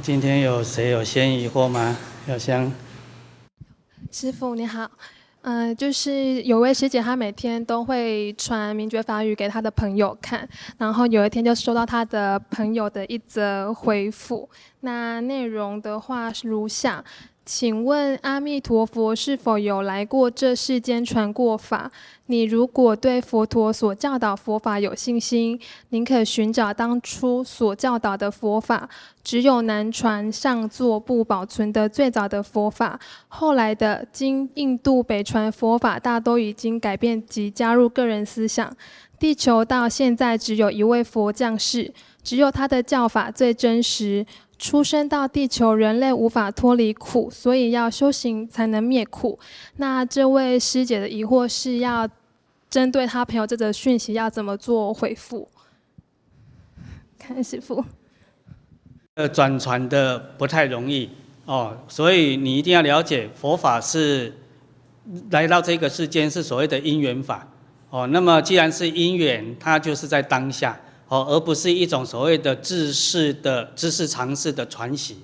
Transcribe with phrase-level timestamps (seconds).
[0.00, 1.96] 今天有谁有先疑惑吗？
[2.28, 2.70] 有先，
[4.10, 4.88] 师傅你好，
[5.42, 10.48] 嗯、就是有位师姐，她每天都会传名爵法语给她的朋友看，
[10.78, 14.48] 然后有一天就收到她的朋友的一则回复，
[14.80, 17.04] 那内容的话是如下。
[17.48, 21.90] 请问阿弥陀佛是否有来过这世间传过法？
[22.26, 28.86] 你如果对佛陀所教导佛法有信心，宁可寻找当初所教导的佛法。
[29.24, 38.70] 只有南传上座部保存的最早的佛法，后来的经印度北传佛法大都已经改变及加入个人思想。
[39.18, 44.26] 地球到现在只有一位佛降世，只有他的教法最真实。
[44.58, 49.38] 出生到地球，人类无法脱离苦，所以要修行才能灭苦。
[49.76, 52.08] 那这位师姐的疑惑是要
[52.68, 55.48] 针对他朋友这则讯息要怎么做回复？
[57.18, 57.84] 看师父。
[59.14, 61.10] 呃，转传的不太容易
[61.44, 64.32] 哦，所以你一定要了解佛法是
[65.30, 67.48] 来到这个世间是所谓的因缘法
[67.90, 68.06] 哦。
[68.08, 70.78] 那么既然是因缘，它就是在当下。
[71.08, 75.16] 哦，而不是一种所谓的知识的知识常识的传习。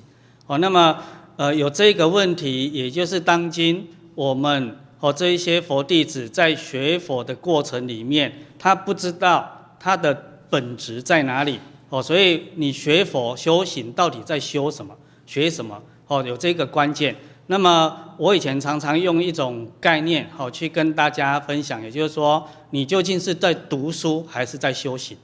[0.46, 0.98] 哦，那么
[1.36, 10.14] 呃有这个问题，也就是当今我们和这一些佛弟子在学佛的过程里面，他不知道他的
[10.48, 11.60] 本质在哪里。
[11.90, 14.96] 哦，所以你学佛修行到底在修什么？
[15.26, 15.80] 学什么？
[16.06, 17.14] 哦，有这个关键。
[17.46, 25.16] 那么我以前常常用一种概念，好去跟大家分享，也就是说，你究竟是在读书还是在修行？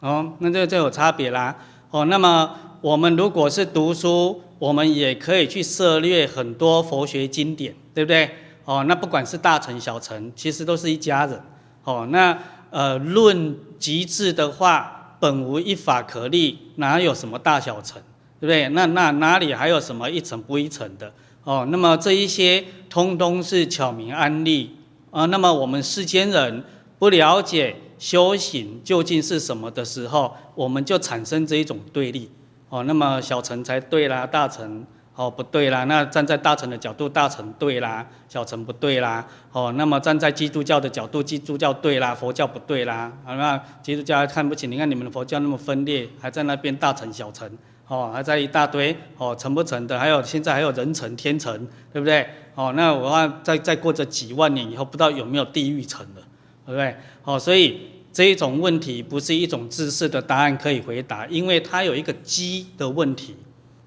[0.00, 1.56] 哦，那这就有差别啦。
[1.90, 8.30] 哦，那么我们如果是读书，我们也可以去涉猎很多佛学经典，对不对？
[8.66, 11.40] 哦，那不管是大乘小乘，其实都是一家人。
[11.84, 12.38] 哦，那
[12.70, 18.02] 呃论极致的话，本无一法可立，哪有什么大小乘，
[18.38, 18.68] 对不对？
[18.70, 21.12] 那那哪里还有什么一层不一层的？
[21.44, 24.76] 哦，那么这一些通通是巧明安立
[25.10, 25.24] 啊。
[25.26, 26.62] 那么我们世间人
[26.98, 27.76] 不了解。
[27.98, 32.30] 修行究竟是什么的时候，我们就产生这一种对立
[32.68, 32.82] 哦。
[32.84, 34.84] 那么小乘才对啦，大乘
[35.14, 35.84] 哦不对啦。
[35.84, 39.26] 那站在大乘的角度，大乘对啦，小乘不对啦。
[39.52, 43.10] 哦，那么站在基督教的角度，基督教对啦，佛教不对啦。
[43.24, 47.50] 好，那基督教还看不起，你看你们的佛教那么分裂，还在那边大乘小乘
[47.88, 52.28] 哦，还在一大堆哦，成不成的，还有现在还有人乘天乘，对不对？
[52.54, 56.22] 哦，那我看再再过这几万年以后，不知道有没有地狱乘了。
[56.66, 56.96] 对不对？
[57.24, 57.80] 哦，所以
[58.12, 63.36] 这一种问题不是一种知识的答案可以回答，因为它有一个机的问题。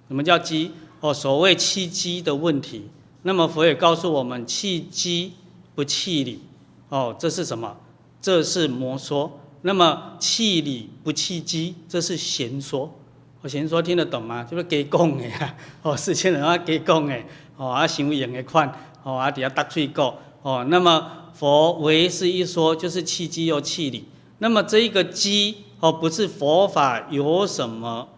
[0.07, 0.71] 什么叫机？
[1.01, 2.89] 哦，所谓契机的问题。
[3.23, 5.33] 那么佛也告诉我们，契机
[5.75, 6.41] 不契理。
[6.89, 7.75] 哦，这是什么？
[8.21, 9.39] 这是魔说。
[9.61, 12.93] 那么契理不契机，这是贤说。
[13.41, 14.43] 我贤说听得懂吗？
[14.43, 15.55] 就是给讲的呀。
[15.83, 17.15] 哦，世间人啊给讲的。
[17.57, 18.73] 哦，啊行为用的款。
[19.03, 20.17] 哦，啊底下打嘴过。
[20.41, 21.11] 哦，那么。
[21.39, 24.03] 佛唯是一说，就是契机又契理。
[24.39, 28.09] 那么这一个机哦，不是佛法有什么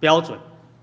[0.00, 0.36] 标准，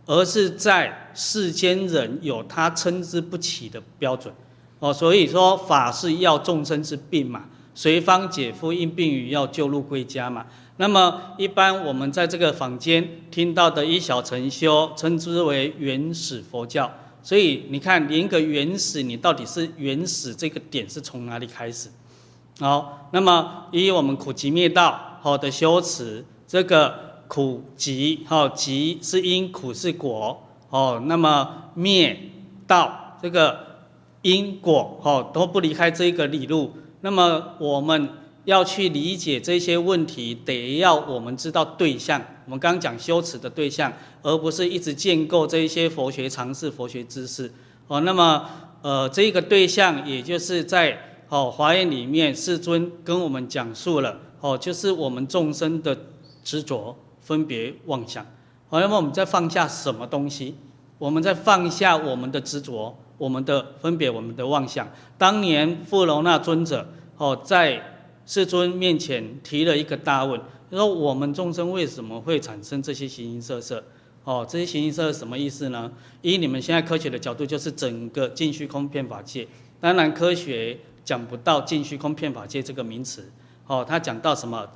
[0.05, 4.33] 而是在世间人有他参差不齐的标准
[4.79, 4.93] 哦。
[4.93, 7.43] 所以说法是要众生之病嘛，
[7.75, 10.45] 随方解夫因病与药，救入归家嘛。
[10.77, 16.89] 那么一般我们在这个坊间听到的一小乘修，称之为原始佛教。
[17.29, 21.87] 所以你看，连个原始，你到底是原始这个点是从哪里开始？
[22.59, 31.03] 好，那么以我们苦集灭道好的修持，这个苦集哈集是因，苦是果哦。
[31.05, 32.19] 那么灭
[32.65, 33.59] 道这个
[34.23, 36.73] 因果哦都不离开这个理路。
[37.01, 38.09] 那么我们。
[38.45, 42.19] 要去理解这些问题，得要我们知道对象。
[42.49, 43.93] 我们刚刚讲修持的对象，
[44.23, 47.53] 而不是一直建构这一些佛学常识、佛学知识。
[47.85, 48.43] 哦，那么
[48.81, 50.97] 呃，这个对象也就是在
[51.27, 55.95] 哦华严里面，世尊跟我们讲述了哦，就是我们众生的
[56.43, 58.25] 执着、分别、妄想。
[58.67, 60.55] 好，那么我们在放下什么东西？
[60.97, 64.91] 我们在放下我们的执着、我们的分别、我们的妄想。
[65.19, 67.97] 当年富楼那尊者哦在。
[68.25, 73.83] 世尊面前提了一个大问，就说我们众生为什么会产生这些形形色色？
[74.23, 75.91] 哦，这些形形色色什么意思呢？
[76.21, 79.47] 以你们现在科学的角度，就是整个尽虚空遍法界。
[79.79, 83.31] 当然，科学讲不到尽虚空遍法界这个名词。
[83.65, 84.67] 哦，他讲到什么？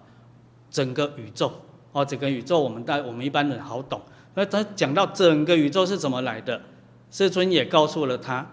[0.72, 1.52] 整个宇宙。
[1.92, 4.02] 哦，整个宇宙我们大我们一般人好懂。
[4.34, 6.60] 那他讲到整个宇宙是怎么来的？
[7.12, 8.50] 世尊也告诉了他：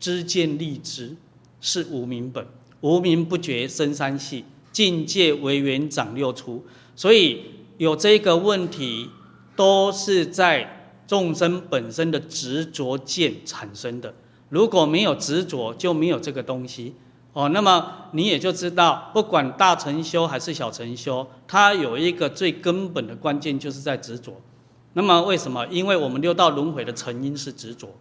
[0.00, 1.14] 知见立知
[1.60, 2.46] 是无明本。
[2.80, 6.64] 无明不觉生三系，境界为缘长六出。
[6.98, 7.44] 所以
[7.76, 9.08] 有这个问题，
[9.54, 14.12] 都是在众生本身的执着见产生的。
[14.48, 16.96] 如果没有执着，就没有这个东西。
[17.34, 24.32] 哦，那么你也就知道，不管大乘修还是小乘修，它有一个最根本的关键，就是在执着。
[24.94, 25.64] 那么为什么？
[25.68, 27.94] 因为我们六道轮回的成因是执着。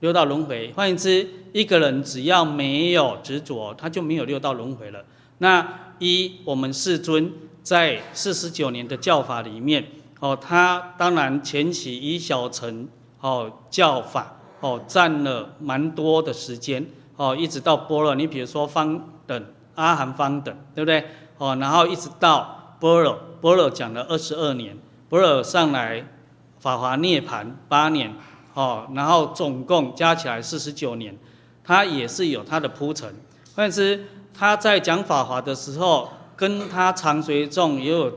[0.00, 5.04] 六道轮回，换言之，一个人只要没有执着，他就没有六道轮回了。
[5.38, 7.30] 那一我们世尊
[7.62, 9.86] 在四十九年的教法里面，
[10.20, 12.88] 哦，他当然前期以小乘
[13.20, 16.86] 哦教法哦占了蛮多的时间。
[17.16, 21.04] 哦，一直到波若，你比如说方等、阿含方等，对不对？
[21.38, 24.76] 哦，然后一直到波若，波若讲了二十二年，
[25.08, 26.04] 波若上来
[26.58, 28.12] 法华涅槃八年，
[28.54, 31.16] 哦，然后总共加起来四十九年，
[31.62, 33.14] 他也是有他的铺陈。
[33.54, 36.08] 但是，他在讲法华的时候，
[36.42, 38.12] 跟他常随众也有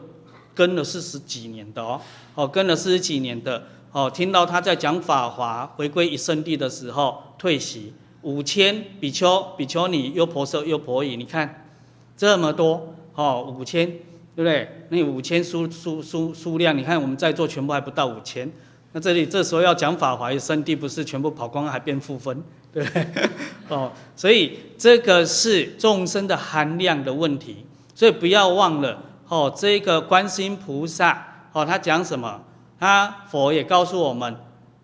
[0.56, 2.02] 跟了四十几年的哦，
[2.34, 7.94] 哦，跟了四十几年的哦，听到他在讲法华回归一圣地的时候退席。
[8.24, 11.68] 五千比丘、比丘尼、优婆塞、优婆夷，你看
[12.18, 13.86] 这么多哦，五千，
[14.36, 14.88] 对不对？
[14.90, 18.52] 那五千数数数数量，你看我们在座全部还不到五千，
[18.94, 22.42] 那这里这时候要讲法华圣地，不是全部跑光还变负分，
[22.74, 23.06] 对不对？
[23.70, 27.64] 哦，所以这个是众生的含量的问题，
[27.96, 32.42] 所以不要忘了哦，这个观世音菩萨哦，他讲什么？
[32.78, 34.38] 他佛也告诉我们，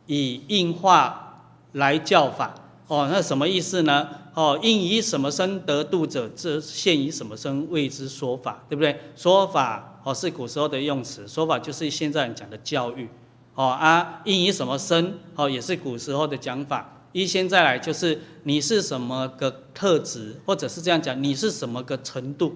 [0.07, 1.43] 以应化
[1.73, 2.55] 来教法。
[2.87, 4.07] 哦，那什么意思呢？
[4.33, 8.97] 哦，应以什么身得度者，这现以什么身为之说法，对不对？
[9.15, 13.09] 说法哦是古时候的用词，说法就是现在讲的教育。
[13.55, 17.03] 哦啊，应以什么身哦也是古时候的讲法。
[17.11, 22.55] 依现在来就是你是什么个特质，或者是这样讲，你是什么个程度，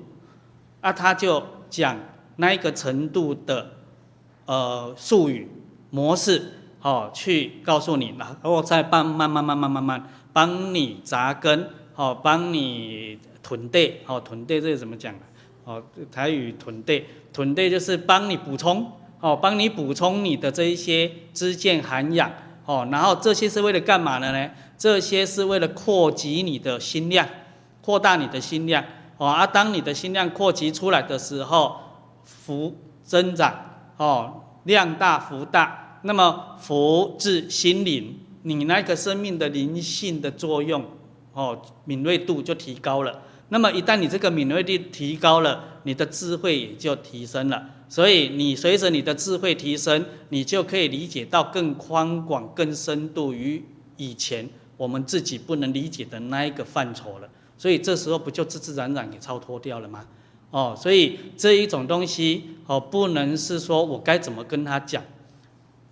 [0.86, 1.98] 啊，他就讲
[2.36, 3.72] 那一个程度的
[4.46, 5.50] 呃术语
[5.90, 6.44] 模式，
[6.84, 10.08] 哦，去告诉你，然后再帮慢慢慢慢慢慢。
[10.32, 15.16] 帮你扎根，好，帮你囤队，好，囤队这个怎么讲？
[15.64, 22.32] 哦，台语囤队，囤队就是帮你补充，哦，帮你补充你的这一些知见涵养，
[22.68, 24.52] 哦，然后这些是为了干嘛的呢？
[24.78, 27.28] 这些是为了扩及你的心量，
[27.82, 28.86] 扩大你的心量，
[29.18, 31.78] 哦，啊，当你的心量扩及出来的时候，
[32.24, 33.54] 福增长，
[33.98, 38.20] 哦，量大福大，那么福至心灵。
[38.44, 40.86] 你那个生命的灵性的作用，
[41.34, 43.22] 哦，敏锐度就提高了。
[43.50, 47.64] 那么一旦你这个敏锐度提高了，你的智慧也就提升了。
[47.88, 53.64] 所以你随着你的智慧提升，你就可以理解到更宽广、更深度于
[53.98, 54.48] 以前
[54.78, 57.30] 我们自己不能理解的那一个范畴了。
[57.58, 60.06] 所以这时候不就自自然然给超脱掉了吗？
[60.52, 65.04] 哦，所以这一种东西哦，不能是说我该怎么跟他讲。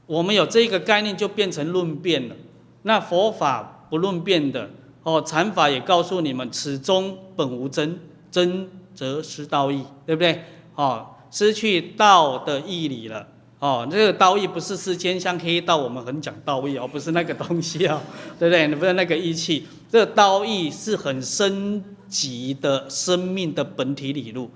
[0.06, 2.36] 我们有这个概念，就变成论辩了。
[2.84, 4.70] 那佛法不论辩的
[5.04, 8.00] 哦，禅法也告诉你们，此中本无真，
[8.32, 10.44] 真则失道义，对不对？
[10.76, 13.28] 哦，失去道的义理了。
[13.64, 18.02] 哦，这个道义不是世间像黑道，我们很讲道义哦，不是那个东西哦，
[18.38, 18.68] 对不对？
[18.68, 24.52] 你不是那个义气，这个道义是很升级的生命的本体理路，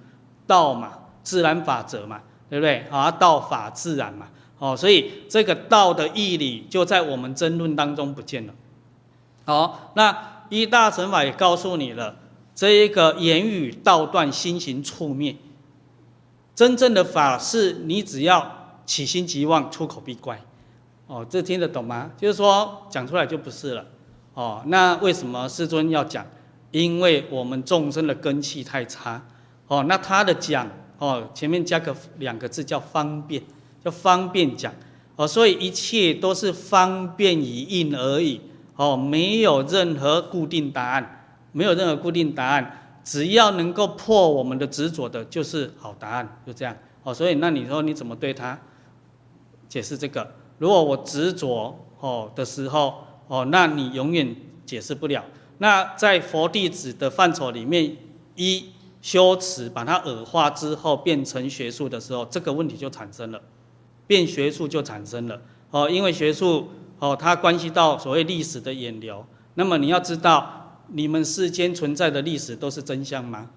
[0.46, 0.92] 道嘛，
[1.24, 2.86] 自然法则嘛，对不对？
[2.90, 4.28] 啊，道法自然嘛。
[4.60, 8.54] 哦，所以这个道的义理就在我们争论当中不见了。
[9.46, 12.18] 好，那一大乘法也告诉你了，
[12.54, 15.38] 这一个言语道断，心行处灭。
[16.54, 18.57] 真正的法是你只要
[18.88, 20.42] 起心即妄，出口必怪。
[21.06, 22.10] 哦，这听得懂吗？
[22.18, 23.86] 就是说讲出来就不是了。
[24.34, 26.26] 哦，那为什么师尊要讲？
[26.72, 29.24] 因为我们众生的根器太差。
[29.68, 30.68] 哦，那他的讲，
[30.98, 33.44] 哦，前面加个两个字叫方便。
[33.84, 34.74] 叫方便讲
[35.16, 38.42] 哦，所以一切都是方便以应而已
[38.76, 47.14] 哦，没有任何固定答案，没有任何固定答案，只要能够破我们的执着的，就是好答案，就这样哦。
[47.14, 48.60] 所以那你说你怎么对他
[49.78, 50.28] 解释这个？
[50.58, 52.96] 如果我执着哦的时候
[53.28, 55.24] 哦，那你永远解释不了。
[55.60, 57.96] 那在佛弟子的范畴里面，
[58.36, 58.72] 一
[59.04, 63.40] 修持把它耳化之后变成学术的时候，这个问题就产生了。
[64.08, 69.24] 变学术就产生了哦，因为学术哦，它关系到所谓历史的演流。
[69.54, 73.52] 那么你要知道，你们世间存在的历史都是真相吗？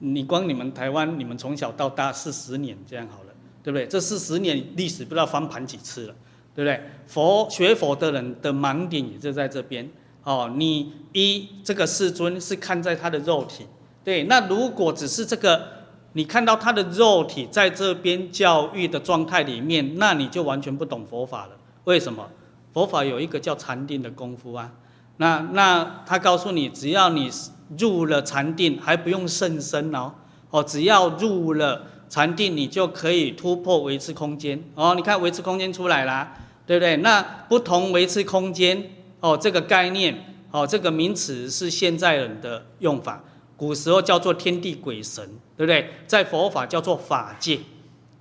[0.00, 3.31] 你光你们台湾，你们从小到大四十年这样好了，
[3.62, 3.86] 对不对？
[3.86, 6.14] 这四十年历史不知道翻盘几次了，
[6.54, 6.80] 对不对？
[7.06, 9.88] 佛学佛的人的盲点也就在这边
[10.24, 10.52] 哦。
[10.56, 13.66] 你一这个世尊是看在他的肉体，
[14.02, 15.82] 对，那如果只是这个。
[16.14, 21.52] 你看到他的肉体在这边教育的状态里面，那你就完全不懂佛法了。
[21.84, 22.28] 为什么？
[22.74, 24.70] 佛法有一个叫禅定的功夫啊。
[25.16, 27.30] 那那他告诉你，只要你
[27.78, 30.12] 入了禅定，还不用甚深哦。
[30.50, 34.62] 哦，只要入了禅定，你就可以突破维持空间。
[34.74, 36.98] 哦，你看维持空间出来啦，对不对？
[36.98, 38.90] 那不同维持空间，
[39.20, 40.26] 哦，这个概念。
[40.50, 43.24] 哦，这个名词是现在人的用法，
[43.56, 45.26] 古时候叫做天地鬼神，
[45.56, 45.88] 对不对？
[46.06, 47.60] 在佛法叫做法界，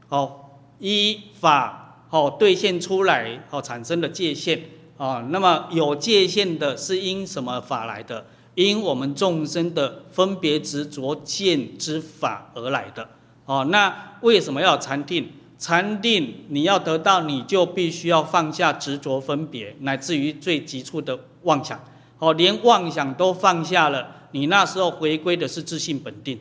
[0.08, 0.36] 哦，
[0.80, 4.64] 依法哦兑现出来哦产生的界限，
[4.96, 8.26] 哦，那么有界限的是因什么法来的？
[8.56, 13.10] 因我们众生的分别执着见之法而来的，
[13.46, 15.30] 哦，那为什么要禅定？
[15.58, 21.80] 禅定你要得到，你就必须要放下执着分别，乃至于最急促的妄想。
[22.18, 26.40] 哦，连妄想都放下了，你那时候回归的是自信本定，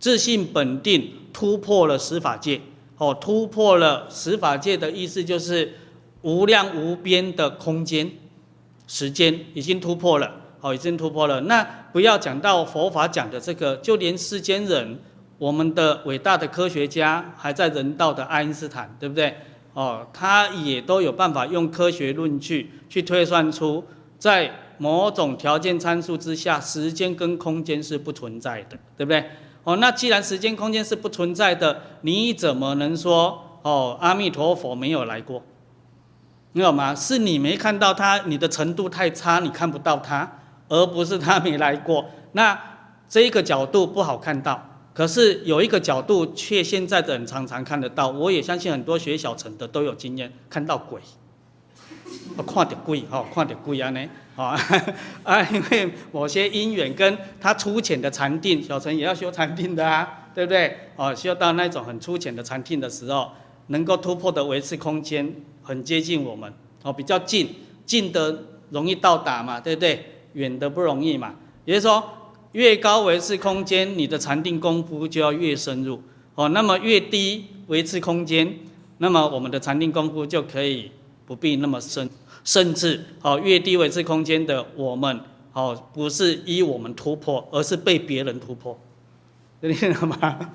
[0.00, 2.60] 自信本定突破了十法界，
[2.98, 5.74] 哦，突破了十法界的意思就是
[6.22, 8.10] 无量无边的空间、
[8.88, 11.40] 时间已经突破了，哦，已经突破了。
[11.42, 11.62] 那
[11.92, 14.98] 不要讲到佛法讲的这个，就连世间人，
[15.38, 19.36] 我们的伟大的科学家还在人道的爱因斯坦，对不对？
[19.74, 23.84] 哦，他也都有办法用科学论据去推算出
[24.18, 24.52] 在。
[24.78, 29.24] 某种条件参数之下，时间跟空间是不存在的，对不对？
[29.64, 35.42] 哦，那既然时间空间是不存在的，你怎么能说哦阿弥陀佛没有来过？
[36.52, 36.94] 你懂吗？
[36.94, 40.30] 是你没看到他，你的程度太差，你看不到他，
[40.68, 42.04] 而不是他没来过。
[42.32, 42.60] 那
[43.08, 48.08] 这个角度不好看到，可是有一个角度却现在的人常常看得到。
[48.08, 50.98] 我也相信很多学小乘的都有经验，看到鬼，
[52.34, 54.08] 我看到鬼哈，看到鬼啊呢。
[54.36, 54.58] 啊
[55.22, 55.42] 啊！
[55.50, 60.78] 因为某些因缘跟他粗浅的禅定，小乘也要修禅定的啊，对不对？
[60.96, 63.32] 哦，修到那种很粗浅的禅定的时候，
[63.66, 66.50] 能够突破的维持空间很接近我们，
[66.82, 70.04] 哦，比较近，近的容易到达嘛，对不对？
[70.32, 71.34] 远的不容易嘛。
[71.64, 72.15] 也就是说，
[72.56, 76.00] 越高维次空间，你的禅定功夫就要越深入，
[76.34, 78.50] 哦，那么越低维次空间，
[78.96, 80.90] 那么我们的禅定功夫就可以
[81.26, 82.08] 不必那么深。
[82.44, 85.20] 甚至哦，越低维次空间的我们
[85.52, 88.80] 哦，不是依我们突破，而是被别人突破，
[89.60, 90.52] 你听到吗？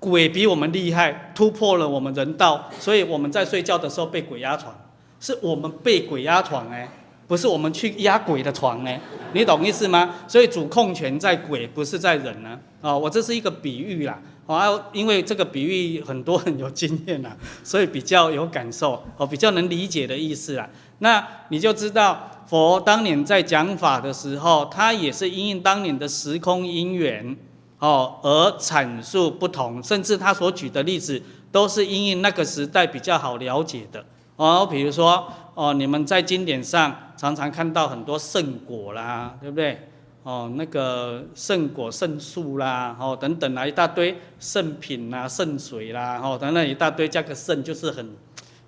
[0.00, 4.74] 鬼比我们厉害，突破了我们人道，所以我们在睡觉的时候被鬼压床，
[5.20, 6.88] 是我们被鬼压床哎，
[7.26, 8.90] 不是我们去压鬼的床呢，
[9.32, 10.14] 你懂意思吗？
[10.28, 12.58] 所以主控权在鬼，不是在人呢。
[12.80, 20.68] 啊，我这是一个比喻啦，啊，因为这个比喻很多很有经验啦，所以比较有感受，哦，比较能理解的意思啦。
[20.98, 27.36] 那你就知道，佛当年在讲法的时候，他也是因应当年的时空因缘，
[27.78, 35.24] 哦，而阐述不同，甚至他所举的例子都是因应那个时代比较好了解的，哦，比如说，
[35.54, 39.88] 哦，你们在经典上常常看到很多圣果啦，对不对？
[40.22, 48.08] 哦，那个圣果、圣树啦，哦，等等啊，一大堆圣品啦、圣水啦，哦，等等一大堆，加个圣就是很。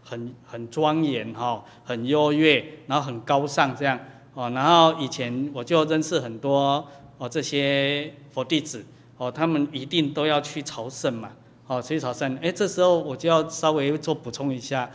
[0.06, 3.98] 很很庄严哈，很优越，然后很高尚这样
[4.34, 4.50] 哦。
[4.50, 6.86] 然后以前我就认识很多
[7.16, 8.84] 哦，这些佛弟子
[9.16, 11.30] 哦，他们一定都要去朝圣嘛，
[11.66, 12.36] 哦，去朝圣。
[12.42, 14.90] 哎，这时候我就要稍微做补充一下，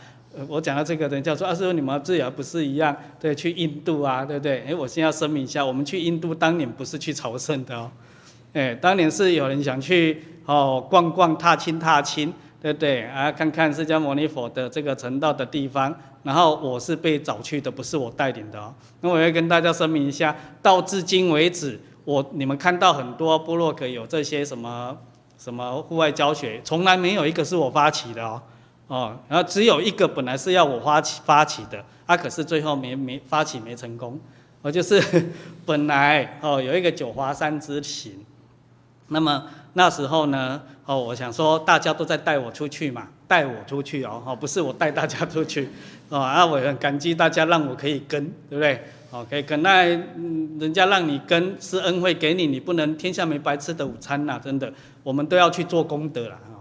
[0.48, 4.64] 我讲到这个人叫做啊，师父你们这也不是一样，对，去印度啊，对不对？
[4.66, 7.90] 哎，我先要声明一下，我们去印度当年不是去朝圣的哦，
[8.52, 12.32] 哎，当年是有人想去哦逛逛踏青踏青。
[12.62, 13.32] 对不对啊？
[13.32, 18.74] 看看释迦牟尼佛的这个成道的地方，然后我是被找去的，不是我带领的哦。
[19.00, 24.94] 那我要跟大家声明一下，到至今为止，我你们看到很多部落格有这些什么
[25.38, 28.42] 什么户外教学，从来没有一个是我发起的哦。
[28.90, 34.18] 哦，然后只有一个本来是要我发起发起的，啊，可是最后没没发起没成功。
[34.62, 35.00] 我就是
[35.64, 38.12] 本来哦有一个九华山之行，
[39.08, 39.44] 那么。
[39.74, 45.68] 那时候呢，哦，我想说大家都在带我出去嘛，带我出去哦，哦，不是我带大家出去，
[46.08, 48.82] 哦，啊，我很感激大家让我可以跟，对不对？
[49.12, 54.72] 哦，可以跟，那人家让你跟是恩惠给你，你不能天下没白吃的午餐呐，真的，
[55.04, 56.59] 我们都要去做功德啦，哦，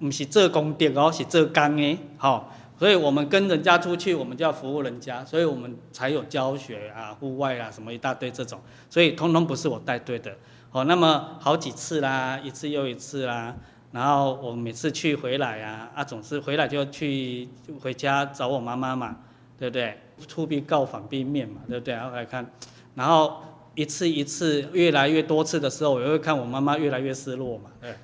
[0.00, 10.34] 不是做功德哦，是做工的，好，所以我们跟人家出去，我们就要服务人家，所以我们才有教学啊、户外啊什么一大堆这种，所以通通不是我带队的。
[10.72, 13.54] 哦，那么好几次啦，一次又一次啦，
[13.92, 17.48] 然后我每次去回来啊，啊总是回来就去
[17.80, 19.16] 回家找我妈妈嘛，
[19.58, 19.98] 对不对？
[20.28, 21.92] 出必告反必面嘛，对不对？
[21.92, 22.48] 然后来看，
[22.94, 23.42] 然后
[23.74, 27.94] 一次一次越来越多次的时候，我又会看我妈妈越来越失落嘛，对，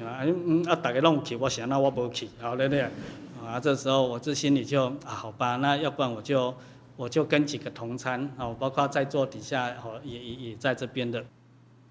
[0.00, 2.82] 啊，嗯啊，大家拢去，我想那我不去，好对不对？
[3.44, 6.52] 啊，这时候我这心里就啊，好吧，那要不然我就
[6.96, 11.24] 我就跟几个同餐，哦，包括在座底下哦，也也也在这边的，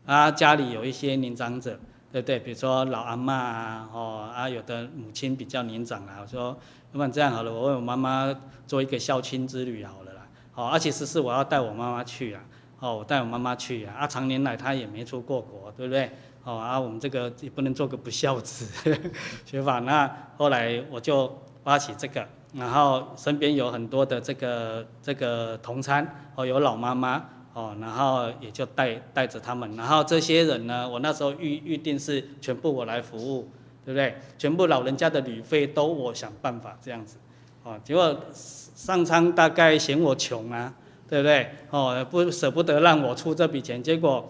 [0.06, 1.80] 啊，家里有一些年长者，
[2.12, 2.40] 对不对？
[2.40, 6.58] 比如说老阿嬷啊，哦啊，有的母亲比较年长啊，我说要
[6.94, 12.42] 不然这样好了，我为我妈妈做一个孝亲之旅好了啦，哦，而其实是我要带我妈妈去啊，
[12.80, 16.12] 哦，我带我妈妈去啊，啊，常年来她也没出过国，对不对？
[16.46, 18.68] 哦啊，我们这个也不能做个不孝子
[19.46, 19.80] 学法。
[19.80, 27.24] 那后来我就发起这个，然后身边有很多的这个这个同参，哦，有老妈妈，
[27.54, 29.74] 哦，然后也就带带着他们。
[29.78, 33.50] 然后这些人呢，我那时候预预定是全部我来服务，
[33.86, 34.18] 对不对？
[34.38, 37.16] 全部老人家的旅费都我想办法这样子。
[37.64, 40.74] 哦，结果上苍大概嫌我穷啊，
[41.08, 41.52] 对不对？
[41.70, 44.30] 哦，不舍不得让我出这笔钱，结果。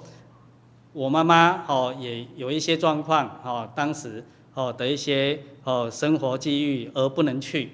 [0.93, 4.23] 我妈妈哦也有一些状况哦，当时
[4.53, 7.71] 哦的一些哦生活际遇而不能去，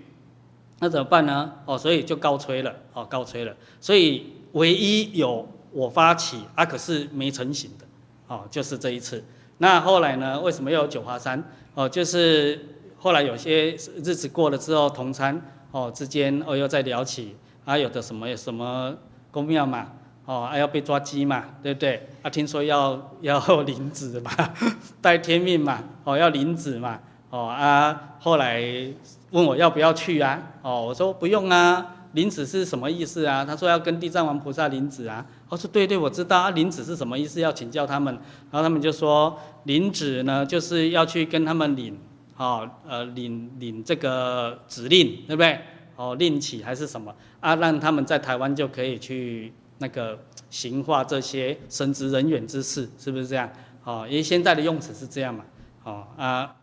[0.79, 1.53] 那怎么办呢？
[1.65, 3.55] 哦，所以就告吹了哦，告吹了。
[3.81, 7.85] 所以唯一有我发起啊，可是没成型的
[8.27, 9.23] 哦，就是这一次。
[9.57, 10.39] 那后来呢？
[10.39, 11.43] 为什么又有九华山？
[11.75, 12.65] 哦，就是
[12.97, 17.35] 后来有些日子过了之后，同餐哦之间哦又在聊起
[17.65, 18.95] 啊，有的什么什么
[19.29, 19.91] 宫庙嘛。
[20.29, 22.07] 哦，还、要被抓鸡嘛，对不对？
[22.21, 24.29] 啊，听说要 要领旨嘛，
[25.01, 26.99] 带天命嘛，哦，要领旨嘛，
[27.31, 28.61] 哦啊，后来
[29.31, 30.39] 问我要不要去啊？
[30.61, 33.43] 哦，我说不用啊，领旨是什么意思啊？
[33.43, 35.25] 他说要跟地藏王菩萨领旨啊。
[35.49, 37.39] 我说对对，我知道啊，领旨是什么意思？
[37.41, 38.13] 要请教他们。
[38.51, 41.97] 然后他们就说，领旨呢，就是要去跟他们领，
[42.37, 45.59] 哦，呃，领领这个指令，对不对？
[45.95, 47.55] 哦，令旗还是什么啊？
[47.55, 49.51] 让他们在台湾就可以去。
[49.79, 50.17] 那个
[50.49, 53.49] 行化这些神职人员之事，是不是这样？
[53.83, 55.43] 哦，因为现在的用词是这样嘛。
[55.83, 56.55] 哦啊，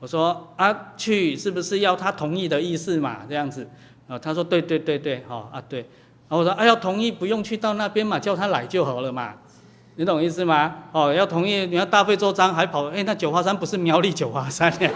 [0.00, 3.18] 我说啊，去是不是要他同意的意思嘛？
[3.28, 3.68] 这样子，
[4.08, 5.80] 啊，他说对对对对，哦啊对，
[6.28, 9.34] 然后我说啊，要同意不用去到那边嘛，叫他来就好了嘛，
[9.96, 10.74] 你懂意思吗？
[10.92, 14.88] 哦，要同意，你要大费周章还跑，哎，那九华山不是苗栗九华山呢，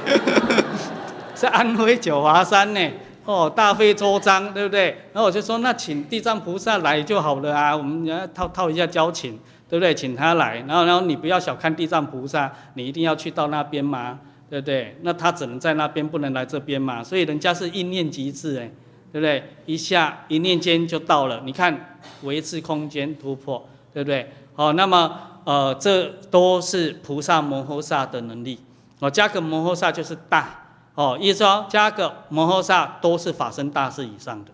[1.37, 2.91] 是安徽九华山呢。
[3.27, 4.91] 哦，大费周章，对不对？
[5.13, 9.37] 然后我就说，那请地藏菩萨来就好了啊，我们要套套一下交情，
[9.69, 9.93] 对不对？
[9.93, 14.21] 请他来，然后然后你不要小看地藏菩萨，你一定要去到那边吗？
[14.49, 14.97] 对不对？
[15.03, 17.03] 那他只能在那边，不能来这边嘛。
[17.03, 18.71] 所以人家是一念即至，哎，
[19.13, 19.43] 对不对？
[19.67, 24.31] 一下一念间就到了，你看维持空间突破，对不对？
[24.55, 28.61] 好，那么呃，这都是菩萨摩诃萨的能力，
[29.01, 30.63] 哦，加个摩诃萨就是大。
[30.97, 34.51] 哦，意思说加个摩诃萨都是法身大士以上的，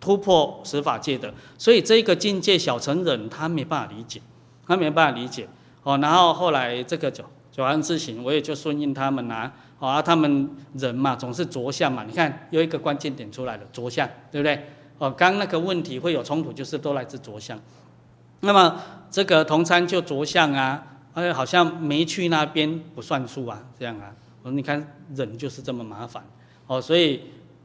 [0.00, 4.20] 突破十法界的，所以这个境界小乘人他没办法理解，
[4.66, 5.46] 他没办法理解。
[5.82, 14.66] 哦，然后后来这个九九安之行，我也就顺应他们啊，哦啊，他们人嘛总是着相嘛，你看有一个关键点出来了，着相，对不对？
[14.96, 17.60] 哦，刚那个问题会有冲突，就是都来自着相。
[18.40, 24.10] 那么这个同参就着相啊，哎，好像没去那边不算数啊，这样啊。
[24.44, 26.22] 我说你看人就是这么麻烦，
[26.66, 27.22] 哦，所以，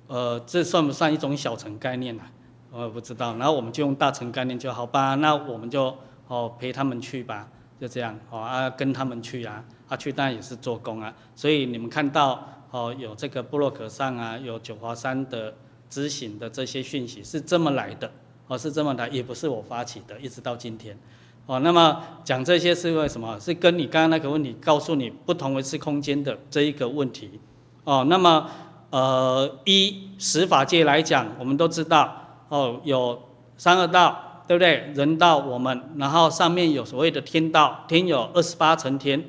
[0.08, 2.24] 呃，这算不算一种小乘概念呢？
[2.72, 3.36] 我也不知道。
[3.36, 5.94] 然后我们就用大乘概念就好吧，那我们就
[6.28, 7.50] 哦陪他们去吧，
[7.82, 11.14] 就这样，哦啊跟他们去啊，啊去当然也是做工啊。
[11.36, 15.54] 所以你们看到哦有这个部落格上啊有九华山的
[15.90, 18.10] 知行的这些讯息是这么来的，
[18.48, 20.98] 哦是这么来，也不是我发起的，一直到今天。
[21.50, 23.40] 哦，那么讲这些是为什么？
[23.40, 27.40] 是跟你刚刚那个问题，告诉你不同维次空间的这一个问题。
[27.86, 28.46] 哦，那么
[28.92, 32.16] 呃，一十法界来讲，我们都知道，
[32.50, 33.20] 哦，有
[33.58, 34.92] 三恶道，对不对？
[34.94, 39.26] 人道我们，然后上面有所谓的天道，天有二十八层天，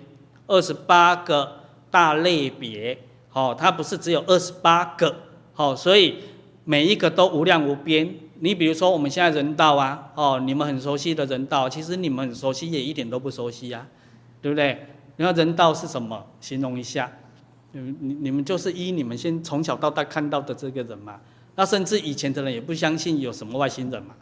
[0.47, 1.53] 二十八个
[1.91, 2.99] 大类别。
[3.33, 5.17] 哦，它不是只有二十八个，
[5.57, 6.17] 哦，所以
[6.65, 8.15] 每一个都无量无边。
[8.41, 13.87] 你比如说我们现在人道啊，哦，你们很熟悉的人道，其实你们很熟悉也一点都不熟悉呀，
[14.43, 14.87] 对不对？
[15.17, 16.27] 你看人道是什么？
[16.41, 17.13] 形容一下，
[17.73, 21.21] 你你你们就是依你们先从小到大看到的这个人嘛。
[21.57, 24.15] 那甚至以前的人也不相信有什么外星人嘛，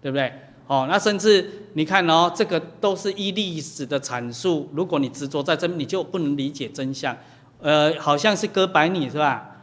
[0.00, 0.32] 对不对？
[0.68, 4.68] 哦，那甚至你看哦，这个都是依历史的阐述。
[4.72, 7.16] 如果你执着在这，你就不能理解真相。
[7.60, 9.55] 呃，好像是哥白尼是吧？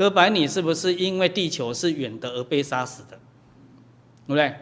[0.00, 3.18] 哥白尼是不是因为地球是圆的而被杀死的？
[4.26, 4.54] 对不对？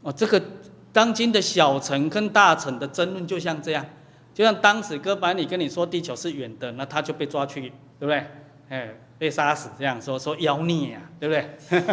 [0.00, 0.42] 哦，这个
[0.90, 3.84] 当今的小乘跟大乘的争论就像这样，
[4.32, 7.60] 就像当时哥白尼跟你说地球是圆的，那他就被抓去，
[8.00, 8.24] 对不对？
[8.70, 11.86] 哎，被杀死，这样说说妖孽啊，对不对？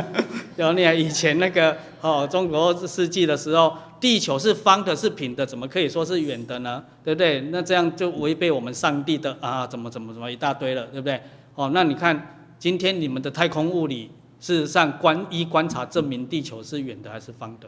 [0.56, 6.82] 妖孽，啊以前那个哦，中国世纪的时候，地球是方的，是平的，怎么可以说是圆的呢？
[7.04, 7.42] 对不对？
[7.52, 11.22] 那这样就违背我们上帝的啊，怎么怎么怎么一大堆了，对不对？
[11.56, 17.68] 哦，那你看今天你们的太空物理，事实上观一观察证明地球是圆的还是方的？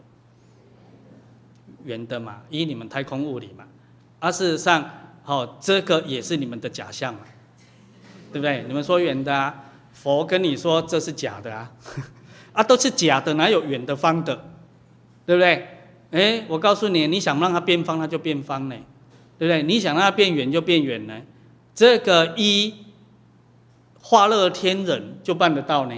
[1.84, 3.64] 圆的嘛，依你们太空物理嘛。
[4.20, 4.88] 而、事实上，
[5.26, 7.22] 哦，这个也是你们的假象嘛。
[8.32, 8.66] 对不对？
[8.68, 11.72] 你们说圆的啊，佛跟你说这是假的啊，
[12.54, 14.46] 啊都是假的，哪有圆的方的？
[15.26, 15.68] 对不对？
[16.12, 18.76] 哎，我告诉你，你想让它变方，它就变方呢，
[19.40, 19.64] 对不对？
[19.64, 21.20] 你想让它变圆，就变圆呢。
[21.74, 22.72] 这个一
[24.06, 25.96] 化乐天人就办得到呢。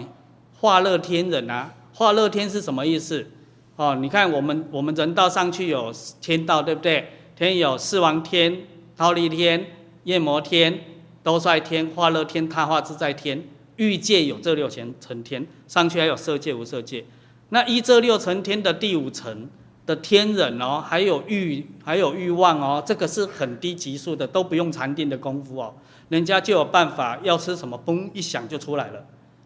[0.53, 3.27] 化乐天人啊，化乐天是什么意思？
[3.75, 5.91] 哦，你看我们我们人道上去有
[6.21, 7.09] 天道，对不对？
[7.35, 8.61] 天有四王天、
[8.95, 9.65] 忉利天、
[10.03, 10.79] 夜摩天。
[11.23, 13.43] 兜率天，化乐天，他化自在天，
[13.77, 17.03] 欲界有这六层层天，上去还有色界、无色界。
[17.49, 19.49] 那依这六层天的第五层
[19.85, 25.73] 的天人哦，还有欲，还有欲望哦，这个是很低级数的，都不用禅定的功夫哦，
[26.09, 29.05] 人家就有办法要吃什么，嘣一响就出来了。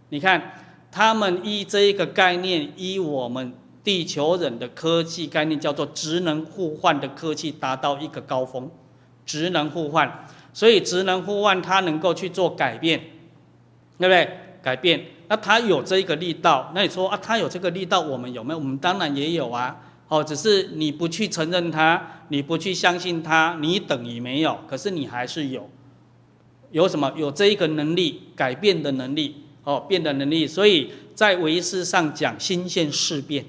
[0.09, 0.53] 你看
[0.91, 8.71] 他们依这一个概念，依我们地球人的科技概念，叫做职能互换的科技，达到一个高峰，
[9.25, 10.25] 职能互换。
[10.51, 12.99] 所以职能互换，它能够去做改变，
[13.99, 14.37] 对不对？
[14.61, 16.71] 改变，那它有这一个力道。
[16.73, 18.59] 那你说啊，它有这个力道，我们有没有？
[18.59, 19.77] 我们当然也有啊。
[20.09, 24.59] 哦，只是你不去承认它，你不去相信它，你等于没有。
[24.67, 25.69] 可是你还是有，
[26.71, 27.13] 有什么？
[27.15, 30.45] 有这一个能力，改变的能力，哦，变的能力。
[30.45, 33.45] 所以在唯识上讲，心现事变，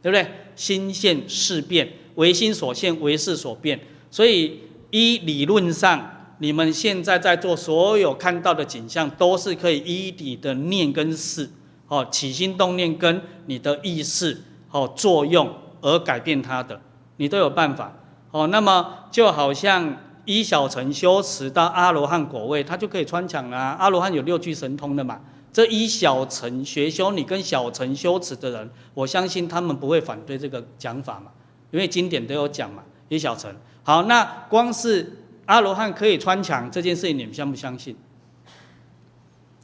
[0.00, 0.26] 对不对？
[0.56, 3.78] 心现事变，唯心所现，唯识所变。
[4.10, 6.12] 所以依理论上。
[6.38, 11.48] 你们现在在做所有看到的景象，都是可以依你的念跟事，
[11.86, 15.48] 哦，起心动念跟你的意识，哦，作用
[15.84, 16.80] 而改变它的，
[17.18, 17.92] 你都有办法，
[18.30, 23.56] 哦，那么就好像依小乘修持到阿罗汉果位，他就可以穿墙了。
[23.56, 25.20] 阿罗汉有六具神通的嘛，
[25.52, 31.30] 这一小乘学修，你跟小乘修持的人，我相信他们不会反对这个讲法嘛，
[31.70, 33.54] 因为经典都有讲嘛，依小乘。
[33.82, 35.18] 好，那光是。
[35.46, 37.94] 阿罗汉可以穿墙这件事情，你们相不相信？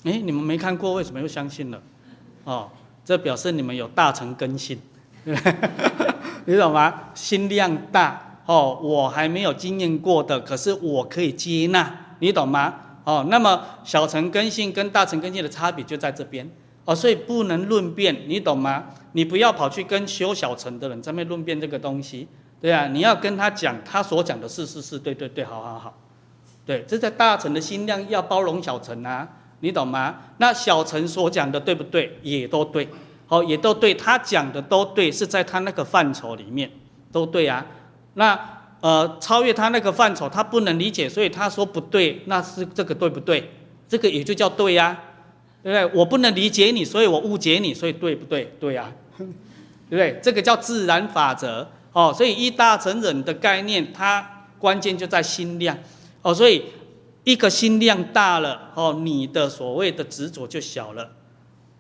[0.05, 1.81] 哎，你们没看过，为什么又相信了？
[2.45, 2.69] 哦，
[3.03, 4.79] 这表示你们有大乘根性，
[6.47, 6.93] 你懂吗？
[7.15, 12.75] 心量大哦，我还没有经验过的，可是我可以接纳，你懂吗？
[13.05, 16.49] 哦，那么小乘根性跟大乘根性的差别就在这边
[16.85, 18.85] 哦，所以不能论辩，你懂吗？
[19.13, 22.29] 你不要跑去跟修小乘的人在那边论辩这个东西。
[22.61, 25.95] 对啊，你要跟他讲，他所讲的是是是，对对对，好好好，
[26.67, 29.27] 对，这在大乘的心量要包容小乘啊，
[29.61, 30.17] 你懂吗？
[30.37, 32.19] 那小乘所讲的对不对？
[32.23, 32.87] 也都对，
[33.31, 36.69] 好，也都对，他讲的都对，是在他那个范畴里面
[37.13, 37.65] 都对啊。
[38.15, 38.37] 那
[38.81, 43.49] 呃，超越他那个范畴，他不能理解，所以他说不对，那是这个对不对？
[43.89, 44.99] 这个也就叫对呀，
[45.63, 46.01] 对不对？
[46.01, 48.53] 我不能理解你，所以我误解你，所以对不对？
[48.59, 49.27] 对呀，对
[49.91, 50.19] 不对？
[50.21, 51.71] 这个叫自然法则。
[51.93, 55.79] 哦，所以一大成人的概念，它关键就在心量。
[56.23, 56.65] 哦，所以
[57.23, 61.09] 一个心量大了，哦，你的所谓的执着就小了。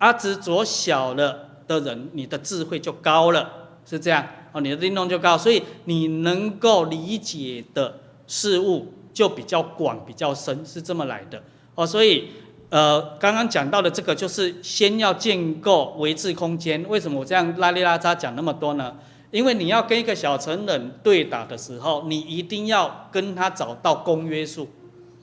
[0.00, 3.48] 阿，执着小了的人，你的智慧就高了，
[3.86, 4.26] 是这样。
[4.52, 11.40] 哦，你的灵动就高，所以你能够理解的事物就比较广、比较深，是这么来的。
[11.76, 12.30] 哦，所以
[12.70, 16.84] 呃，刚刚讲到的这个，就是先要建构唯智空间。
[16.88, 18.96] 为什么我这样拉里拉扎讲那么多呢？
[19.30, 24.68] 因为你要跟一个小成人对打的时候，你一定要跟他找到公约数，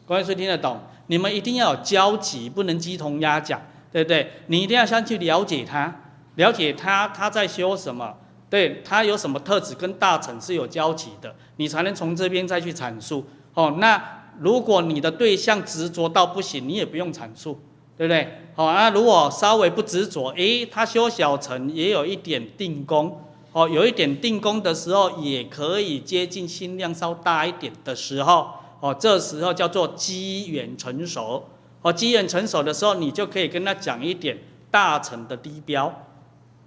[0.06, 0.80] 公约数听得懂？
[1.08, 3.62] 你们一定要有交集，不能鸡同鸭讲，
[3.98, 4.32] 对不对？
[4.46, 6.02] 你一定要先去了解他，
[6.36, 8.16] 了解他他在修什么，
[8.48, 13.26] 对他有什么特质跟大乘是有交集的，你才能从这边再去阐述。
[13.56, 14.00] 哦，那
[14.40, 17.60] 如果你的对象执着到不行，你也不用阐述，
[17.98, 18.42] 对不对？
[18.54, 23.20] 好那，如果稍微不执着，诶，他修小乘也有一点定功。
[23.52, 28.48] 哦，有一点定功的时候，也可以接近心量稍大一点的时候，
[28.80, 31.44] 哦，这时候叫做机缘成熟。
[31.88, 34.38] 哦，机缘成熟的时候，你就可以跟他讲一点
[34.70, 35.94] 大乘的低标，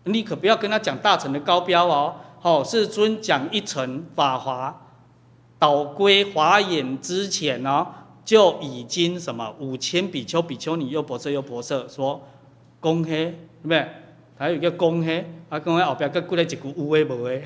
[0.05, 2.15] 你可不要跟他讲大乘的高标哦。
[2.43, 4.87] 哦，世尊讲一乘法华，
[5.59, 7.87] 导归华严之前哦，
[8.25, 12.27] 就已经什么五千比丘、比丘尼、优婆塞、优婆塞说，
[12.81, 13.87] 恭喜，对不对？
[14.39, 17.45] 还有一个公嘿，啊，公嘿后边搁过来一句有诶无诶，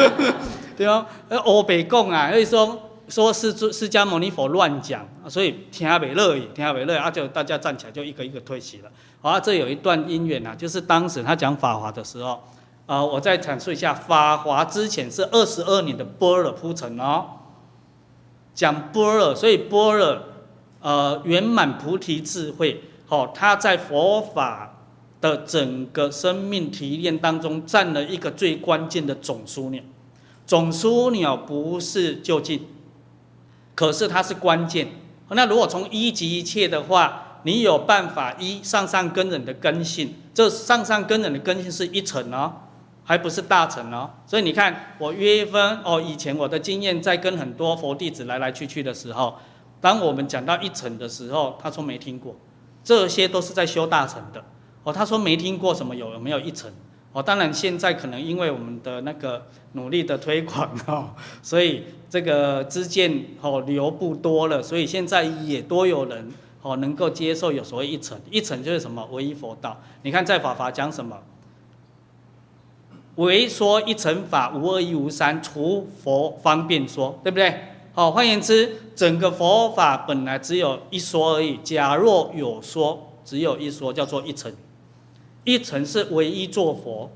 [0.74, 8.90] 对哦，呃，欧北共啊，所以说说是释迦牟尼佛乱讲，所以听不乐意，听不乐意，啊就大家站起来就一个一个退席了。
[9.20, 12.42] 好啊，这有一段因缘呐，就是当时他讲法华的时候，
[12.86, 17.24] 啊，我再阐述一下，法华之前是二十二年的般若铺陈哦，
[18.54, 20.18] 讲般若，所以般若，
[20.80, 24.78] 呃，圆满菩提智慧，好，他在佛法
[25.20, 29.82] 的整个生命提炼当中占了一个最关键的总枢纽。
[30.46, 32.64] 总枢纽不是就近，
[33.76, 34.88] 可是它是关键。
[35.28, 42.52] 那如果从一级一切的话，你有办法一上上根人的根性，这上上根人的根性是一层哦，
[43.04, 44.10] 还不是大乘哦。
[44.26, 49.36] 所以你看，我约分哦，以前我的经验在跟很多佛弟子来来去去的时候，
[49.80, 52.34] 当我们讲到一层的时候，他说没听过，
[52.82, 54.42] 这些都是在修大乘的
[54.84, 54.92] 哦。
[54.92, 56.72] 他说没听过什么有有没有一层。
[57.16, 61.08] 哦，当然，现在可能因为我们的那个努力的推广 哦，
[61.42, 69.80] 所以这个知见哦流布多了，所以现在也多有人哦能够接受有所谓一层，一层就是什么唯一佛道。
[70.02, 71.16] 你看在法华讲什么？
[73.14, 77.60] 唯说一乘法，无二亦无三，除佛方便说，对不对？
[77.94, 81.56] 好，换言之，整个佛法本来只有一说而已。
[81.64, 84.52] 假若有说，只有一说，叫做一乘。
[85.46, 87.10] 一乘是唯一做佛，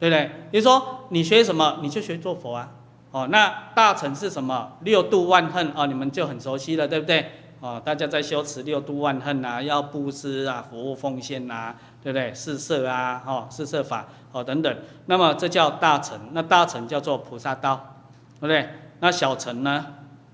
[0.00, 0.30] 对不对？
[0.50, 2.72] 比如说你学什么，你就学做佛啊。
[3.12, 4.72] 哦，那大乘是什么？
[4.80, 7.30] 六度万恨啊，你们就很熟悉了，对不对？
[7.60, 12.32] 哦，大家在修持六度万恨啊，要布施啊，服务奉献呐、啊，对不对？
[12.32, 14.76] 四摄啊，哦，四摄法哦等等。
[15.06, 17.96] 那么这叫大乘，那大乘叫做菩萨道，
[18.40, 18.68] 对不对？
[19.00, 19.84] 那小乘呢？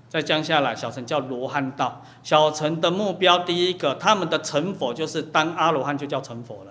[0.07, 2.01] 再降下来，小乘叫罗汉道。
[2.23, 6.68] 小乘的目标，第一个，他们的成佛就是当阿罗汉，就叫成佛了。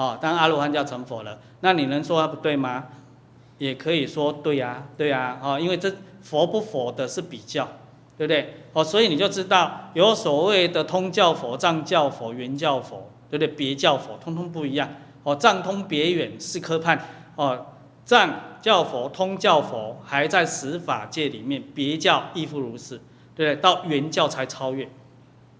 [0.00, 1.38] 哦，当阿罗汉叫成佛了。
[1.60, 2.86] 那你能说他不对吗？
[3.58, 5.38] 也可以说对呀，对呀。
[5.42, 7.68] 哦，因为这佛不佛的是比较，
[8.16, 8.54] 对不对？
[8.72, 13.48] 哦，所以你就知道有所谓的通教佛、藏教佛、圆教佛，对不对？
[13.48, 14.88] 别教佛通通不一样。
[15.22, 17.06] 哦，藏通别远是科判。
[17.36, 17.66] 哦，
[18.06, 18.30] 藏。
[18.62, 23.00] 教佛、通教佛还在十法界里面，别教亦复如是，
[23.34, 23.56] 对不对？
[23.56, 24.86] 到圆教才超越。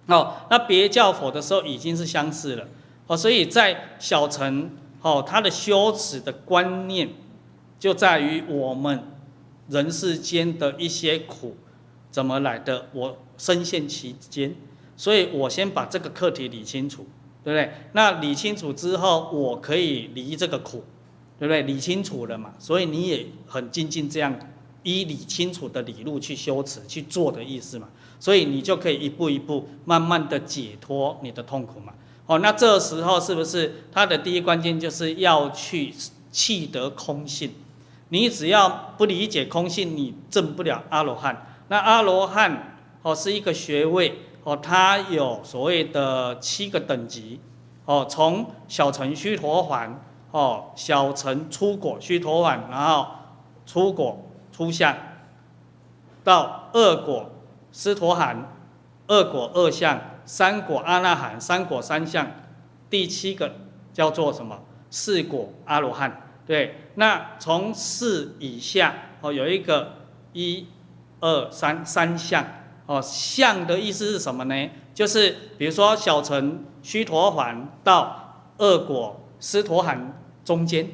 [0.06, 2.66] 哦，那别教佛的时候已经是相似了。
[3.10, 4.70] 哦，所以在小乘，
[5.02, 7.08] 哦，他的修持的观念
[7.80, 9.02] 就在于我们
[9.68, 11.56] 人世间的一些苦
[12.12, 14.54] 怎么来的，我深陷其间，
[14.96, 17.04] 所以我先把这个课题理清楚，
[17.42, 17.72] 对不对？
[17.94, 20.84] 那理清楚之后，我可以离这个苦。
[21.40, 21.62] 对不对？
[21.62, 24.38] 理清楚了嘛，所以你也很精进这样
[24.82, 31.94] 依理清楚的理路去修持去做的意思嘛，所以你就可以一步一步慢慢的解脱你的痛苦嘛。
[32.30, 35.92] 哦，那这时候是不是他的第一关键就是要去
[36.30, 37.52] 契得空性？
[38.10, 41.44] 你只要不理解空性，你证不了阿罗汉。
[41.66, 47.40] 那阿罗汉哦是一个学位哦，它有所谓的七个等级
[47.84, 49.90] 哦，从小乘须陀洹。
[50.30, 53.08] 哦，小乘初果须陀洹，然后
[53.66, 54.96] 初果初相，
[56.22, 57.32] 到二果
[57.72, 58.52] 斯陀含，
[59.08, 62.26] 二果二相，三果阿那含，三果三相，
[62.88, 63.54] 第七个
[63.92, 64.62] 叫做什么？
[64.90, 66.28] 四果阿罗汉。
[66.46, 69.94] 对，那从四以下哦，有一个
[70.32, 70.66] 一、
[71.20, 72.44] 二、三三相。
[72.86, 74.70] 哦，相的意思是什么呢？
[74.92, 80.16] 就是比如说小乘须陀洹到二果斯陀含。
[80.42, 80.84] 中间，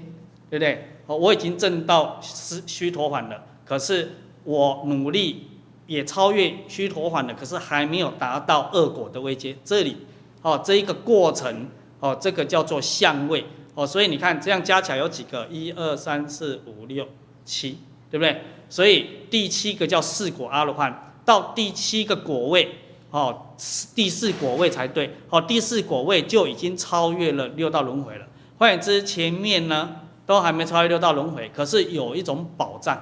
[0.51, 0.99] 对不对？
[1.07, 4.11] 哦我已经证到斯须陀洹了，可是
[4.43, 5.49] 我努力
[5.87, 9.57] 也超越须陀洹了，可是还没有达到二果的位阶。
[9.65, 9.97] 这里，
[10.43, 11.69] 哦，这一个过程，
[12.01, 13.45] 哦，这个叫做相位，
[13.75, 15.47] 哦，所以你看这样加起来有几个？
[15.51, 17.07] 一二三四五六
[17.45, 17.79] 七，
[18.11, 18.43] 对不对？
[18.69, 22.69] 所以第七个叫四果阿罗汉，到第七个果位，
[23.11, 23.47] 哦，
[23.95, 28.27] 第四果位才对，哦，第四果位就已经超越了六道轮回了。
[28.59, 29.97] 换言之，前面呢
[30.27, 32.99] 都还没超越六道轮回，可是有一种保障，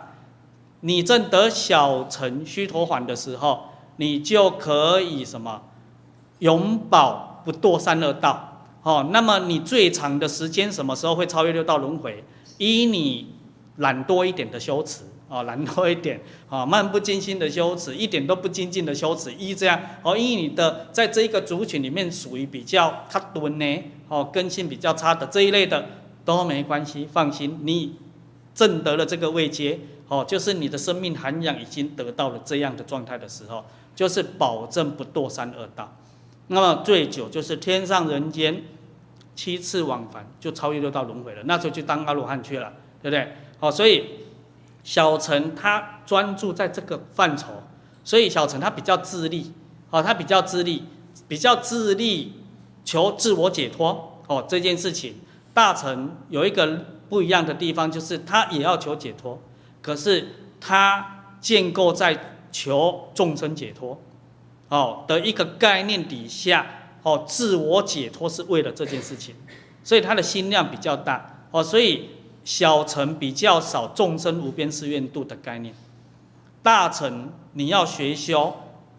[0.87, 5.63] 你证得小乘须陀洹的时候，你就可以什么，
[6.41, 8.67] 永保不堕三恶道。
[8.83, 12.23] 哦，那么你最长的时间什么时候会超越六道轮回？
[12.59, 13.35] 依你
[13.77, 16.21] 懒惰一点的修持，哦，懒惰一点，
[16.51, 23.85] 啊，漫不经心的修持，一点都不精进的修持，依这样，哦，依你的在这一个族群里面属于比较卡顿呢。
[24.09, 25.87] 哦，根性比较差的这一类的
[26.27, 27.95] 都没关系，放心，你
[28.55, 29.81] 证得了这个位阶，
[30.15, 33.65] 哦，就是你的生命涵养已经得到了这样的状态的时候，
[33.97, 35.97] 就是保证不堕三恶道。
[36.47, 38.63] 那么最久就是天上人间
[39.35, 42.73] 七次往返就超越六道轮回了，那时候就当阿罗汉去了，
[43.03, 43.33] 对不对？
[43.59, 44.05] 好，所以
[44.85, 47.65] 小乘他专注在这个范畴，
[48.05, 49.53] 所以小乘他比较自立，
[49.91, 50.85] 哦，他比较自立，
[51.27, 52.35] 比较自立
[52.85, 55.17] 求自我解脱，哦，这件事情，
[55.53, 59.41] 大乘有一个不一样的地方，就是他也要求解脱，
[59.85, 60.27] 可是
[60.59, 64.01] 他建构在求众生解脱，
[64.71, 66.67] 哦的一个概念底下，
[67.03, 69.35] 哦，自我解脱是为了这件事情，
[69.83, 72.09] 所以他的心量比较大，哦，所以。
[72.47, 75.75] 小乘比较少众生无边誓愿度的概念，
[76.63, 78.55] 大乘你要学修，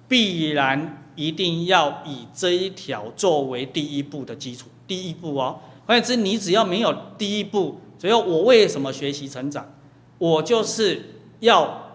[0.08, 4.66] 必然一定要以这一条作为第一步的基础。
[4.88, 9.72] 第一步哦，换言之，你只要没有第一步，只要我为什么学习成长？
[10.18, 11.92] 我就是要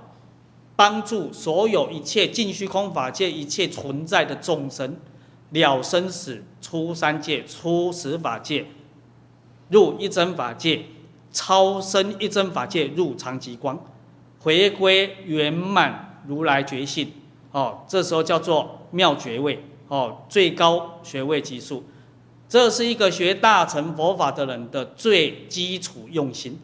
[0.77, 4.97] 帮助所有一切尽虚空法界一切存在的众生
[5.51, 8.67] 了生死，出三界，出十法界，
[9.69, 10.85] 入一真法界。
[11.33, 13.81] 超生一真法界入常寂光，
[14.41, 17.13] 回归圆满如来觉性，
[17.53, 21.85] 哦，这时候叫做妙觉位，哦，最高学位级数，
[22.49, 26.59] 这是一个学大乘佛法的人的最基础用心。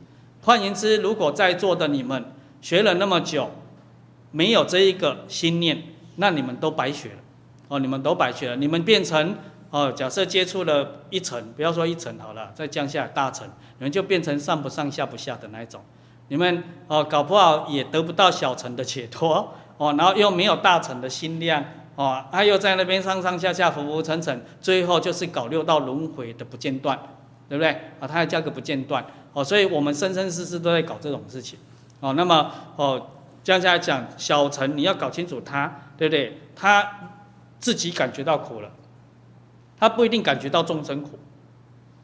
[0.47, 2.25] 换言之，如果在座的你们
[2.61, 3.51] 学了那么久，
[4.31, 5.83] 没有这一个心念，
[6.15, 7.17] 那你们都白学了，
[7.67, 9.35] 哦，你们都白学了，你们变成。
[9.71, 13.47] 哦，假设接触了一层，不要说一层好了，再降下大层，
[13.79, 15.81] 你们就变成上不上下不下的那一种。
[16.29, 21.63] 你们哦，搞不好也得不到小层的解脱 哦，然后又没有大层的心量
[21.97, 26.97] 哦，他又在那边上上下下浮浮沉沉，最后就是搞六道轮回的不间断，
[27.49, 27.73] 对不对？
[27.99, 29.05] 啊，他还加个不间断
[29.37, 31.59] 哦，所以我们生生世世都在搞这种事情
[32.01, 32.15] 哦。
[32.15, 33.07] 那么哦，
[33.45, 36.41] 这样来讲，小层你要搞清楚他，对不对？
[36.55, 37.11] 他
[37.61, 38.71] 自己感觉到苦了。
[39.79, 41.19] 他不一定感觉到众生苦，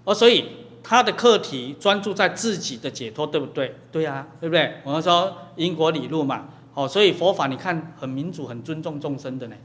[0.05, 0.45] 哦，所以
[0.83, 3.77] 他的课题专注在自己的解脱，对不对？
[3.91, 4.75] 对呀，对不对？
[4.85, 9.57] 我们说因果理路嘛，哦，所以佛法你看很民主，很尊重众生的呢。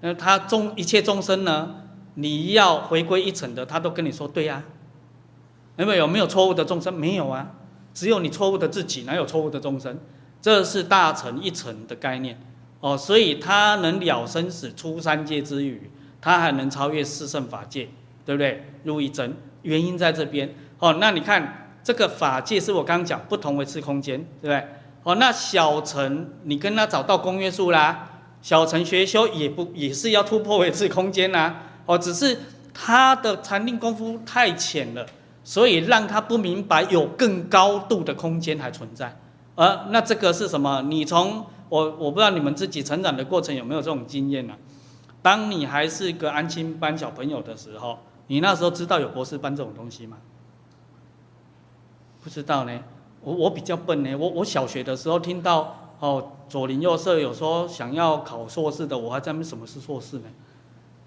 [0.00, 1.72] 那他众一切众生呢，
[2.14, 4.64] 你要回归一层的，他都跟你说对呀。
[5.76, 6.92] 有没有没有错误的众生？
[6.92, 7.50] 没有啊，
[7.94, 9.98] 只有你错误的自己，哪有错误的众生？
[10.40, 12.40] 这是大乘一层的概念，
[12.80, 15.90] 哦，所以他能了生死出三界之余。
[16.24, 17.88] 他还能超越四圣法界，
[18.24, 18.64] 对不对？
[18.84, 20.54] 入一真，原因在这边。
[20.78, 24.64] 哦，那你看这个法界是我刚刚讲不同维次空间，对不对？
[25.02, 28.08] 哦，那小乘你跟他找到公约数啦，
[28.40, 31.56] 小乘学修也不也是要突破维次空间呐。
[31.86, 32.38] 哦，只是
[32.72, 35.04] 他的禅定功夫太浅了，
[35.44, 39.16] 所以让他不明白有更高度的空间还存在。
[39.54, 40.82] 而那这个是什么？
[40.82, 44.54] 你从我我不知道你们自己成长的过程有没有这种经验呢？
[45.20, 50.16] 当你还是一个安亲班小朋友的时候，你那时候知道有博士班这种东西吗？
[52.22, 52.80] 不知道呢。
[53.22, 54.16] 我我比较笨呢。
[54.16, 60.24] 我我小学的时候听到哦，左邻右舍有说想要考硕士的，我还在问什么是硕士呢？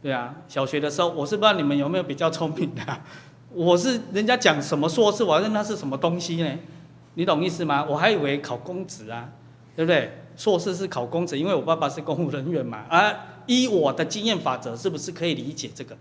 [0.02, 2.82] 对啊，小学的时候我是不知道你们有没有比较聪明的。
[3.56, 6.60] 我是人家讲什么硕士，我还问那是什么东西呢？
[7.14, 7.86] 你懂意思吗？
[7.90, 9.30] 我还以为考公职啊，
[9.76, 10.12] 对不对？
[10.36, 13.14] 硕士是考公职，因为我爸爸是公务人员嘛啊。
[13.48, 15.96] 依我的经验法则，是不是可以理解这个？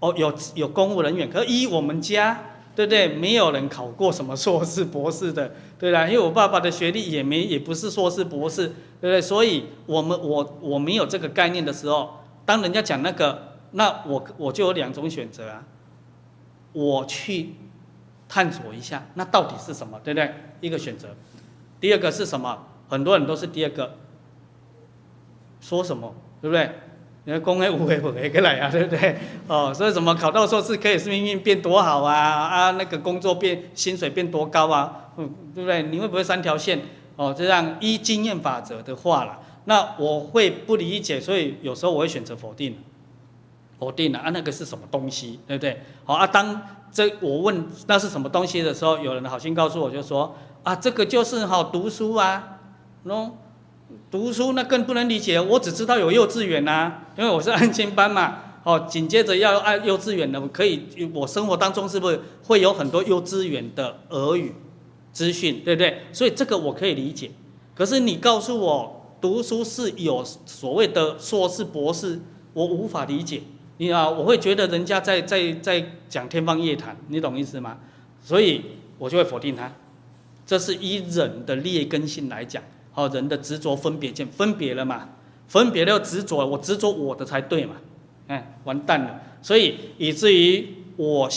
[0.00, 2.40] 哦，有有公务人员，可是依我们家，
[2.74, 3.06] 对不对？
[3.06, 6.06] 没有人考过什么硕士、博士的，对吧？
[6.08, 8.66] 因为我爸爸的学历也没，也不是硕士、博士，
[9.00, 9.20] 对不对？
[9.20, 12.14] 所以我们我我没有这个概念的时候，
[12.44, 15.62] 当人家讲那个，那我我就有两种选择啊，
[16.72, 17.50] 我去
[18.28, 20.34] 探索一下，那到底是什么，对不对？
[20.60, 21.08] 一个选择，
[21.80, 22.66] 第二个是什么？
[22.88, 23.96] 很多人都是第二个，
[25.60, 26.14] 说什么？
[26.40, 26.70] 对不对？
[27.24, 29.16] 你看公会五会五会过来啊，对不对？
[29.46, 32.14] 哦，所以怎么考到硕士可以是命运变多好啊？
[32.14, 35.10] 啊，那个工作变薪水变多高啊？
[35.16, 35.84] 对不对？
[35.84, 36.80] 你会不会三条线？
[37.14, 42.78] 哦，这样依经验法则的话啦，那我会不理解，所以有时候我会选择否定，
[43.82, 45.40] 否定了啊，那个是什么东西？
[45.48, 45.82] 对不对？
[46.04, 46.62] 好啊，当
[46.92, 52.60] 这我问那是什么东西的时候，有人好心告诉我就说啊，这个就是好读书啊，
[53.04, 53.32] 喏。
[54.08, 58.38] 读书那更不能理解，我只知道有幼稚园呐、因为我是安心班嘛。
[58.62, 64.54] 哦，紧接着要按幼稚园的，可以，我生活当中是不是会有很多幼稚园的俄语
[65.12, 66.02] 资讯，对不对？
[66.12, 67.32] 所以这个我可以理解。
[67.74, 72.20] 可是你告诉我读书是有所谓的硕士、博士，
[72.52, 73.42] 我无法理解。
[73.82, 77.78] 你啊，我会觉得人家在在在讲天方夜谭，你懂意思吗？
[78.22, 78.62] 所以
[78.96, 79.72] 我就会否定他。
[80.46, 82.62] 这是以人的劣根性来讲。
[82.92, 85.08] 好，人的执着分别见，分别了嘛？
[85.48, 87.74] 分别了执着，我执着我的才对嘛？
[88.28, 89.20] 哎，完蛋了！
[89.42, 90.64] 所以以至于
[90.94, 91.28] 我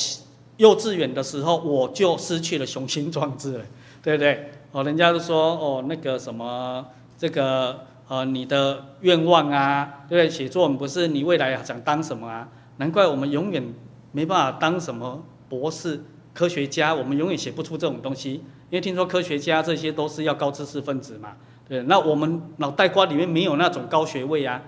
[0.58, 3.66] 幼稚园的时候，我就失去了雄心壮志了，
[4.04, 4.52] 对不对？
[4.72, 6.86] 哦，人家都说哦，那个什么
[7.18, 10.30] 这个呃，你的愿望啊，对不对？
[10.30, 12.48] 写作文不是你未来想当什么啊？
[12.78, 13.74] 难怪我们永远
[14.12, 16.04] 没办法当什么博士、
[16.34, 18.34] 科学家，我们永远写不出这种东西，
[18.70, 21.34] 因为听说科学家这些都是要高知识分子嘛。
[21.68, 24.62] 对，那我们脑袋瓜里面没有那种高学位啊，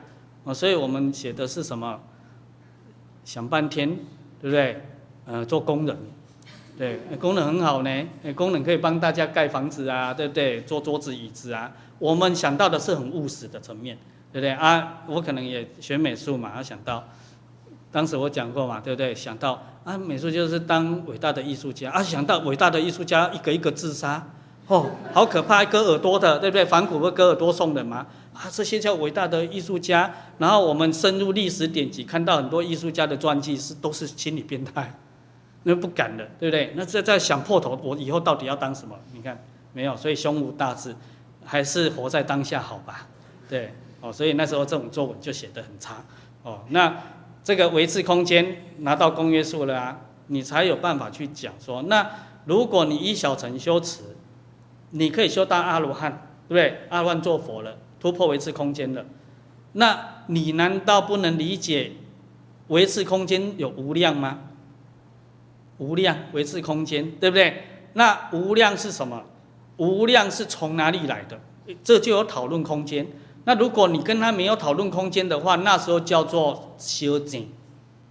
[0.46, 2.00] 啊，所以我们写的是什么？
[3.24, 3.90] 想半天，
[4.42, 4.82] 对不对？
[5.26, 5.98] 呃，做工人，
[6.78, 10.62] 对，工人很好呢，工人可以帮大家盖房子啊，对不对？
[10.62, 11.70] 做桌子椅子啊，
[12.00, 13.98] 我们想到的是很务实的层面，
[14.32, 15.04] 对不对啊？
[15.08, 17.04] 我可能也学美术嘛，想到，
[17.92, 19.16] 当时我讲过嘛，对不对？
[19.16, 24.28] 想到啊，美术就是当伟大的艺术家啊，想到伟大的艺术家一个一个自杀。
[24.68, 25.64] 哦，好可怕！
[25.64, 26.66] 割耳朵的，对不对？
[26.66, 28.06] 反骨不割耳朵送人吗？
[28.34, 30.14] 啊，这些叫伟大的艺术家。
[30.40, 34.94] 然后我们深入历史典籍，看到很多艺术家的传记是都是心理变态，
[35.64, 36.74] 那不敢的，对不对？
[36.76, 38.94] 那在在想破头，我以后到底要当什么？
[39.14, 39.42] 你看
[39.72, 40.94] 没有，所以胸无大志，
[41.48, 43.08] 还是活在当下好吧？
[43.50, 46.04] 对，哦，所以那时候这种作文就写得很差。
[46.44, 46.96] 哦，那
[47.44, 52.08] 这个维持空间拿到公约数了啊，你才有办法去讲说，那
[52.46, 54.02] 如果你一小乘修持。
[54.92, 56.80] 你可以修到阿罗汉，对不对？
[56.88, 59.06] 阿罗汉做佛了，突破维持空间了。
[59.74, 61.92] 那你难道不能理解
[62.70, 64.40] 维持空间有无量吗？
[65.78, 67.64] 无量维持空间，对不对？
[67.96, 69.26] 那无量是什么？
[69.78, 71.40] 无量是从哪里来的？
[71.84, 73.08] 这就有讨论空间。
[73.46, 77.50] 那如果你跟他没有讨论空间的话，那时候叫做修净，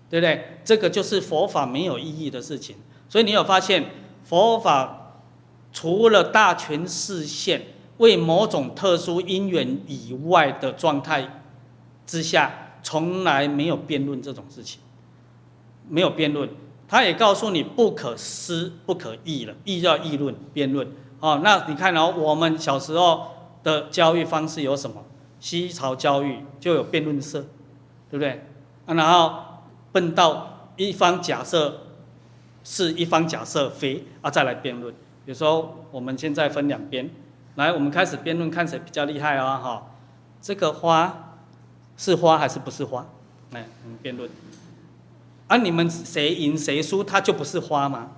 [0.09, 0.61] 对不对？
[0.65, 2.77] 这个就是佛法没有意义的事情。
[3.09, 3.85] 所以你有发现
[4.25, 5.03] 佛法？
[5.73, 7.61] 除了大权示现
[7.99, 11.43] 为某种特殊因缘以外的状态
[12.07, 14.81] 之下，从来没有辩论这种事情，
[15.87, 16.49] 没有辩论。
[16.89, 20.89] 他也告诉你不可思不可议了，议要议论辩论。
[21.27, 23.27] 哦，那你看哦，我们小时候
[23.65, 25.03] 的教育方式有什么？
[25.41, 27.41] 西朝教育就有辩论社，
[28.09, 28.47] 对不对？
[28.87, 29.35] 啊，然后
[29.91, 31.81] 笨到一方假设
[32.63, 34.95] 是一方假设非啊，再来辩论。
[35.25, 37.11] 比如说，我们现在分两边，
[37.57, 39.57] 来，我们开始辩论，看谁比较厉害啊！
[39.59, 39.87] 哈，
[40.41, 41.35] 这个花
[41.97, 43.05] 是花还是不是花？
[43.51, 44.31] 来，我们辩论。
[45.49, 48.13] 啊，你们谁赢谁输，它就不是花吗？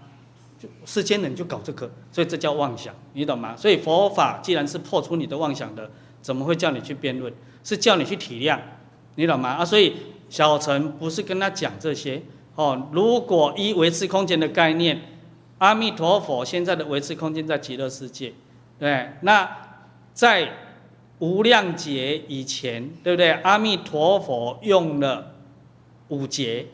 [0.59, 3.57] 就世间人就搞这个，所以这叫妄想，你懂吗？
[3.57, 5.91] 所以佛法既然是破除你的妄想的，
[6.21, 7.33] 怎么会叫你去辩论？
[7.63, 8.59] 是叫你去体谅，
[9.15, 9.51] 你懂吗？
[9.51, 9.95] 啊，所以
[10.29, 12.23] 小陈不是跟他讲这些
[12.55, 12.89] 哦。
[12.93, 15.01] 如果依维持空间的概念。
[15.59, 18.33] 阿弥陀佛，现在的维持空间在极乐世界，
[18.79, 19.09] 对。
[19.23, 19.51] 那
[20.15, 20.53] 在
[21.19, 23.33] 无量劫以前，对不对？
[23.43, 25.35] 阿弥陀佛用了
[26.11, 26.69] 五劫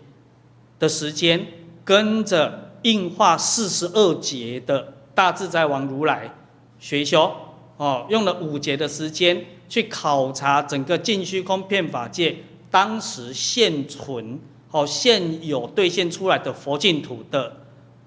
[0.78, 1.46] 的时间，
[1.82, 6.32] 跟着应化四十二劫的大自在王如来
[6.78, 7.30] 学修，
[7.76, 12.36] 哦，用了五节的时间去考察整个净虚空遍法界
[12.70, 14.38] 当时现存、
[14.70, 17.56] 哦现有兑现出来的佛净土的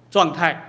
[0.09, 0.63] 状态。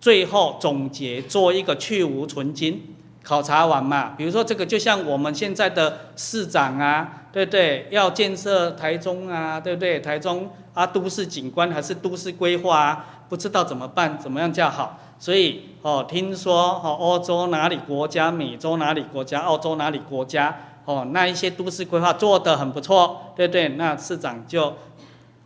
[0.00, 2.93] 最后总结做一个去无存经，
[3.24, 7.88] 考察完嘛，比如说这个就像我们现在的市长啊，对不对？
[7.90, 9.98] 要建设台中啊，对不对？
[9.98, 13.06] 台中啊，都市景观还是都市规划啊？
[13.30, 15.00] 不知道怎么办，怎么样较好？
[15.18, 20.54] 所以哦，听说哦，欧洲哪里国家，美洲哪里国家，澳洲哪里国家，
[20.84, 23.70] 哦，那一些都市规划做得很不错，对不对？
[23.70, 24.74] 那市长就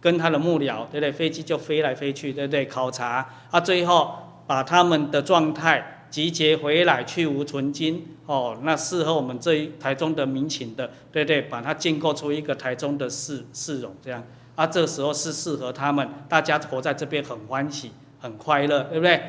[0.01, 1.13] 跟他的幕僚，对不对？
[1.13, 2.67] 飞机就飞来飞去，对不对？
[2.67, 4.11] 考察啊，最后。
[4.49, 14.23] 把他们的状态集结回来，去无存金哦，那适合我们这一台中的民情的，对对，把它建构出一个台中的市市容这样，
[14.55, 17.91] 啊，这时候是适合他们，大家活在这边很欢喜，
[18.21, 19.21] 很快乐，对不对？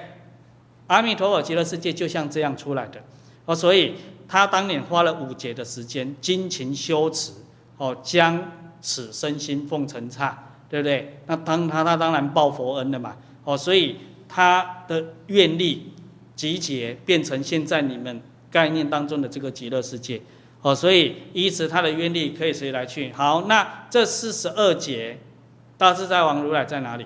[0.88, 3.01] 阿弥陀佛极乐世界就像这样出来的，
[3.45, 3.95] 哦，所以
[4.27, 7.32] 他当年花了五劫的时间，精勤修持，
[7.77, 8.51] 哦，将
[8.82, 11.19] 此身心奉成刹，对不对？
[11.27, 13.97] 那当他他当然报佛恩了嘛，哦，所以。
[14.32, 15.91] 他的愿力
[16.39, 20.21] 集结变成现在你们概念当中的这个极乐世界，
[20.61, 23.11] 哦，所以依此他的愿力可以随来去？
[23.11, 25.19] 好，那这四十二劫
[25.77, 27.05] 大自在王如来在哪里？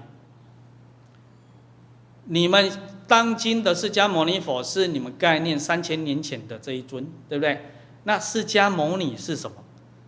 [2.25, 2.71] 你们
[3.07, 7.59] 当今的释迦牟尼佛是你们概念三千年前的这一尊，对不对？
[8.03, 9.57] 那释迦牟尼是什么？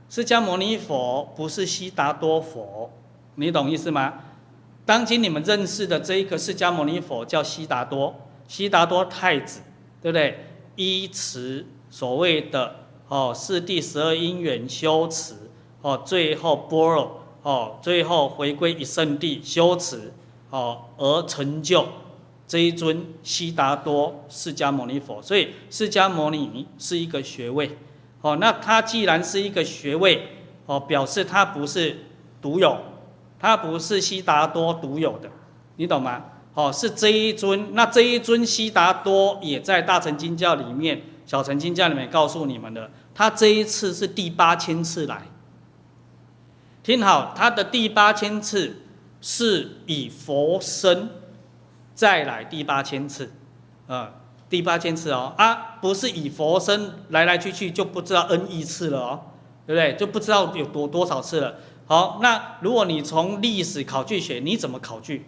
[0.07, 2.91] 释迦牟尼佛不是悉达多佛，
[3.33, 4.13] 你懂意思吗？
[4.85, 8.15] 当今你们认识的这一个释迦牟尼佛叫悉达多，
[8.47, 9.61] 悉达多太子，
[10.01, 10.39] 对不对？
[10.75, 12.75] 依持所谓的
[13.07, 15.33] 哦四谛十二因缘修持
[15.81, 20.11] 哦，最后般若哦，最后回归一圣地修持
[20.49, 21.87] 哦，而成就
[22.45, 27.77] 这一尊悉达多释迦牟尼佛，所以释迦牟尼是一个学位，
[28.21, 30.27] 哦，那他既然是一个学位，
[30.65, 31.97] 哦，表示他不是
[32.41, 32.77] 独有，
[33.39, 35.29] 他不是悉达多独有的，
[35.77, 36.23] 你懂吗？
[36.55, 45.21] 哦，是这一尊，那这一尊悉达多也在大乘经教里面，小乘经教里面告诉你们的，他这一次是第八千次来，
[46.81, 48.81] 听好，他的第八千次
[49.21, 51.09] 是以佛身。
[51.93, 53.31] 再来第八千次，
[53.87, 54.15] 啊，
[54.49, 59.21] 第八千次哦，啊，不是以佛身来来去去就不知道 n 亿次了哦，
[59.65, 59.95] 对不对？
[59.95, 61.55] 就不知道有多多少次了。
[61.85, 65.25] 好，那如果你从历史考据学，你怎么考据？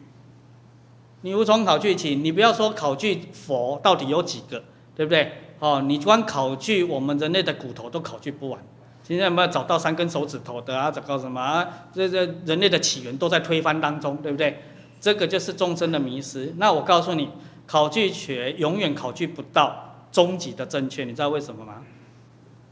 [1.22, 4.64] 你无从考据起，你不要说考据佛到底有几个，
[4.96, 5.32] 对不对？
[5.60, 8.60] 哦，你光考据我们人类的骨头都考据不完。
[9.04, 10.92] 现在有没有找到三根手指头的啊？
[10.92, 11.88] 找到什么啊？
[11.94, 14.62] 这这人类的起源都在推翻当中，对不对？
[15.00, 16.54] 这个就是众生的迷失。
[16.58, 17.30] 那我告诉你，
[17.66, 21.84] 考据学永远考据不到终极的正确，你知道为什么吗？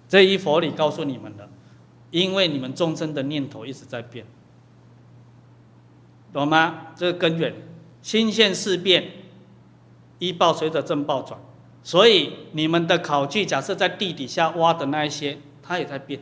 [0.07, 1.49] 这一佛理告诉你们的，
[2.11, 4.25] 因为你们众生的念头一直在变，
[6.31, 6.87] 懂吗？
[6.95, 7.53] 这个根源，
[8.05, 9.03] 心现事变，
[10.19, 11.39] 一报随着正报转，
[11.81, 16.21] 所以你们的考据，假设在地底下挖的那一些，它也在变，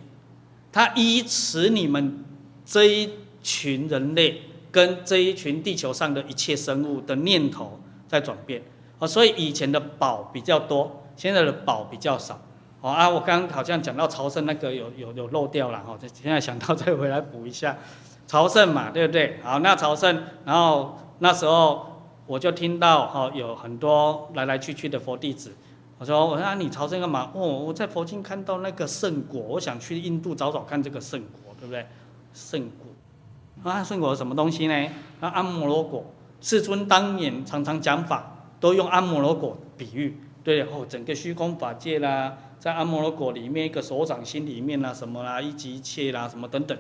[0.71, 2.23] 它依持你们
[2.63, 3.09] 这一
[3.41, 4.43] 群人类。
[4.71, 8.59] 跟这一群地球上的一切生物的念头在转变，
[8.97, 12.41] 啊，所以以前的宝比较多，现在的宝比较少，
[12.81, 17.77] 哦啊，我刚刚好像讲到朝圣那个有有有漏掉了哈，现在想到再回来补一下，
[18.25, 19.38] 朝圣嘛，对不对？
[19.43, 25.53] 好，那朝圣，然后那时候我就听到哈，有很多来来去去的佛弟子，
[25.99, 27.32] 我说我说啊，你朝圣干嘛？
[27.34, 31.86] 哦，我在佛经看到那个圣果，我想去印度找找看这个圣果，对不对？
[32.34, 33.72] 圣果。
[33.72, 34.74] 啊，圣果什么东西呢？
[35.22, 36.05] 啊，阿摩罗果，
[36.41, 46.78] 世尊当年常常讲法，都用阿摩罗果比喻，对哦，整个虚空法界啦，在阿摩罗果里面一个手掌心里面啦，什么啦，一即一切啦，什么等等，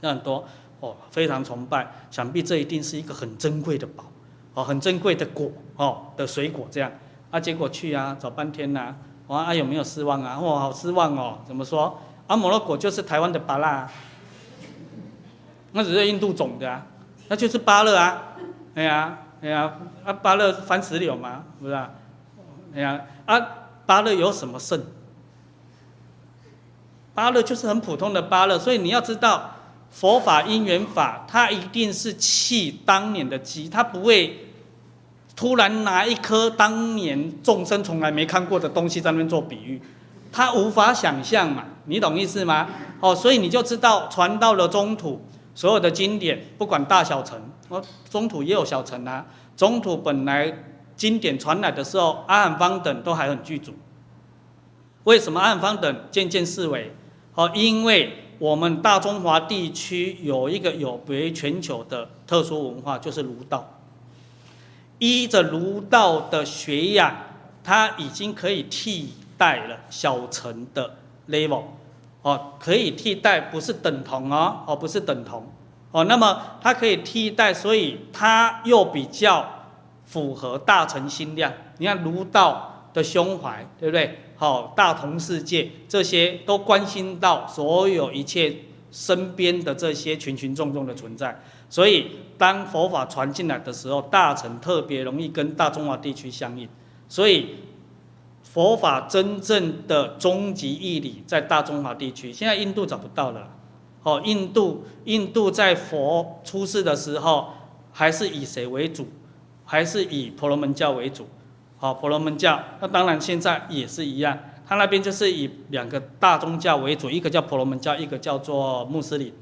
[0.00, 0.44] 那很多
[0.80, 4.04] 哦，非常崇拜，想必这一定是一个很珍贵的宝，
[4.54, 6.90] 哦，很珍贵的果哦的水果这样，
[7.30, 8.94] 啊，结果去啊，找半天呐，
[9.26, 10.38] 哇，啊有没有失望啊？
[10.38, 12.00] 哇，好失望哦，怎么说？
[12.28, 13.88] 阿摩罗果就是台湾的芭乐。
[15.72, 16.86] 那只是印度种的啊，
[17.28, 18.22] 那就是芭乐啊，
[18.74, 19.74] 哎呀，哎呀，
[20.04, 21.90] 啊芭乐番石榴嘛，不是啊？
[22.74, 23.40] 哎呀，啊
[23.84, 24.82] 芭乐有什么圣？
[27.14, 29.50] 芭乐就是很普通的芭乐，所以你要知道，
[29.90, 34.46] 佛法因缘法，它一定是契当年的机，它不会
[35.34, 39.80] 突然拿一颗当年众生从来没看过的东西在那边做比喻，
[40.30, 42.68] 它无法想象嘛，你懂意思吗？
[43.00, 45.20] 哦，所以你就知道传到了中土。
[45.54, 47.36] 所有的经典，不管大小乘，
[47.68, 49.26] 哦，中土也有小乘啊。
[49.56, 50.56] 中土本来
[50.94, 53.74] 经典传来的时候，阿含方等都还很具足。
[55.02, 56.92] 为什么阿含方等渐渐式微？
[57.34, 63.68] 哦，因为我们大中华地区有一个有别全球的特殊文化，就是儒道。
[64.98, 67.14] 依着儒道的学养，
[67.62, 70.96] 它已经可以替代了小乘的
[71.28, 71.62] level。
[72.22, 75.46] 哦，可以替代，不是等同哦，哦，不是等同，
[75.92, 79.48] 哦，那么它可以替代，所以它又比较
[80.04, 81.52] 符合大乘心量。
[81.78, 84.18] 你看儒道的胸怀，对不对？
[84.38, 88.56] 好，大同世界这些都关心到所有一切
[88.90, 92.06] 身边的这些群群众众的存在，所以
[92.38, 96.66] 当佛法传进来的时候，大乘特别容易跟大中华地区相应，
[97.06, 97.48] 所以。
[98.40, 103.50] 佛法真正的终极义理在大中华地区，现在印度找不到了。
[104.02, 107.48] 哦，印度，印度在佛出世的时候，
[107.92, 109.08] 还是以谁为主？
[109.66, 111.28] 还是以婆罗门教为主？
[111.78, 119.32] 好，婆罗门教，那当然现在也是一样，他那边就是以两个大宗教为主，一个叫婆罗门教，一个叫做穆斯林。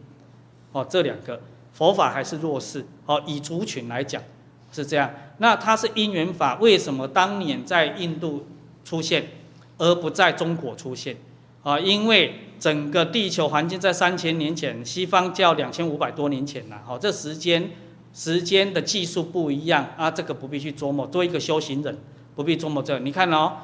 [0.73, 1.41] 哦，这两个
[1.73, 2.87] 佛法还是弱势。
[3.07, 4.23] 哦，以族群来讲
[4.71, 5.11] 是这样。
[5.39, 8.47] 那它是因缘法，为什么当年在印度？
[8.85, 9.31] 出现，
[9.79, 11.17] 而不在中国出现，
[11.65, 17.73] 啊，因为整个地球环境在三千年前，西方叫两千五百多年前了，好，这时间
[18.15, 21.05] 时间的技术不一样啊，这个不必去琢磨。
[21.09, 21.99] 作为一个修行人，
[22.37, 22.97] 不必琢磨这。
[23.01, 23.55] 你看哦，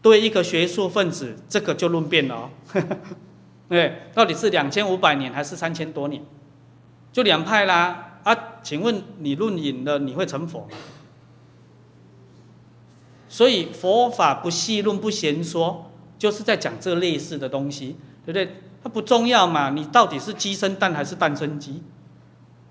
[0.00, 2.50] 对一个学术分子，这个就论辩了哦，
[3.68, 6.22] 对，到底是两千五百年还是三千多年，
[7.10, 8.06] 就两派啦。
[8.22, 10.76] 啊，请问你论引了，你会成佛吗？
[13.28, 18.56] 所以佛法不细论不闲说，就是在讲这类似的东西，对不对？
[18.82, 21.82] 它不重要嘛，你到底是鸡生蛋还是蛋生鸡？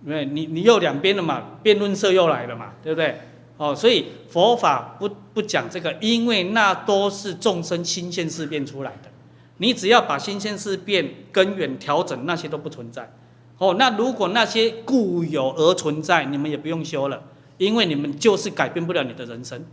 [0.03, 0.25] 对不对？
[0.25, 3.19] 你你又两边了嘛，辩论社又来了嘛，对不对？
[3.59, 9.09] 哦，所以佛法不不讲这个，因为那都是众生心现事变出来的。
[9.57, 13.13] 你只要把心现事变根源调整，那些都不存在。
[13.57, 17.21] 哦，那如果那些固有而存在，你们也不用修了，
[17.57, 19.65] 因为你们就是改变不了你的人生。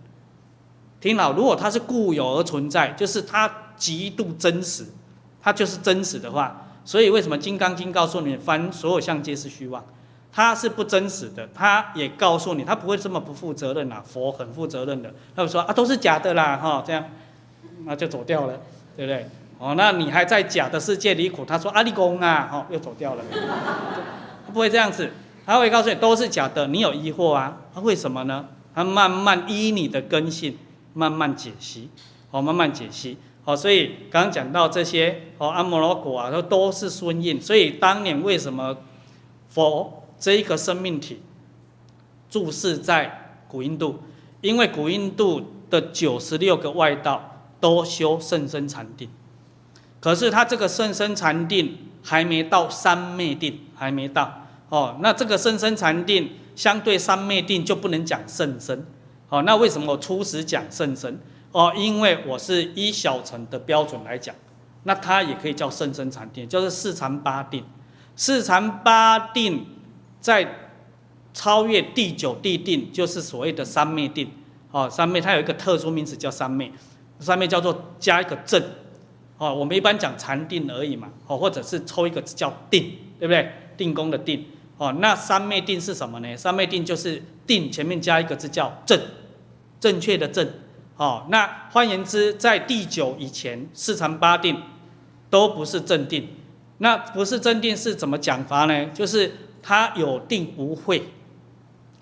[1.01, 4.85] 听好，如果它是固有而存在，就是它极度真实，
[5.41, 9.85] 它就是真实的话，所以为什么《金刚经》告诉你，凡所有相皆是虚妄？
[10.37, 17.03] 他是不真实的，他也告诉你，他不会这么不负责任呐、佛很负责任的，他就说啊，都是假的啦，哈，这样，
[17.87, 18.61] 那就走掉了，
[18.95, 19.27] 对不对？
[19.59, 23.25] 哦，那你还在假的世界里苦，他说阿里公啊，哦，又走掉了，
[24.47, 25.11] 他 不会这样子，
[25.47, 27.57] 他会告诉你都是假的，你有疑惑啊？
[27.75, 28.45] 他为什么呢？
[28.75, 30.59] 他慢慢依你的根性
[30.93, 31.89] 慢慢解析，
[32.31, 33.17] 哦，慢慢解析，
[33.47, 38.77] 哦，所以刚刚讲到这些，哦，阿摩罗果啊，都都是顺应，所以当年为什么
[39.49, 40.03] 佛？
[40.19, 41.21] 这一个生命体，
[42.29, 44.01] 注视在古印度，
[44.41, 49.09] 因为古印度的九十六个外道都修甚深禅定，
[50.01, 54.97] 可是他这个甚深禅定还没到三昧定，还没到哦。
[55.01, 58.87] 那这个甚深禅定相对三昧定就不能讲甚深，
[59.29, 59.43] 哦。
[59.43, 61.21] 那为什么我初始讲甚深？
[61.53, 64.35] 哦，因为我是依小乘的标准来讲，
[64.85, 67.65] 那它也可以叫甚深禅定，就是四禅八定，
[68.15, 69.67] 四禅八定。
[70.27, 70.73] 在
[71.33, 74.29] 超越第九地定，就是所谓的三昧定，
[74.73, 76.73] 哦，三昧它有一个特殊名词叫三昧，
[77.21, 78.61] 三昧叫做加一个正，
[79.39, 83.53] 哦，我们一般讲禅定而已嘛，哦，或者是抽一个字叫定，对不对？
[83.77, 84.47] 定功的定，
[84.79, 86.37] 哦，那三昧定是什么呢？
[86.37, 89.01] 三昧定就是定前面加一个字叫正，
[89.79, 90.49] 正确的正，
[90.97, 94.61] 哦，那换言之，在第九以前，四禅八定
[95.31, 96.31] 都不是正定，
[96.79, 98.87] 那不是正定是怎么讲法呢？
[98.87, 99.33] 就是。
[99.67, 101.09] 他有定无慧，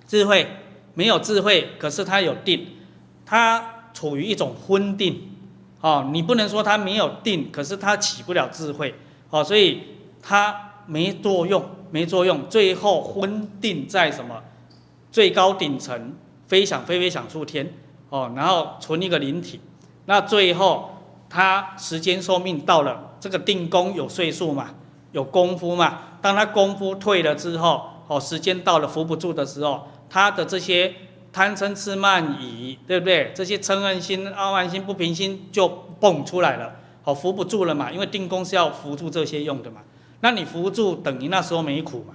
[0.06, 0.46] 智慧
[0.92, 2.66] 没有智慧，可是他有定，
[3.24, 5.30] 他处于一种昏定，
[5.80, 8.94] 哦，你不能说他没有定，可是他起不了智慧，
[9.30, 9.80] 哦，所以
[10.20, 14.42] 他没作用，没作用，最后昏定在什么？
[15.10, 16.12] 最高顶层
[16.46, 17.72] 飞翔飞飞想出天，
[18.10, 19.58] 哦，然后存一个灵体，
[20.04, 20.90] 那最后
[21.30, 24.74] 他时间寿命到了，这个定功有岁数嘛？
[25.12, 26.00] 有功夫嘛？
[26.24, 30.90] 当他功夫退了之后，哦，时间到了扶不住的时候，他的这些
[31.30, 33.30] 贪嗔痴慢疑，对不对？
[33.34, 35.68] 这些嗔恨心、傲慢心、不平心就
[36.00, 37.92] 蹦出来了，哦，扶不住了嘛？
[37.92, 39.82] 因为定功是要扶住这些用的嘛。
[40.20, 42.14] 那你扶住等于那时候没苦嘛？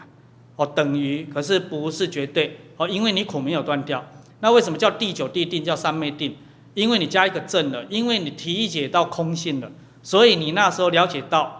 [0.55, 4.03] 哦，等于可是不是绝对哦，因为你苦没有断掉。
[4.39, 6.35] 那为什么叫第九地定叫三昧定？
[6.73, 11.58] 因为你加一个正了，因为你体解到空性了，所以你那时候了解到。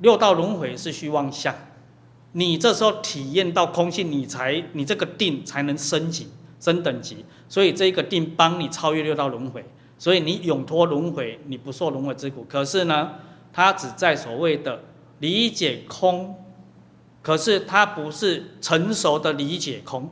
[0.00, 1.54] 六道轮回是虚妄相，
[2.32, 6.28] 你这时候体验到空性，你才你这个定才能升级
[6.60, 9.64] 升等级，所以这个定帮你超越六道轮回，
[9.98, 12.46] 所以你永脱轮回，你不受轮回之苦。
[12.48, 13.10] 可是呢，
[13.52, 14.84] 它只在所谓的
[15.18, 16.36] 理解空，
[17.20, 20.08] 可是它不是成熟的理解空，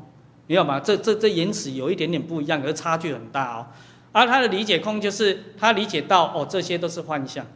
[0.48, 0.80] 明白吗？
[0.80, 3.66] 这这这言辞有一点点不一样，可是差距很大哦。
[4.10, 7.46] 而他的理解空就是他理解到哦，这些都是幻象，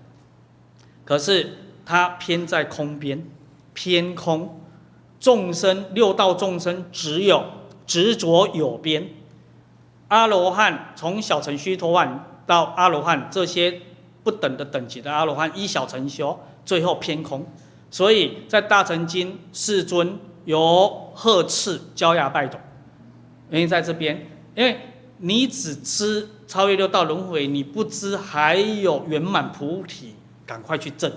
[1.04, 1.56] 可是。
[1.90, 3.26] 它偏在空边，
[3.74, 4.60] 偏空，
[5.18, 7.44] 众生六道众生只有
[7.84, 9.08] 执着有边，
[10.06, 13.80] 阿罗汉从小乘须陀洹到阿罗汉这些
[14.22, 17.44] 不等的等级的阿罗汉依小乘修，最后偏空，
[17.90, 22.60] 所以在大乘经世尊有呵斥焦牙败种，
[23.48, 24.78] 原因在这边，因为
[25.18, 30.14] 你只知超越六道轮回，你不知还有圆满菩提，
[30.46, 31.12] 赶快去证。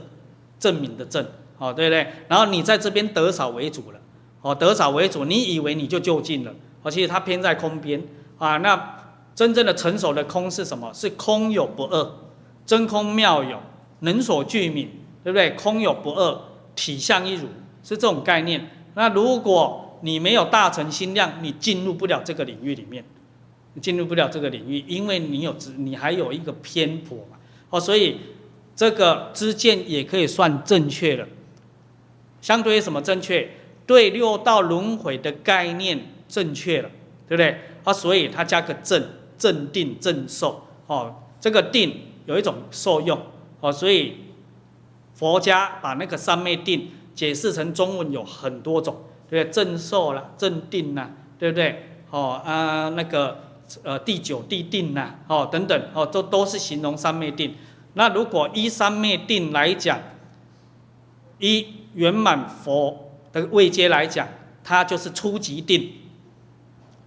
[0.63, 1.25] 证明的证，
[1.57, 2.07] 哦，对不对？
[2.29, 3.99] 然后你在这边得少为主了，
[4.41, 8.01] 哦，得少为主，你以为你就就近了，而且它偏在空边
[8.37, 8.55] 啊。
[8.59, 8.95] 那
[9.35, 10.89] 真正的成熟的空是什么？
[10.93, 12.11] 是空有不二，
[12.65, 13.59] 真空妙有，
[13.99, 14.87] 能所具名，
[15.21, 15.49] 对不对？
[15.49, 16.39] 空有不二，
[16.77, 17.47] 体相一如，
[17.83, 18.69] 是这种概念。
[18.95, 23.03] 那如果你没有大成心量，你进入不了这个领域里面，
[23.81, 27.35] 进入不了这个领域，因为你有你还有一个偏颇嘛，
[27.69, 28.17] 哦，所以。
[28.75, 31.27] 这个知见也可以算正确了，
[32.41, 33.51] 相对于什么正确？
[33.85, 36.89] 对六道轮回的概念正确了，
[37.27, 37.59] 对不对？
[37.83, 39.03] 啊，所以它加个正，
[39.37, 43.19] 正定正受，哦，这个定有一种受用，
[43.59, 44.19] 哦，所以
[45.13, 49.51] 佛家把那个三昧定解释成中文有很多种，对不对？
[49.51, 51.89] 正受啦，正定啦，对不对？
[52.09, 53.39] 哦啊，那个
[53.83, 57.55] 呃第九地定啦，哦等等，哦都都是形容三昧定。
[57.93, 59.99] 那如果依三昧定来讲，
[61.39, 64.27] 依圆满佛的位阶来讲，
[64.63, 65.91] 它就是初级定。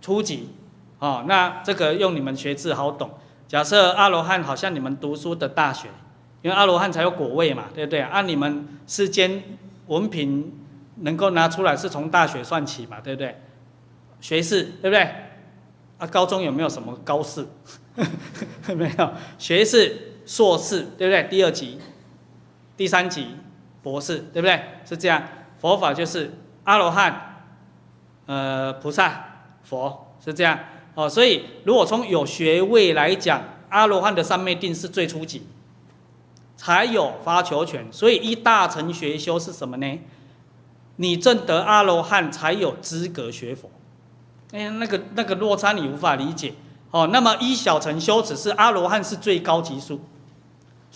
[0.01, 0.51] 初级，
[1.01, 3.11] 哦，那这个用你们学字好懂。
[3.49, 5.89] 假设阿罗汉好像你们读书的大学，
[6.43, 8.01] 因为阿罗汉才有果位嘛，对不对？
[8.01, 9.43] 按、你们世间
[9.87, 10.53] 文凭
[10.97, 13.37] 能够拿出来是从大学算起嘛，对不对？
[14.21, 15.03] 学士对不对？
[15.99, 17.47] 啊，高中有没有什么高士？
[18.77, 21.23] 没有，学士、硕士对不对？
[21.31, 21.79] 第二级、
[22.77, 23.37] 第三级，
[23.83, 24.61] 博士对不对？
[24.85, 25.23] 是这样，
[25.59, 27.45] 佛法就是阿罗汉，
[28.27, 29.25] 呃，菩萨、
[29.63, 30.59] 佛是这样。
[30.95, 35.47] 哦，所以如果从有学位来讲，阿罗汉的三昧定是最初级，
[36.57, 37.87] 才有发求权。
[37.93, 40.01] 所以一大乘学修是什么呢？
[40.97, 43.71] 你证得阿罗汉才有资格学佛。
[44.53, 46.55] 哎呀，那个那个落差你无法理解。
[46.91, 50.01] 哦，那么一小乘修持是阿罗汉是最高级数，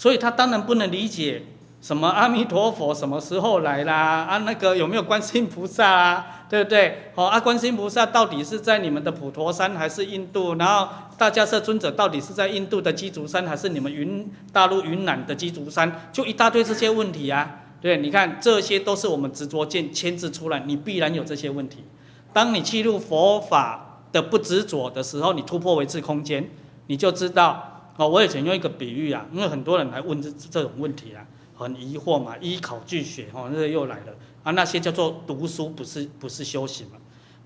[0.00, 1.42] 所以他当然不能理解
[1.82, 7.12] 什么阿弥陀佛什么时候来啦，啊那个有没有观世音菩萨啊， 对不对？
[7.16, 10.54] 哦，啊观世音菩萨到底是在你们的普陀山还是印度？
[10.54, 10.88] 然后
[11.18, 16.08] 大迦叶尊者到底是在印度的鸡足山还是你们云大陆云南的鸡足山？
[16.10, 21.84] 就一大堆这些问题啊，对，你看这些都是我们执着见牵制出来，你必然有这些问题。
[22.32, 26.48] 当你进入佛法的不执着的时候，你突破唯识空间，
[26.86, 27.69] 你就知道
[28.00, 28.06] 啊。
[28.06, 34.52] 我以前用一个比喻啊，因为很多人来问这这种问题啊，很疑惑嘛，依考据学哦，那个又来了啊。
[34.52, 36.96] 那些叫做读书，不是不是修行嘛？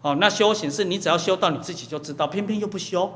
[0.02, 3.10] 哦，那修行是你只要修到你自己就知道，偏偏又不修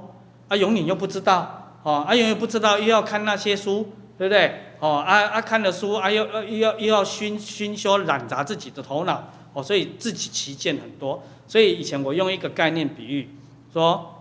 [0.48, 4.62] 啊，永远又不知道哦，啊，永远不知道又要看那些书，对不对？
[4.80, 11.22] 哦，啊啊，看了书啊，又又要又要熏熏修染杂自己的头脑哦，所以自己歧见很多。
[11.46, 13.28] 所以以前我用一个概念比喻，
[13.72, 14.17] 说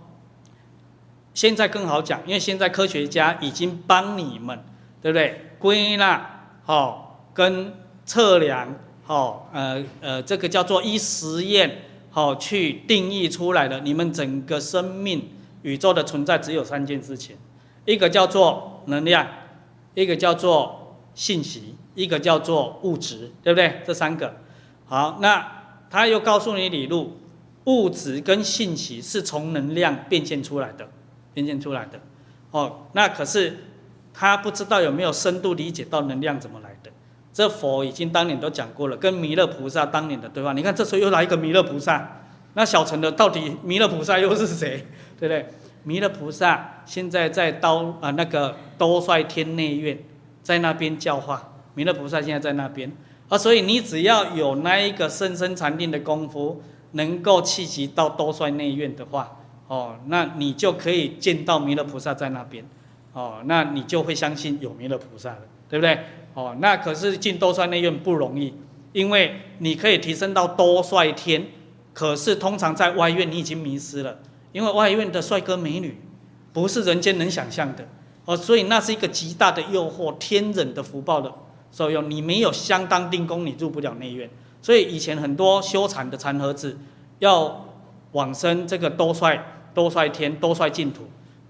[1.38, 4.58] 现在更好讲，因为现在科学家已经帮你们，
[5.00, 5.40] 对不对？
[5.60, 7.72] 归纳好，跟
[8.08, 13.80] 测量好，呃呃，这个叫做一实验好去定义出来的。
[13.82, 15.30] 你们整个生命
[15.62, 17.38] 宇宙的存在只有三件事情，
[17.86, 19.28] 一个叫做能量，
[19.94, 23.84] 一个叫做信息，一个叫做物质，对不对？
[23.86, 24.38] 这三个
[24.88, 25.54] 好，那。
[25.90, 27.16] 他又告诉你理路，
[27.66, 30.90] 物质跟信息是从能量变现出来的，
[31.38, 32.00] 变现出来的。
[32.50, 33.58] 哦，那可是
[34.12, 36.90] 他不知道有没有深度理解到能量怎么来的。
[37.32, 40.54] 这佛已经当年都讲过了，跟弥勒菩萨当年的对话。
[40.54, 42.24] 你看这时候又来一个弥勒菩萨，
[42.56, 44.88] 那小乘的到底弥勒菩萨又是谁？
[45.20, 45.46] 对不对？
[45.84, 50.00] 弥勒菩萨现在在刀啊那个兜率天内院，
[50.42, 51.54] 在那边教化。
[51.76, 52.92] 弥勒菩萨现在在那边。
[53.30, 56.64] 啊，所以你只要有那一个深深禅定的功夫，
[56.94, 59.37] 能够契机到兜率内院的话，
[59.68, 62.65] 哦，那你就可以见到弥勒菩萨在那边，
[63.13, 65.99] 哦，那你就会相信有弥勒菩萨了，对不对？
[66.34, 68.53] 哦，那可是进兜率内院不容易，
[68.93, 71.47] 因为你可以提升到兜率天，
[71.93, 74.20] 可是通常在外院你已经迷失了，
[74.51, 75.99] 因为外院的帅哥美女
[76.53, 77.88] 不是人间能想象的，
[78.26, 81.34] 哦，所以那是一个极大的诱惑，天人的福报的。
[81.70, 84.30] 所以你没有相当定功，你入不了内院。
[84.61, 86.78] 所以以前很多修禅的禅和子
[87.20, 87.65] 要
[88.13, 89.38] 往生这个兜率、
[89.78, 91.04] 多率天、多率净土，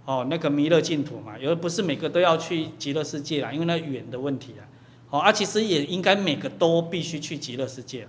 [0.04, 4.68] 哦，那个弥勒净土嘛，有的不是每个都要去极乐世界啦，因为那远的问题啊。
[5.10, 8.06] 哦，啊，其实也应该每个都必须去极乐世界。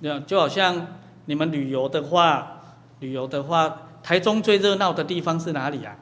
[0.00, 2.60] 那就好像你们旅游的话，
[2.98, 5.96] 旅游的话，台中最热闹的地方是哪里啊？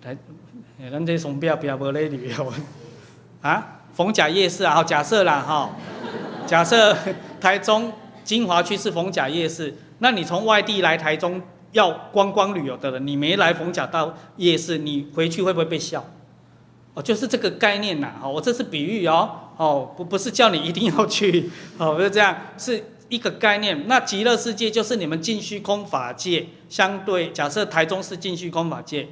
[0.00, 0.16] 台，
[0.92, 2.52] 咱这松标标无咧旅游。
[3.42, 5.70] 啊，逢甲夜市啊，好，假设啦哈，
[6.46, 6.96] 假设
[7.40, 11.42] 台中金华区是逢甲夜市，那你从外地来台中
[11.74, 16.02] 要观光旅游的人，你没来逢甲到夜市，你回去会不会被笑？
[16.94, 23.86] 哦，就是这个概念呐，哦，我这是比喻哦，哦，不不是叫你一定要去， 哦，不是这样，是一个概念。
[23.86, 29.08] 那极乐世界就是你们进虚空法界相对，假设台中是进虚空法界，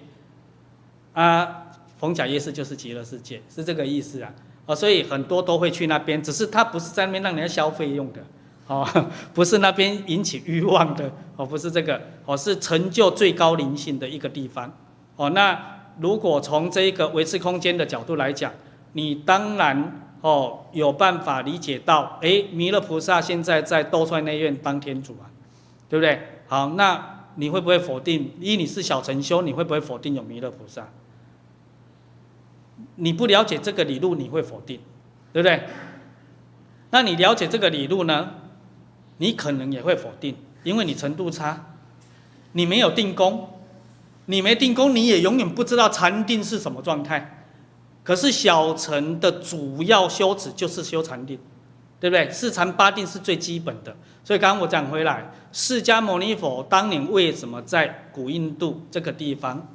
[1.12, 1.58] 啊。
[2.02, 4.34] 逢甲夜市就是极乐世界，是这个意思啊，
[4.66, 8.24] 哦，所以很多都会去那边，只是它不是在那边让人家消费用的，
[8.66, 8.86] 哦，
[9.34, 14.72] 不是那边引起欲望的，哦，不是这个，哦，是成就最高灵性的一个地方，
[15.16, 18.52] 哦，那如果从这一个维持空间的角度来讲，
[18.92, 25.28] 你当然哦有办法理解到，哎，弥勒菩萨现在在兜率内院当天主啊，
[25.88, 26.18] 对不对？
[26.46, 28.32] 好，那你会不会否定？
[28.40, 30.88] 因为你是小乘修，你会不会否定有弥勒菩萨？
[32.96, 34.80] 你不了解这个理路，你会否定，
[35.32, 35.62] 对不对？
[36.90, 38.30] 那你了解这个理路呢？
[39.22, 41.76] 你可能也会否定，因为你程度差，
[42.54, 43.50] 你没有定功，
[44.26, 47.44] 你没定功，你也永远不知道禅定是什么状态。
[48.02, 51.38] 可是小乘的主要修持就是修禅定，
[52.00, 52.28] 对不对？
[52.30, 53.96] 四禅八定是最基本的。
[54.24, 59.68] 所以刚刚我讲回来，释迦牟尼佛当年为什么在古印度这个地方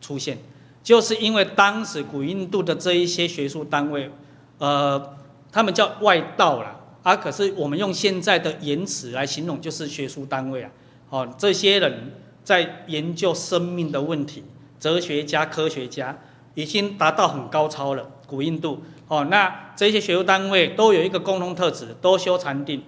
[0.00, 0.38] 出现，
[0.82, 4.10] 就是因为当时古印度的这一些学术单位，
[4.58, 5.16] 呃，
[5.52, 6.77] 他们叫外道啦，
[7.08, 10.70] 啊，可是我们用现在的言辞来形容，就是学术单位啊。
[11.08, 12.12] 哦，这些人
[12.44, 14.44] 在研究生命的问题，
[14.78, 16.18] 哲学家、科学家
[16.52, 18.06] 已经达到很高超了。
[18.26, 22.82] 古印度哦，那这些学术单位都有一个共同特质，都修禅定。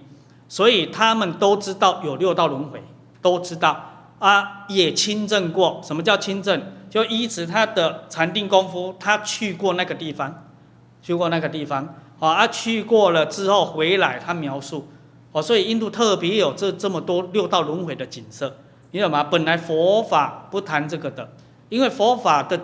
[0.47, 2.83] 所以他们都知道有六道轮回，
[3.23, 5.81] 都知道啊，也亲证过。
[5.83, 6.61] 什么叫亲证？
[6.91, 10.47] 就依止他的禅定功夫，他去过那个地方，
[11.01, 11.95] 去过那个地方，
[12.29, 14.87] 啊，去过了之后回来，他描述，
[15.31, 18.57] 哦，所以印度特别有这这么多六道轮回的景色，
[18.91, 19.23] 你懂吗？
[19.23, 21.33] 本来佛法不谈这个的，
[21.69, 22.59] 因为佛法的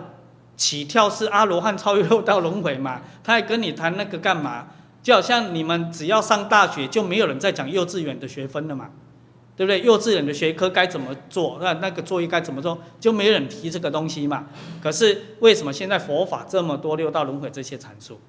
[0.56, 4.68] 起跳是阿罗汉超越六道轮回嘛，他还跟你谈那个干嘛？
[5.02, 8.90] 就好像你们只要上大学，就没有人在讲幼稚园的学分了嘛，
[9.56, 9.80] 对不对？
[9.82, 11.58] 幼稚园的学科该怎么做？
[11.60, 12.78] 那那个作业该怎么做？
[13.00, 14.46] 就没人提这个东西嘛。
[14.80, 18.20] 可是为什么现在佛法这么多六道轮回这些阐述？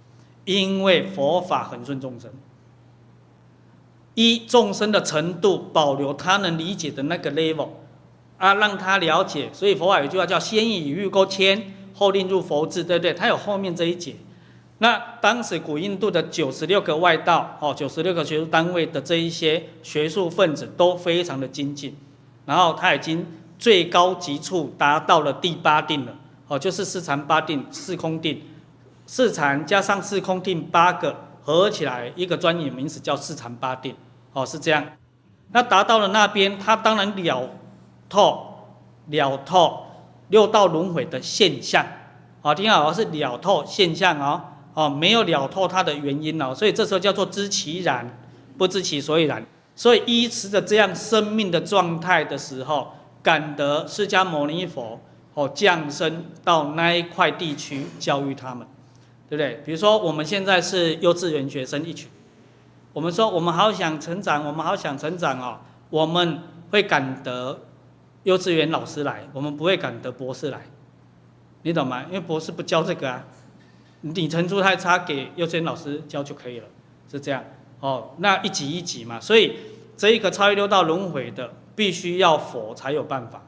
[0.46, 2.32] 因为佛法恒顺众生，
[4.16, 7.70] 一众生的程度保留他能理解的那个 level
[8.38, 9.50] 啊，让他了解。
[9.54, 13.14] 所以佛法有句话叫“先以欲钩牵，后令入佛智”，对不对？
[13.14, 14.16] 他有后面这一节。
[14.82, 21.96] 那当时古印度的九十六个外道，哦，九十六个学术单位的这一些学术分子都非常的精进，
[22.46, 23.26] 然后他已经
[23.58, 26.16] 最高级处达到了第八定了，
[26.48, 28.42] 哦，就是四禅八定、四空定，
[29.12, 33.96] 四禅加上四空定八个合起来一个专业名词叫四禅八定，
[34.34, 34.86] 哦，是这样。
[35.52, 37.50] 那达到了那边，他当然了
[38.08, 38.68] 透
[39.08, 39.84] 了透
[40.28, 41.84] 六道轮回的现象，
[42.44, 44.44] 好，听好，是了透现象哦。
[44.76, 48.16] 哦，没有了透它的原因哦，所以这时候叫做知其然，
[48.60, 49.44] 不知其所以然。
[49.76, 52.90] 所以依持着这样生命的状态的时候，
[53.24, 55.00] 感得释迦牟尼佛
[55.34, 58.68] 哦降生到那一块地区教育他们，
[59.30, 59.62] 对不对？
[59.64, 62.10] 比如说我们现在是幼稚园学生一群，
[62.94, 65.60] 我们说我们好想成长，我们好想成长哦，
[65.90, 66.40] 我们
[66.72, 67.62] 会感得
[68.24, 70.62] 幼稚园老师来，我们不会感得博士来，
[71.62, 72.04] 你懂吗？
[72.08, 73.26] 因为博士不教这个啊。
[74.02, 76.68] 你程度太差，给幼稚园老师教就可以了，
[77.12, 77.44] 是这样
[77.82, 78.12] 哦。
[78.20, 79.58] 那一级一级嘛，所以
[79.98, 83.44] 这一个超越六道轮回的，必须要佛才有办法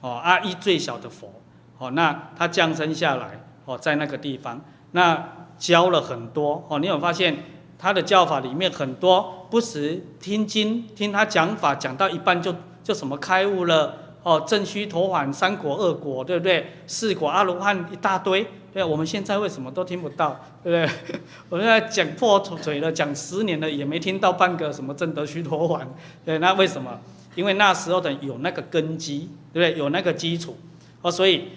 [0.00, 0.12] 哦。
[0.12, 1.32] 阿一最小的佛
[1.78, 6.78] 哦，那他降生下来哦，在那个地方，那教了很多哦。
[6.78, 7.36] 你有发现
[7.78, 16.72] 他的教法里面很多不时听经，听他讲法，讲到一半就就什么开悟了哦，正须陀洹三果二果，对不对？
[16.86, 18.46] 四果阿罗汉一大堆。
[18.72, 21.18] 对，我们现在为什么都听不到，对不对？
[21.50, 25.84] 我现在讲破嘴了，讲十年了，也没听到半个什么证得须陀洹。
[26.24, 27.00] 对，那为什么？
[27.34, 29.76] 因为那时候的有那个根基，对不对？
[29.76, 30.56] 有那个基础。
[31.02, 31.48] 哦，所以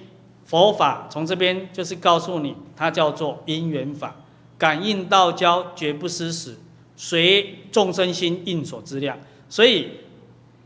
[0.53, 4.15] 佛法从这边就是告诉你，它叫做因缘法，
[4.55, 6.55] 感应道交，绝不失时，
[6.95, 9.17] 随众生心应所知量。
[9.49, 9.89] 所以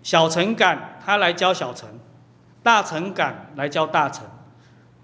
[0.04, 1.88] 小乘感他来教小乘，
[2.62, 4.26] 大乘感来教大乘。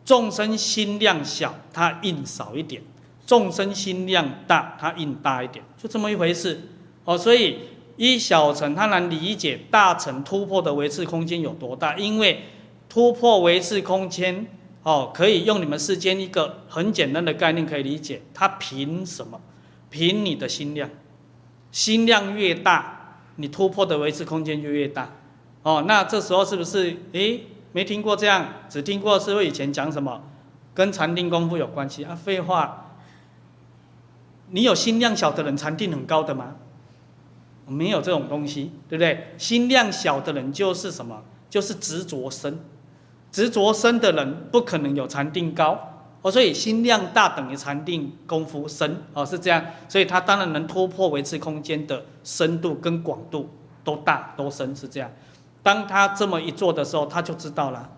[0.04, 2.82] 众生心量小，它应少一点；
[3.26, 6.60] 众生心量大，它应大一点，就这么一回事。
[7.06, 7.60] 哦，所以
[7.96, 12.42] 一小乘他能理解大乘突破的维持空间有多大，因为
[12.90, 14.46] 突破维次空间，
[14.84, 19.40] 哦，可以用你们世间一个很简单的概念可以理解，它凭什么？
[19.90, 20.90] 凭你的心量，
[21.72, 25.10] 心量越大，你突破的维持空间就越大。
[25.64, 26.98] 哦，那这时候是不是？
[27.14, 27.46] 诶？
[27.72, 30.22] 没听过这样，只听过师父以前讲什么，
[30.74, 32.14] 跟禅定功夫有关系啊？
[32.14, 32.98] 废话，
[34.50, 36.56] 你有心量小的人禅定很高的吗？
[37.66, 39.34] 没有这种东西，对不对？
[39.38, 41.24] 心量小的人就是什么？
[41.50, 42.60] 就是执着深，
[43.34, 45.78] 执着深的人不可能有禅定高
[46.22, 46.32] 哦。
[46.32, 49.66] 所以心量大等于禅定功夫深哦，是这样。
[49.90, 53.50] 所以他当然能突破维持空间的深度跟广度
[53.84, 55.12] 都大都深，是这样。
[55.62, 57.90] 当他这么一做的时候，他就知道了，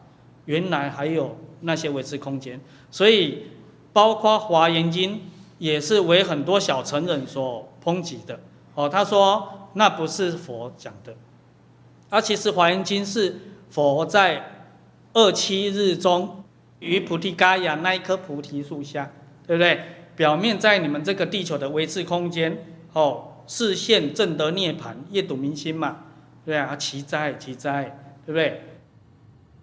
[0.45, 2.61] 原来还有那些维持空间。
[2.89, 3.47] 所以，
[3.91, 5.15] 包括《华严经》
[5.57, 8.39] 也是为很多小乘人所抨击的。
[8.75, 11.15] 哦，他说那不是佛讲的，
[12.09, 13.35] 而其实《华严经》是
[13.69, 14.54] 佛在
[15.15, 16.43] 二七日中
[16.79, 19.09] 于菩提伽亚那一棵菩提树下，
[19.47, 19.79] 对不对？
[20.17, 25.99] 表面在你们这个地球的维持空间，哦，示现正得涅槃，业睹明星嘛。
[26.45, 28.61] 对啊，奇哉奇哉，对不对？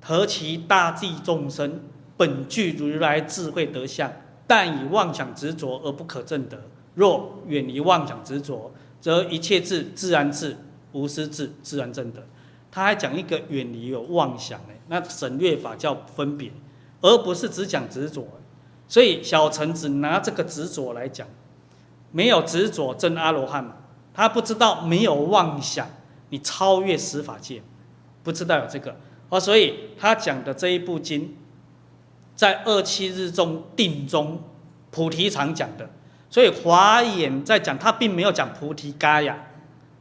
[0.00, 1.80] 何其大济众生，
[2.16, 4.10] 本具如来智慧德相，
[4.46, 6.64] 但以妄想执着而不可证得。
[6.94, 8.72] 若远离妄想执着，
[9.02, 10.56] 则一切智自然智，
[10.92, 12.26] 无私智自然证得。
[12.70, 14.58] 他还讲一个远离有妄想，
[14.92, 16.52] 那省略法叫分别，
[17.00, 18.28] 而不是只讲执着。
[18.86, 21.26] 所以小乘只拿这个执着来讲，
[22.10, 23.76] 没有执着证阿罗汉嘛，
[24.12, 25.88] 他不知道没有妄想，
[26.28, 27.62] 你超越十法界，
[28.22, 28.94] 不知道有这个
[29.30, 31.34] 哦，所以他讲的这一部经，
[32.36, 34.42] 在二七日中定中
[34.90, 35.88] 菩提场讲的，
[36.28, 39.38] 所以华严在讲，他并没有讲菩提伽亚，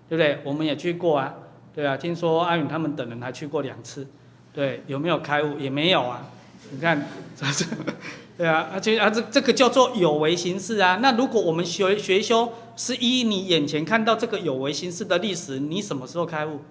[0.10, 0.42] 对不对？
[0.44, 1.34] 我们也去过啊。
[1.74, 4.06] 对啊，听说阿允他们等人还去过两次，
[4.54, 5.60] 对，有没有开悟？
[5.60, 6.28] 也没有啊。
[6.72, 7.66] 你看， 这这，
[8.38, 11.00] 对啊，而且啊，这这个叫做有为形式啊。
[11.02, 16.62] 那如果我们学学修是依你眼前看到这个有为形式的历史，你什么时候开悟？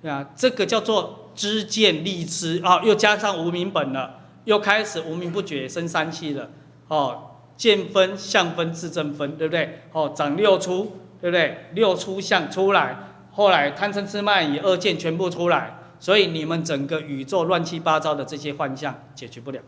[0.00, 6.50] 对啊，这个叫做知见立知啊，又加上无明本了，又开始无明不觉生三气了。
[6.88, 9.80] 哦，见分、相分、自证分，对不对？
[9.92, 11.66] 哦，长六出，对不对？
[11.72, 12.96] 六出相出来。
[13.30, 19.60] 后来贪嗔痴慢疑二见全部出来，所以你们整个宇宙乱七八糟的这些幻象解决不了。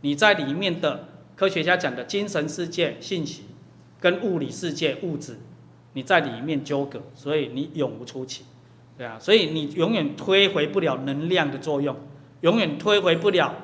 [0.00, 3.42] 你在里面的科学家讲的精神世界信息，
[4.00, 5.38] 跟物理世界物质，
[5.92, 8.44] 你在里面纠葛，所以你永无出奇，
[8.96, 11.94] 对啊，所以你永远推回不了能量的作用，
[12.40, 13.54] 永远推回不了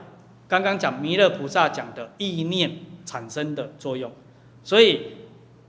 [0.47, 2.73] 刚刚讲弥勒菩萨讲的意念
[3.07, 4.13] 产生的作用。
[4.63, 5.01] 所以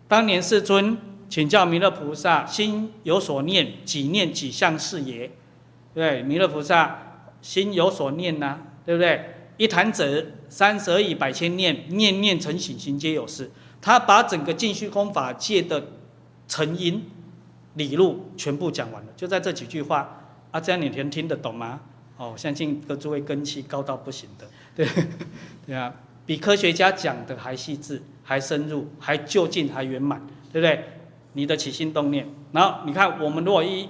[0.09, 0.97] 当年世尊。
[1.29, 5.29] 请教弥勒菩萨，心有所念，几念几相是也？
[5.99, 6.97] 对，弥勒菩萨
[7.41, 9.33] 心有所念呐、啊，对不对？
[9.57, 13.51] 一弹指，三十而已，百千念，念念成形，形皆有事。
[13.81, 15.87] 他把整个尽虚空法界的
[16.47, 17.03] 成因
[17.73, 20.15] 理路全部讲完了，就在这几句话。
[20.51, 21.81] 啊，这样你能听得懂吗？
[22.15, 24.87] 哦，相信各诸位根器高到不行的， 对，
[25.67, 25.93] 对啊，
[26.25, 30.81] 比科学家讲的还细致，还深入，还究竟，还圆满，对不对？
[31.33, 33.89] 你的起心动念，然后你看，我们若一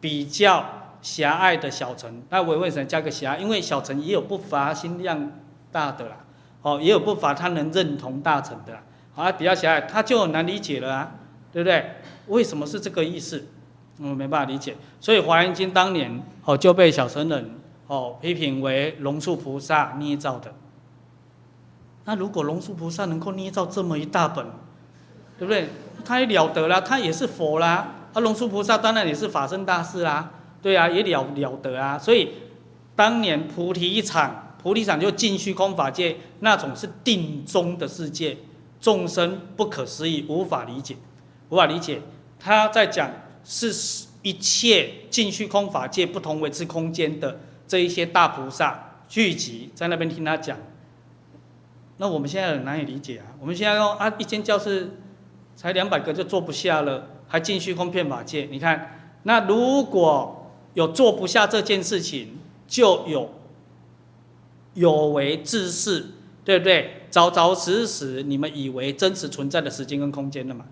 [0.00, 0.64] 比较
[1.02, 3.36] 狭隘的小乘，那我为什么加个狭？
[3.36, 5.30] 因为小乘也有不乏心量
[5.70, 6.16] 大的啦，
[6.62, 8.82] 哦，也有不乏他能认同大乘的啦，
[9.16, 11.14] 啊，比较狭隘，他就很难理解了啊，
[11.52, 11.84] 对不对？
[12.26, 13.46] 为什么是这个意思？
[14.00, 17.50] 我没办法理解，所以《华严经》当年哦就被小乘人
[17.88, 20.52] 哦批评为龙树菩萨捏造的。
[22.04, 24.46] 那如果龙树菩萨能够捏造这么一大本，
[25.36, 25.68] 对不对？
[26.04, 27.88] 他也了得啦，他也是佛啦，
[28.18, 31.96] 啊，龙树菩萨当然也是法身大士啦，对啊，也了了得啊。
[31.96, 32.32] 所以
[32.96, 38.36] 当年菩提一场，菩提场就尽虚空法界那种是定中的世界，
[38.80, 40.96] 众生不可思议，无法理解，
[41.50, 42.02] 无法理解。
[42.40, 43.08] 他在讲
[43.44, 43.72] 是
[44.22, 47.38] 一切尽虚空法界不同维次空间的
[47.68, 50.58] 这一些大菩萨聚集在那边听他讲，
[51.98, 53.26] 那我们现在很难以理解啊。
[53.40, 54.96] 我们现在用啊一间教室。
[55.58, 58.48] 才两百个就坐不下了，还进虚空遍法界。
[58.50, 63.30] 你看，那如果有做不下这件事情，就有
[64.74, 66.06] 有为自是，
[66.44, 67.02] 对不对？
[67.10, 70.66] 早早实实，你们以为真实存在的时间跟空间了嘛？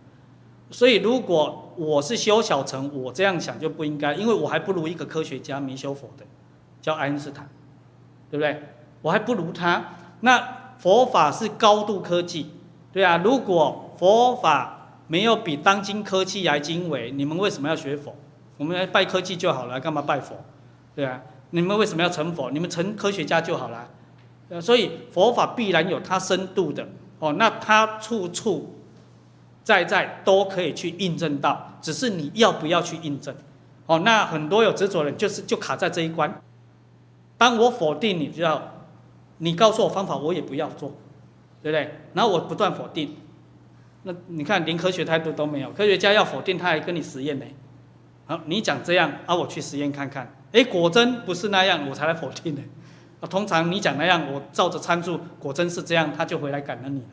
[0.71, 6.25] 所以，如果我是修小乘，我这样想就不应该，因为我还不如一个科学家没修佛的，
[6.83, 7.49] 叫爱因斯坦，
[8.31, 8.63] 对不对？
[9.03, 9.93] 我还不如他。
[10.21, 12.51] 那佛法是高度科技，
[12.93, 13.19] 对啊。
[13.19, 14.76] 如果佛法
[15.07, 18.15] 没有比当今科技还精微，你们为什么要学佛？
[18.57, 20.37] 我们来拜科技就好了，干嘛拜佛？
[20.95, 22.51] 对啊，你们为什么要成佛？
[22.51, 23.89] 你们成科学家就好了。
[24.61, 26.87] 所以佛法必然有它深度的
[27.19, 28.77] 哦，那它处处
[29.63, 33.35] 在在都可以去印证到，只是你要不要去印证？
[33.87, 36.41] 哦，那很多有执着人就是就卡在这一关。
[37.37, 38.73] 当我否定你，就要
[39.39, 40.93] 你告诉我方法，我也不要做，
[41.63, 41.95] 对不对？
[42.15, 43.17] 然后我不断否定。
[44.09, 47.45] 那你看，连科学态度都没有，科学家要否定，他还跟你实验呢。
[48.25, 52.63] 好，你讲这样，啊，我去实验看看，哎，果真不是那样，我才来否定呢。
[53.21, 57.09] 啊，通常你讲那样，我照着参数，果真是这样，他就回来感恩你了。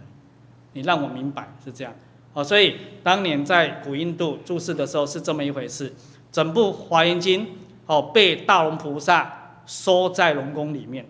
[0.74, 1.92] 你让我明白是这样。
[2.34, 5.92] 哦，所以当年在古印度注释的时候是这么一回事。
[6.32, 7.48] 整部华严经
[7.88, 11.08] 哦，被大龙菩萨收在龙宫里面，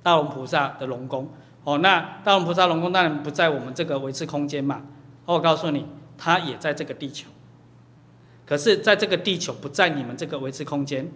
[0.00, 1.28] 大龙菩萨的龙宫。
[1.64, 4.82] 哦，那大龙菩萨龙宫当然不在我们这个维持空间嘛。
[5.26, 5.86] 我告诉你，
[6.18, 7.28] 它也在这个地球。
[8.46, 11.08] 可是，在这个地球不在你们这个维持空间，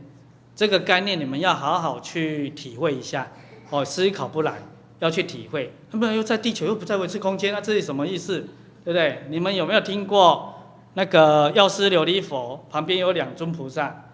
[0.55, 3.29] 这个概念你们要好好去体会一下。
[3.71, 4.59] 哦，思考不来，
[5.01, 5.73] 要去体会。
[5.91, 8.47] 那么又在地球又不在维持空间，那这是什么意思？
[8.85, 9.25] 对不对？
[9.31, 10.55] 你们有没有听过
[10.93, 14.05] 那个药师琉璃佛旁边有两尊菩萨，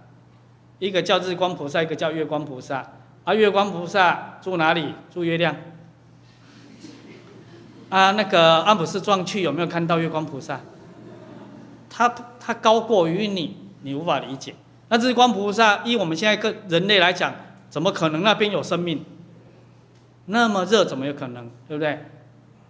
[0.78, 2.93] 一个叫日光菩萨，一个叫月光菩萨。
[3.24, 4.95] 而月光菩萨住哪里？
[5.12, 5.55] 住月亮。
[7.91, 10.61] 啊，那个阿姆斯壮去有没有看到月光菩萨？
[11.91, 14.55] 他他高过于你，你无法理解。
[14.88, 17.34] 那日光菩萨，依我们现在个人类来讲，
[17.68, 19.05] 怎么可能那边有生命？
[20.26, 21.51] 那么热，怎么有可能？
[21.66, 21.99] 对不对？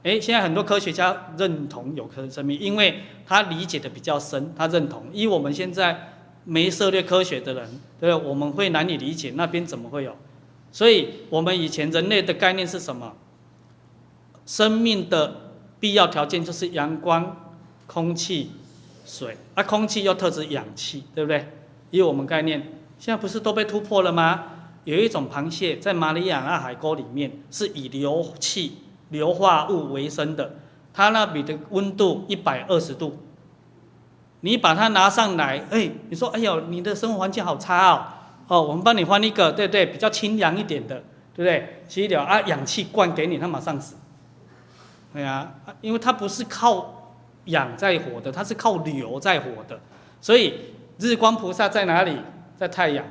[0.04, 5.04] 诶，现在很多科学家认同有可能生命，因为他理解的比较深，他认同。
[5.12, 6.14] 依我们现在
[6.44, 7.68] 没涉猎科学的人，
[8.00, 10.16] 对，我们会难以理解那边怎么会有。
[10.72, 13.12] 所以，我们以前人类的概念是什么？
[14.50, 15.32] 生命的
[15.78, 17.52] 必要条件就是阳光、
[17.86, 18.50] 空气、
[19.06, 21.46] 水，啊，空气又特指氧气，对不对？
[21.92, 22.60] 以我们概念，
[22.98, 24.42] 现在不是都被突破了吗？
[24.82, 28.78] 有一种螃蟹在马里亚纳海沟里面是以硫气、
[29.10, 30.56] 硫化物为生的，
[30.92, 33.18] 它那里的温度一百二十度，
[34.40, 38.02] 你把它拿上来，哎，你说，哎呦，你的生活环境好差哦，
[38.48, 39.86] 哦，我们帮你换一个，对不对？
[39.86, 41.04] 比较清凉一点的，
[41.36, 41.84] 对不对？
[41.86, 43.94] 吸一点啊，氧气灌给你，它马上死。
[45.12, 47.12] 对啊，因为它不是靠
[47.46, 49.80] 氧在活的，它是靠硫在活的，
[50.20, 50.54] 所以。
[51.02, 52.14] 日光菩萨在哪里？
[52.58, 53.02] 在太阳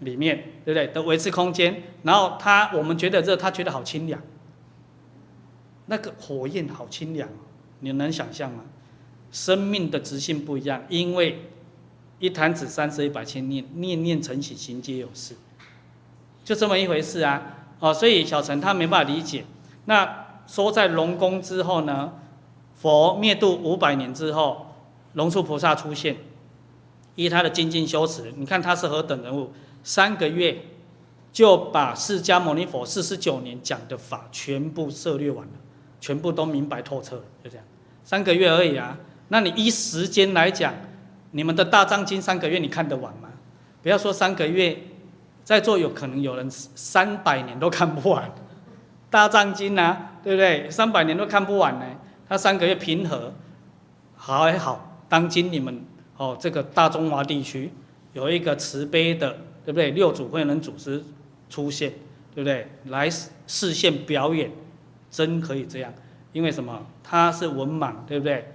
[0.00, 0.88] 里面，对不对？
[0.88, 4.20] 的维持空间，然后他，我们觉得热，他觉得好清凉。
[5.86, 7.28] 那个火焰好清凉，
[7.78, 8.64] 你能想象吗？
[9.30, 11.38] 生命的质性不一样，因为
[12.18, 15.36] 一弹指三十一百千念，念念成形，形皆有事，
[16.42, 17.58] 就这么一回事啊！
[17.78, 19.44] 哦，所以小陈他没办法理解。
[19.84, 22.12] 那说在龙宫之后呢，
[22.74, 24.66] 佛灭度五百年之后，
[25.14, 26.14] 龙树菩萨出现。
[27.14, 29.50] 依他的精进修持，你看他是何等人物？
[29.82, 30.58] 三个月
[31.32, 35.52] 就把释迦牟尼佛四十九年讲的法全部涉猎完了，
[35.98, 37.64] 全部都明白透彻，就这样。
[38.04, 38.98] 三个月而已啊！
[39.28, 40.74] 那你依时间来讲，
[41.30, 43.30] 你们的大藏经三个月你看得完吗？
[43.82, 44.78] 不要说三个月，
[45.44, 48.30] 在座有可能有人三百年都看不完
[49.08, 50.70] 大藏经啊，对不对？
[50.70, 51.84] 三百年都看不完呢。
[52.28, 53.32] 他三个月平和，
[54.14, 55.84] 好还好，当今你们。
[56.18, 57.72] 哦，这个大中华地区
[58.12, 59.90] 有一个慈悲的，对不对？
[59.90, 61.02] 六祖慧能祖师
[61.48, 61.90] 出现，
[62.34, 62.68] 对不对？
[62.84, 64.52] 来示现表演，
[65.10, 65.92] 真可以这样。
[66.32, 66.86] 因为什么？
[67.02, 68.52] 他是文盲，对不对？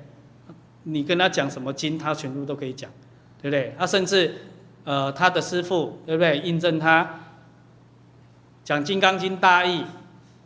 [0.84, 2.90] 你跟他讲什么经，他全部都可以讲，
[3.42, 3.76] 对不对？
[3.78, 4.34] 他甚至，
[4.86, 6.38] 呃，他的师父，对不对？
[6.40, 7.20] 印证他
[8.64, 9.84] 讲《金刚经》大意，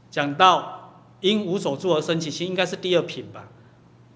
[0.09, 0.80] 讲到
[1.21, 3.47] 因无所住而生起心，应该是第二品吧。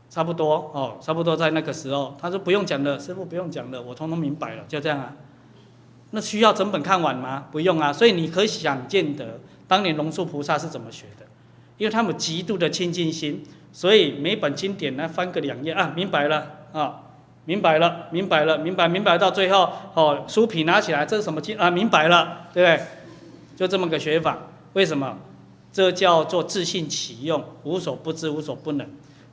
[0.09, 5.13] 差不多哦，差不多在那个时候，他说不用讲了，师父不用讲了，我通通明白了，就这样啊。
[6.11, 7.47] 那需要整本看完吗？
[7.51, 7.91] 不用啊。
[7.91, 11.25] 所以你可以想见得，当年龙树菩萨是怎么学的，
[11.77, 13.43] 因为他们极度的清净心，
[13.73, 17.01] 所以每本经典呢翻个两页啊，明白了啊、
[17.43, 21.69] 明白了，明白了，明白明白到最后哦，书皮拿起来，这是什么经啊？
[21.69, 22.85] 明白了，对不对？
[23.57, 24.37] 就这么个学法，
[24.73, 25.17] 为什么？
[25.75, 28.87] 这叫做自信起用，无所不知，无所不能。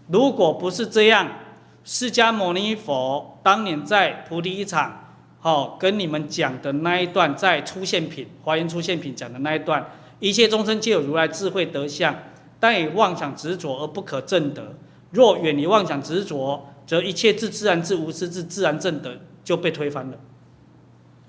[0.09, 1.39] 如果不是这样，
[1.85, 9.89] 释迦牟尼佛当年在菩提场，好跟你们讲的那一段，在出现品华严出现品讲的那一段，
[10.19, 12.13] 一切众生皆有如来智慧德相，
[12.59, 14.75] 但以妄想执着而不可证得。
[15.13, 20.19] 若远离妄想执着，则一切自自然智无师自自然证得就被推翻了，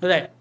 [0.00, 0.33] 不对？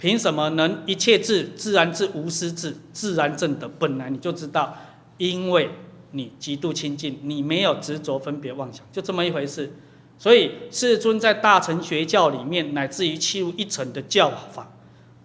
[0.00, 3.68] 凭什么能一切智自然智无师智自然证得？
[3.68, 4.76] 本来你就知道，
[5.18, 5.70] 因为。
[6.12, 9.72] 你极度清净，你没有执着分别妄想，就这么一回事。
[10.18, 14.72] 所以世尊在大乘学教里面，乃至于七入一层的教法，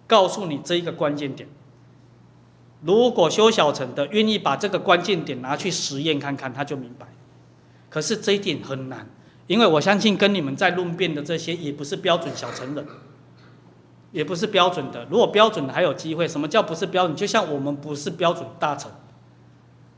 [0.06, 1.48] 告诉你这一个关键点。
[2.82, 7.08] 如果修小乘的愿意把这个关键点拿去实验看看，他就明白。
[7.90, 9.10] 可是这一点很难，
[9.48, 12.86] 因为我相信跟你们在论辩的这些也不是标准小乘人，
[14.16, 15.04] 也不是标准的。
[15.10, 17.14] 如果标准的还有机会，什么叫不是标准？
[17.14, 18.90] 就像我们不是标准大乘。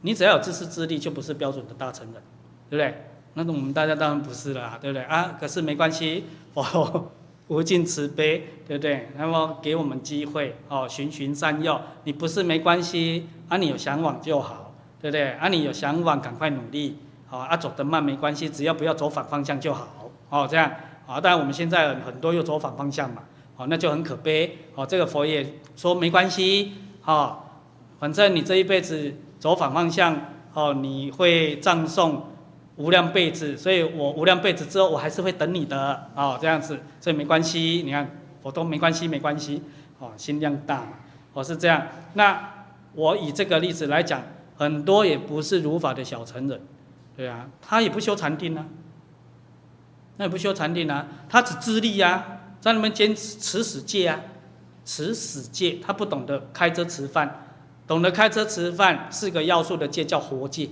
[0.00, 2.20] 你只要有自私自利，就不是标准的大乘人，
[2.68, 3.04] 对不对？
[3.34, 5.36] 那我们大家当然不是了，对不对啊？
[5.38, 7.08] 可是没关系， 佛
[7.46, 9.08] 无尽慈悲，对不对？
[9.16, 11.80] 那么给我们机会哦，循循善诱。
[12.02, 15.30] 你不是没关系，啊，你有向往就好，对不对？
[15.34, 20.68] 啊，你有向往，赶快努力，好啊，走得慢没关系，只要不要走反方向就好，哦，这样
[21.06, 21.20] 啊。
[21.20, 23.22] 当然我们现在很多又走反方向嘛，
[23.58, 26.72] 哦，那就很可悲，哦，这个佛也说没关系，
[27.04, 27.36] 哦，
[28.00, 29.14] 反正你这一辈子。
[29.38, 30.20] 走反方向，
[30.52, 32.26] 哦，你会葬送
[32.74, 37.84] 无量辈子，所以我无量辈子之后，我还是会等你的，哦，这样子，所以没关系。
[37.84, 38.10] 你看，
[38.42, 39.62] 我都没关系，没关系，
[40.00, 40.88] 哦，心量大嘛，
[41.34, 41.86] 哦，是这样。
[42.14, 42.64] 那
[42.94, 44.20] 我以这个例子来讲，
[44.56, 46.60] 很多也不是如法的小乘人，
[47.16, 48.66] 对啊，他也不修禅定啊，
[50.16, 54.20] 那也不修禅定啊，他只自利啊，在那边坚持持死戒啊，
[54.84, 57.44] 持死戒，他不懂得开车持犯。
[57.86, 60.66] 懂得开车吃饭四个要素的戒叫活戒，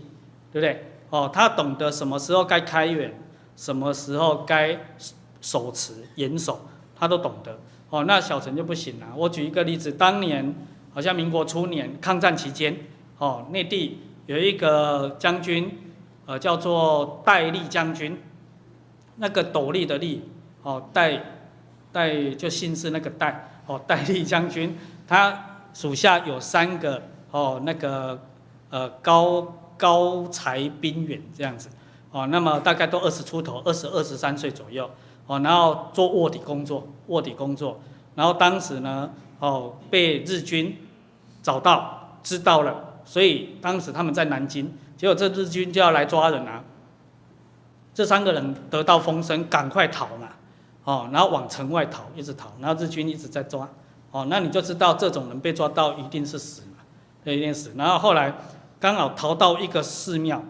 [0.52, 0.84] 对不对？
[1.08, 3.18] 哦，他懂得什么时候该开远，
[3.56, 4.78] 什么时候该
[5.40, 6.60] 守持严守，
[6.94, 7.58] 他都懂得。
[7.88, 9.06] 哦，那小陈就不行了。
[9.16, 10.54] 我举一个例子，当年
[10.92, 12.76] 好像民国初年抗战期间，
[13.16, 15.94] 哦，内地有一个将军，
[16.26, 18.20] 呃，叫做戴笠将军，
[19.16, 20.20] 那个斗笠的笠，
[20.62, 21.35] 哦，戴
[21.96, 24.76] 戴就姓氏那个戴，哦，戴笠将军，
[25.08, 27.00] 他属下有三个，
[27.30, 28.20] 哦，那个
[28.68, 31.70] 呃高高才兵员这样子，
[32.10, 34.90] 哦，那么大概都二十出头，二十二十三岁左右。
[35.28, 37.80] 哦，然后做卧底工作，卧底工作，
[38.14, 39.10] 然后当时呢，
[39.40, 40.76] 哦，被日军
[41.42, 46.62] 找到，知道了，所以当时他们在南京，结果这日军就要来抓人啊。
[47.92, 50.28] 这三个人得到风声，赶快逃嘛，
[50.86, 53.68] 哦，然后往城外逃，一直逃，然后日军一直在抓，
[54.12, 56.78] 哦，那你就知道这种人被抓到一定是死嘛，
[57.24, 57.72] 一定死。
[57.74, 58.32] 然后后来
[58.78, 60.44] 刚好逃到一个寺庙，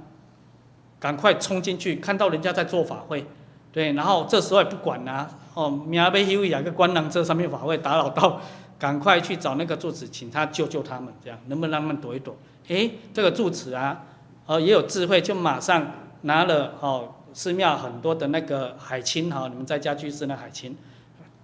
[1.00, 3.26] 赶快冲进去，看到人家在做法会。
[3.72, 8.38] 对，然后这时候也不管啦、啊，哦，命要休矣啊，个官人这上面法会打扰到，
[8.78, 12.36] 赶快去找那个住持，请他救救他们，这样能不能让他们躲一躲？
[12.68, 14.04] 哎，这个住持啊，
[14.44, 15.92] 哦也有智慧，就马上
[16.22, 20.74] 拿了哦寺庙很多的那个海青哈、你们在家居士那海青，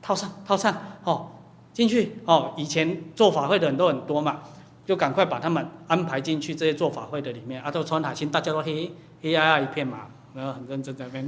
[0.01, 0.75] 套上套上
[1.05, 1.29] 哦
[1.75, 4.41] 进去哦，以前做法会的人都很多嘛，
[4.87, 8.91] 就赶快把他们安排进去这些做法会的里面，啊都穿海青，大家都黑
[9.21, 10.07] 黑压压一片嘛。
[10.35, 11.25] 然后很认真在那边，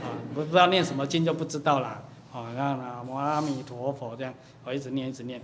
[0.00, 2.00] 啊，不不知道念什么经就不知道啦，
[2.32, 4.32] 啊，然后呢，阿弥陀佛这样，
[4.64, 5.42] 我一直念一直念。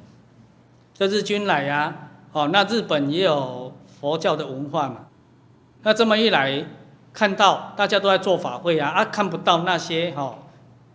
[0.94, 5.06] 这日军来呀、啊，哦，那日本也有佛教的文化嘛，
[5.82, 6.64] 那这么一来，
[7.14, 10.36] 看到大家都在做法会啊，啊，看不到那些哈、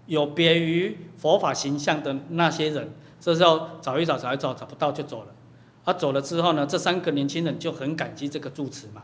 [0.06, 2.92] 有别于佛法形象的那些人，
[3.22, 5.28] 这时候找一找找一找找不到就走了，
[5.86, 9.04] 啊，走了之后呢，这三个年轻人就很感激这个住持嘛，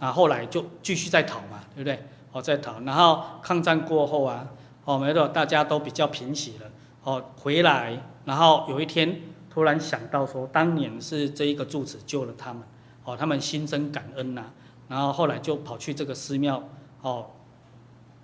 [0.00, 2.04] 啊，后来就继续在讨嘛，对不对？
[2.32, 4.48] 哦，在逃，然后抗战过后啊，
[4.84, 6.66] 哦，没错，大家都比较平息了，
[7.04, 12.62] 哦，回来，然后有一天突然想到说，当年是这一个住持救了他们，
[13.04, 14.46] 哦，他们心生感恩呐、
[14.88, 16.62] 然后后来就跑去这个寺庙，
[17.02, 17.26] 哦，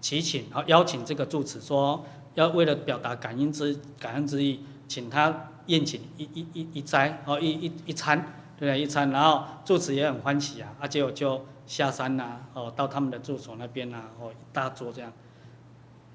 [0.01, 8.81] 祈请，然后邀请这个住持说，要为了表达感恩之感恩之意，请他宴请一一一一斋，哦，一一一餐，对？
[8.81, 11.41] 一餐，然后住持也很欢喜啊，啊，结果就。
[11.65, 15.11] 下山呐、哦，到他们的住所那边呐、哦，一大桌这样，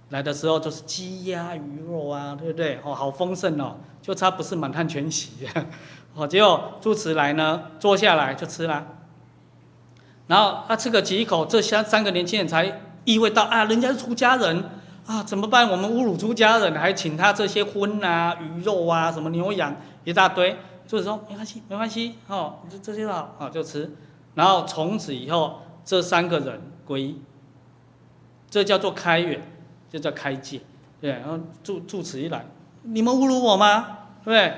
[0.09, 2.79] 来的时候就是鸡鸭鱼肉啊，对不对？
[2.83, 5.47] 哦，好丰盛哦，就差不是满汉全席，
[6.13, 8.85] 哦，结果住持来呢，坐下来就吃了，
[10.27, 14.63] 然后他吃个几口，这三三个年轻人才意会到啊，人家是出家人
[15.05, 15.69] 啊，怎么办？
[15.69, 19.73] 我们侮辱出家人，还请他这些荤啊、鱼肉啊、什么牛羊
[20.03, 23.89] 一大堆，就是说没关系，没关系，哦，这这些好，哦，就吃。
[24.35, 27.21] 然后从此以后，这三个人皈依，
[28.49, 29.41] 这叫做开远，
[29.89, 30.61] 就叫开戒，
[30.99, 31.11] 对。
[31.11, 32.45] 然后住住持一来，
[32.83, 33.99] 你们侮辱我吗？
[34.23, 34.53] 对不对？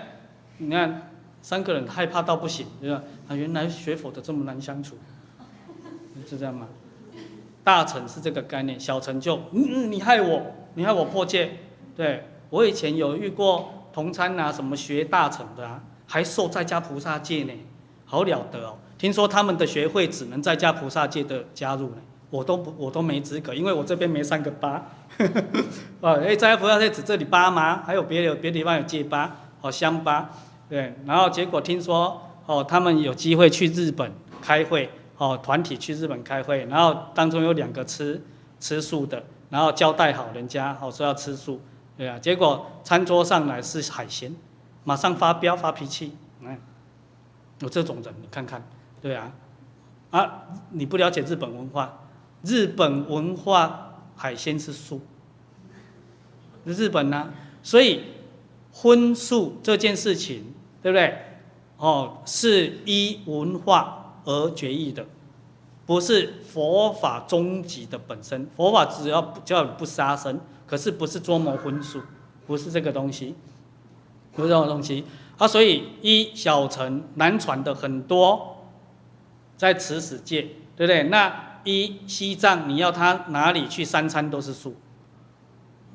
[0.58, 3.02] 你看三个人害怕到不行，对吧？
[3.28, 4.98] 啊，原来学佛的这么难相处，
[6.30, 6.68] 是这样吗？
[7.64, 10.42] 大乘是这个概念，小乘就嗯嗯，你害我，
[10.76, 11.52] 你害我破戒。
[11.96, 17.54] 对，我以前有遇过同参啊，什么学大乘的啊，还受在家菩萨戒呢，
[18.06, 18.78] 好了得哦。
[18.98, 21.98] 听说他们的学会只能在家菩萨戒的加入呢，
[22.30, 24.90] 我都不我都没资格，因为我这边没三个八。
[26.02, 27.84] 哦，哎，在家菩萨戒只这里八吗？
[27.86, 30.30] 还有别的别的地方有戒八，哦，香八，
[30.70, 30.96] 对。
[31.06, 34.12] 然后结果听说哦，他们有机会去日本
[34.42, 34.90] 开会，
[35.20, 38.20] 哦，团体去日本开会，然后当中有两个吃
[38.60, 41.62] 吃素的，然后交代好人家，哦，说要吃素，
[41.96, 42.18] 对啊。
[42.18, 44.34] 结果餐桌上来是海鲜，
[44.86, 46.58] 马上发飙发脾气，嗯，
[47.60, 48.66] 有这种人，你看看。
[49.02, 49.32] 对啊，
[50.12, 52.08] 啊，你不了解日本文化，
[52.44, 55.02] 日本文化海鲜是素，
[56.64, 57.32] 日本呢、
[57.62, 58.06] 所以
[58.72, 61.18] 荤素这件事情，对不对？
[61.78, 63.99] 哦，是依文化
[64.30, 65.04] 而决议的，
[65.88, 68.48] 不是佛法终极的本身。
[68.56, 72.00] 佛法只要叫不杀生，可是不是捉摸荤素，
[72.46, 73.34] 不是这个东西，
[74.36, 75.04] 不是这种东西。
[75.40, 78.58] 啊，所以一小乘难传的很多。
[79.58, 80.44] 在此世界，
[80.78, 81.04] 对不对？
[81.06, 84.76] 那一西藏，你要他哪里去三餐都是素，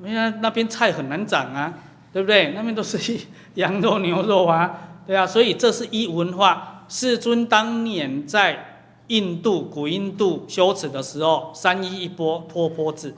[0.02, 1.72] 因为那边菜很难长啊，
[2.12, 2.52] 对不对？
[2.52, 2.98] 那边都是
[3.54, 5.24] 羊肉、牛肉啊，对啊。
[5.24, 6.73] 所以这是一文化。
[6.88, 13.14] 世尊当年在印度古印度修持的时候，三衣一钵，托钵制。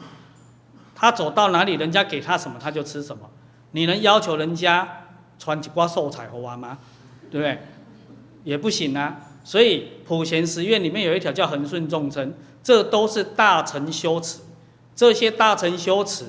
[0.94, 3.30] 他走到哪里，人家给他什么，他就吃什么。
[3.72, 5.06] 你能要求人家
[5.38, 6.78] 穿几挂寿彩和吗？
[7.30, 7.58] 对不对？
[8.44, 9.20] 也不行啊。
[9.44, 14.40] 所以普贤十愿里面有一条叫恒顺众生，这都是大乘修持，
[14.94, 16.24] 这些大乘修持，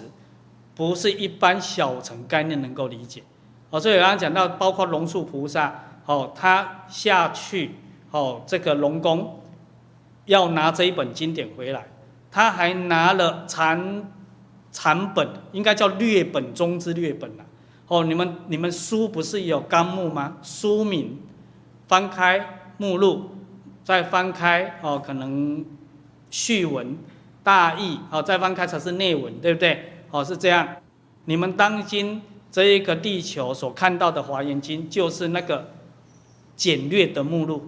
[0.75, 3.23] 不是一般小乘概念能够理解。
[3.69, 7.75] 哦，所以我刚刚讲到，包括龙树菩萨，哦，他下去，
[8.11, 9.41] 哦，这个龙宫，
[10.25, 11.87] 要拿这一本经典回来，
[12.31, 14.09] 他还拿了残
[14.71, 17.45] 残本，应该叫略本中之略本了。
[17.87, 20.37] 哦，你们你们书不是有纲目吗？
[20.41, 21.19] 书名，
[21.87, 23.29] 翻开目录，
[23.83, 25.63] 再翻开哦，可能
[26.29, 26.97] 序文、
[27.43, 30.01] 大意，哦，再翻开才是内文，对不对？
[30.11, 30.67] 哦，是这样。
[31.25, 32.21] 你们当今。
[32.49, 35.69] 这一个地球所看到的《华严经》，就是那个
[36.57, 37.63] 简略的目录，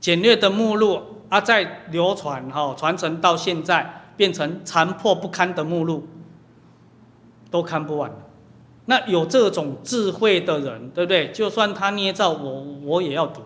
[0.00, 6.08] 简略的目录啊，在流传哈，传承到现在变成残破不堪的目录，
[7.50, 8.10] 都看不完。
[8.86, 11.30] 那有这种智慧的人，对不对？
[11.30, 13.42] 就算他捏造我，我也要读。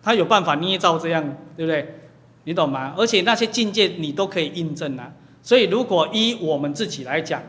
[0.00, 1.22] 他有办法捏造这样，
[1.56, 2.02] 对不对？
[2.44, 2.94] 你懂吗？
[2.96, 5.12] 而且那些境界你都可以印证啊。
[5.42, 7.42] 所以如果依我们自己来讲，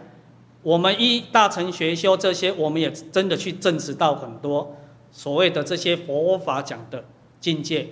[0.63, 4.75] 我们依大乘学修这些，我们也真的去证实到很多
[5.15, 7.05] 所谓的这些佛法讲的
[7.39, 7.87] 境界，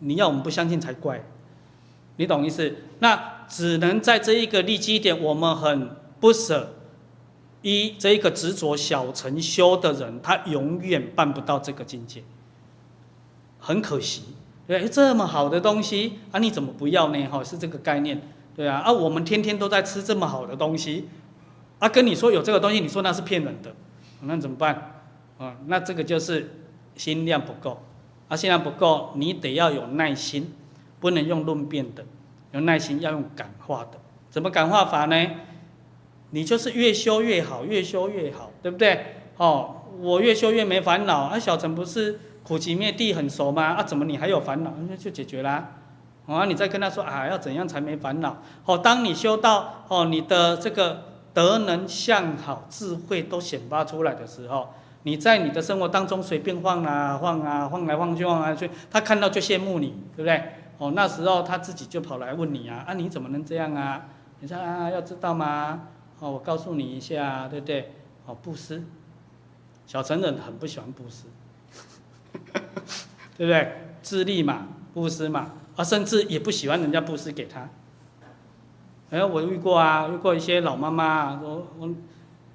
[0.00, 1.24] 你要我们不相信才怪，
[2.16, 2.74] 你懂意思？
[2.98, 6.74] 那只能在这一个立基点，我们很不舍，
[7.62, 12.24] 一这一个执着小乘修的人，他永远办不到这个境界，
[13.60, 14.24] 很可惜，
[14.66, 17.24] 对，这么好的东西啊，你怎么不要呢？
[17.28, 18.20] 哈，是这个概念，
[18.56, 21.08] 对啊，啊，我们天天都在吃这么好的东西。
[21.78, 23.72] 啊，跟你说有这个东西，你说那是骗人的，
[24.22, 24.97] 那怎么办？
[25.38, 26.50] 啊，那这个就是
[26.96, 27.80] 心量不够，
[28.28, 30.52] 啊，心量不够，你得要有耐心，
[30.98, 32.04] 不能用论辩的，
[32.52, 33.98] 有耐心要用感化的。
[34.28, 35.30] 怎么感化法呢？
[36.30, 39.14] 你就是越修越好，越修越好，对不对？
[39.36, 41.20] 哦，我越修越没烦恼。
[41.20, 43.62] 啊，小陈不是苦集灭地很熟吗？
[43.62, 44.72] 啊，怎么你还有烦恼？
[44.88, 45.76] 那就解决啦。
[46.26, 48.42] 啊，你再跟他说啊，要怎样才没烦恼？
[48.64, 51.04] 哦，当你修到哦，你的这个。
[51.34, 54.74] 德能相好，智慧都显发出来的时候，
[55.08, 60.52] 你在你的生活当中随便晃啊晃啊晃来晃去晃来去，他看到就羡慕你，对不对？
[60.76, 64.06] 哦，那时候他自己就跑来问你啊，啊你怎么能这样啊？
[64.40, 65.88] 你说啊要知道吗？
[66.20, 67.94] 哦，我告诉你一下，对不对？
[68.26, 68.84] 哦，布施，
[69.86, 71.24] 小成人很不喜欢布施，
[73.38, 73.72] 对不对？
[74.02, 77.66] 自利嘛，布施嘛，啊甚至也不喜欢人家布施给他。
[79.10, 81.88] 哎，我遇过啊，遇过一些老妈妈我，我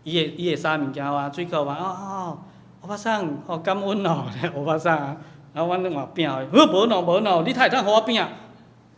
[0.04, 2.38] 伊会伊会啥物件啊，水果嘛，哦哦，
[2.82, 4.26] 欧巴桑，哦感恩哦，
[4.56, 5.16] 欧巴桑啊，
[5.54, 8.26] 然后阮咧换饼哦，无无喏无喏，你太通互我饼，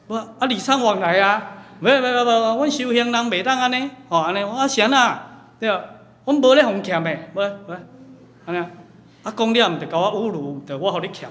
[0.07, 5.27] 我啊礼尚往来啊，没没没没，阮修行人袂当安尼，吼安尼，我闲啊，
[5.59, 7.75] 对，阮无咧互欠的，无无，
[8.45, 8.57] 安尼，
[9.23, 11.29] 啊讲了毋着甲我侮辱，着我互你欠，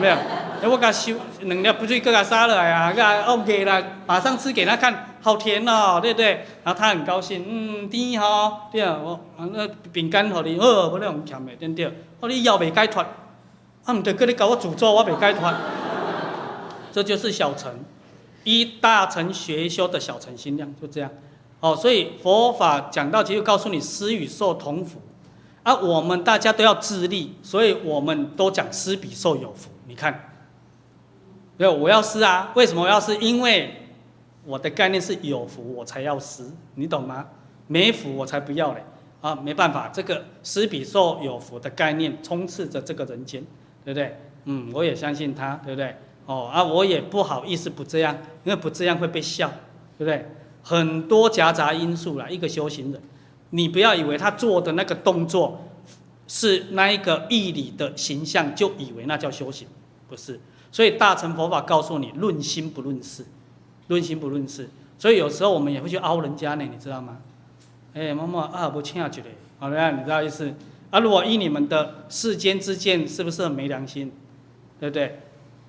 [0.00, 0.16] 没有。
[0.56, 6.46] 哎，我给他修两粒不水，给他杀了呀，给他 OK 了，马上吃给他看，好甜哦，对不对？
[6.62, 9.18] 然后他很高兴，嗯，甜哈，对啊，我
[9.52, 11.86] 那饼干给你，哦，不能甜的，对不对？
[12.20, 13.04] 哦，你腰未解脱，
[13.84, 15.52] 啊，唔对，搁你搞我诅咒，我未解脱。
[16.92, 17.74] 这就是小乘，
[18.44, 21.10] 依大乘学修的小乘心量，就这样。
[21.58, 25.00] 哦，所以佛法讲到，其实告诉你，施与受同福，
[25.64, 30.34] 啊，我们大家都要自利，所以我们都讲施比受有福，你看。
[31.56, 32.52] 没有，我要施啊！
[32.54, 33.16] 为什么我要施？
[33.16, 33.85] 因为
[34.46, 37.26] 我的概念是有福，我才要施，你懂吗？
[37.66, 38.84] 没福我才不要嘞！
[39.20, 43.44] 啊，没办法，这个施比受有福的概念充斥着这个人间，
[43.84, 44.16] 对不对？
[44.44, 45.96] 嗯，我也相信他，对不对？
[46.26, 49.48] 哦啊，我也不好意思不这样，因为不这样会被笑，
[49.98, 50.26] 对不对？
[50.62, 53.02] 很多夹杂因素啦，一个修行人，
[53.50, 55.60] 你不要以为他做的那个动作
[56.28, 59.66] 是那一个义理的形象，就以为那叫修行，
[60.08, 60.38] 不是。
[60.70, 63.24] 所以大乘佛法告诉你，论心不论事，
[63.88, 64.68] 论心不论事。
[64.98, 67.18] 所以有时候我们也会去凹人家呢，你知道吗？
[67.94, 70.54] 哎，妈妈啊，不欠下去的，好了，你知道意思？
[70.90, 74.12] 啊，如果依你们的世间之见，是不是很没良心？
[74.78, 75.20] 对不对？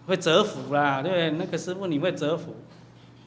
[0.06, 1.31] 会折服啦，对不对？
[1.31, 2.56] 那个师傅你会折服，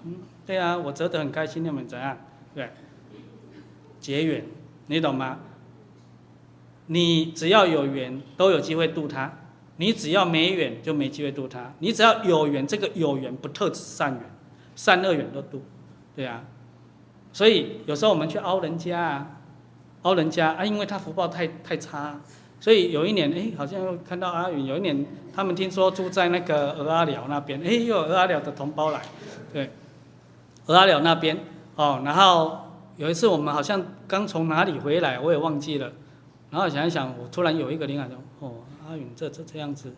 [0.04, 2.16] 嗯，对啊，我折得很开心，你们怎样？
[2.54, 2.70] 对，
[4.00, 4.44] 结缘，
[4.86, 5.38] 你懂吗？
[6.86, 9.32] 你只要有缘，都有机会度他。
[9.76, 14.22] 你只要没缘就没机会度他，你只要有缘，这个有缘不特指善缘，
[14.74, 15.62] 善恶远都度，
[16.14, 16.42] 对啊。
[17.32, 19.40] 所以有时候我们去凹人家啊，
[20.02, 22.20] 凹人家啊，因为他福报太太差，
[22.58, 29.00] 所以有一年哎，好像又看到阿云，有一年他们听说住在那个鹅阿寮那边，哎，又有鹅阿寮的同胞来，
[29.52, 29.70] 对，
[30.66, 31.38] 鹅阿寮那边
[31.76, 32.58] 哦，然后
[32.96, 35.92] 有一次我们好像刚从哪里回来，我也忘记了，
[36.50, 38.54] 然后想一想，我突然有一个灵感说，哦。
[38.88, 39.94] 阿云，这这这样子，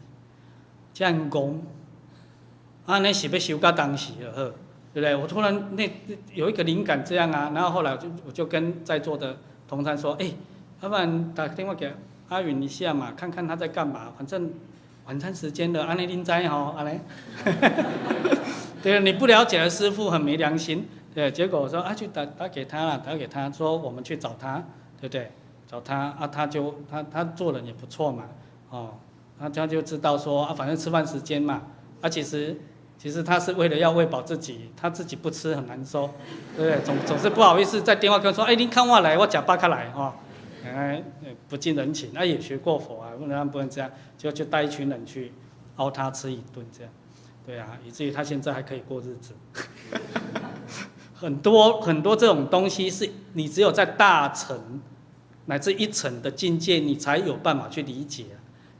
[0.92, 1.62] 这样讲，
[2.86, 4.54] 啊，你是要修到当时了呵？
[4.94, 5.16] 对不对？
[5.16, 5.90] 我突然那
[6.34, 10.30] 有一个灵感这样啊，然后后来我就我就跟在座的同参说，哎，
[10.82, 11.90] 要不然打个电话给
[12.28, 14.52] 阿允一下嘛，看看他在干嘛，反正
[15.06, 17.00] 晚餐时间了，安内林在哈，安内，
[18.82, 24.62] 对，你不了解的师傅很没良心，对，结果我说啊，去打打给他了，打给他说我们去找他，
[25.00, 25.30] 对不对？
[25.66, 28.24] 找他啊，他就他他做人也不错嘛，
[28.68, 28.94] 哦，
[29.38, 31.62] 他他就知道说啊，反正吃饭时间嘛，
[32.02, 32.60] 啊，其实。
[33.02, 36.08] 其实他是为了要喂饱自己，他自己不吃很难受，
[36.56, 36.80] 对不对？
[36.84, 40.14] 总总是不好意思在电话跟说，哎，您看我来，我假巴卡来哈，
[40.64, 41.02] 哎，
[41.48, 42.10] 不近人情。
[42.14, 45.32] 那也学过佛啊，不能不能这样，就就带一群人去
[45.74, 46.92] 熬他吃一顿这样，
[47.44, 49.34] 对啊，以至于他现在还可以过日子。
[51.12, 54.80] 很多很多这种东西是你只有在大乘
[55.46, 58.26] 乃至一乘的境界，你才有办法去理解。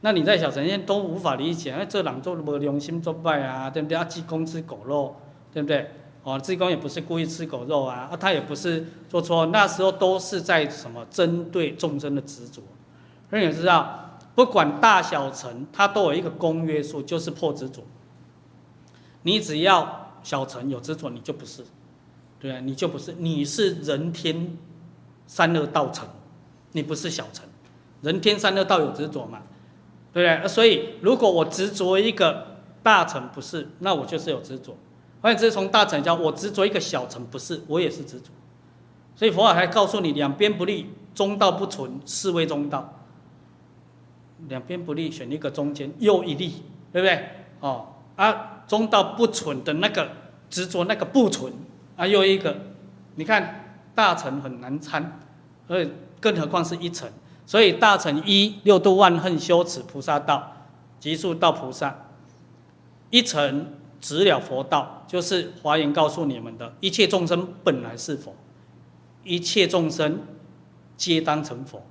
[0.05, 3.97] 那你在小乘间都无法理解，那，这人做没良心作拜啊，对不对？
[3.97, 5.15] 啊，济公吃狗肉，
[5.53, 5.89] 对不对？
[6.23, 12.61] 哦，济公也不是故意吃狗肉啊，啊，他也不是做错，那时候都是在什么针对众生的执着。
[13.29, 17.81] 所以你知道，不管大小乘，它都有一个公约数，就是破执着。
[19.21, 21.63] 你只要小乘有执着，你就不是，
[22.41, 24.57] 对啊，你就不是，你是人天
[25.27, 26.05] 三恶道乘，
[26.73, 27.45] 你不是小乘，
[28.01, 29.41] 人天三恶道有执着嘛？
[30.13, 30.47] 对不对？
[30.47, 34.77] 所以如果我执着一个大乘不是，那我就是有执着。
[35.21, 38.27] 而且这是从大乘讲，我执着一个小乘不是，我也是执着。
[39.15, 42.99] 所以佛法还告诉你，两边不利，中道不存，是谓中道。
[44.49, 47.29] 两边不利，选一个中间，又一利，对不对？
[47.61, 47.87] 哦，
[48.17, 50.09] 啊，中道不存的那个
[50.49, 51.53] 执着，那个不存，
[51.95, 52.55] 啊，又一个，
[53.15, 55.19] 你看大乘很难参，
[55.69, 57.09] 而且更何况是一乘。
[57.45, 60.67] 所以大乘一六度万恨修持菩萨道，
[60.99, 61.89] 即速到菩萨；
[63.09, 63.67] 一乘
[63.99, 68.33] 直了佛道，就是华严告诉你们的，一切众生本来是佛，
[69.23, 70.19] 一切众生
[70.95, 71.83] 皆当成佛。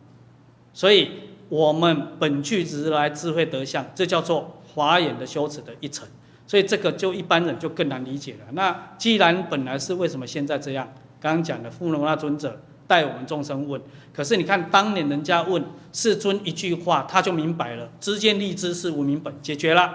[0.73, 1.11] 所以
[1.51, 6.09] 我们本具如来智慧德相，这叫做华严的修持的一层。
[6.47, 8.41] 所以这个就一般人就更难理解了。
[8.53, 10.89] 那既然本来是为什么现在这样？
[11.21, 12.61] 刚刚讲的富楼那尊者。
[12.87, 13.81] 带我们众生问，
[14.13, 19.91] 可是你看当年人家问世尊一句话，他就明白了，知见立知是无明本，解决了。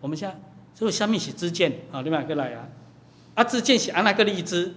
[0.00, 0.36] 我们现在
[0.74, 2.68] 这个下面写知见啊，另外一个来啊，
[3.34, 4.74] 啊知见是按那个立知，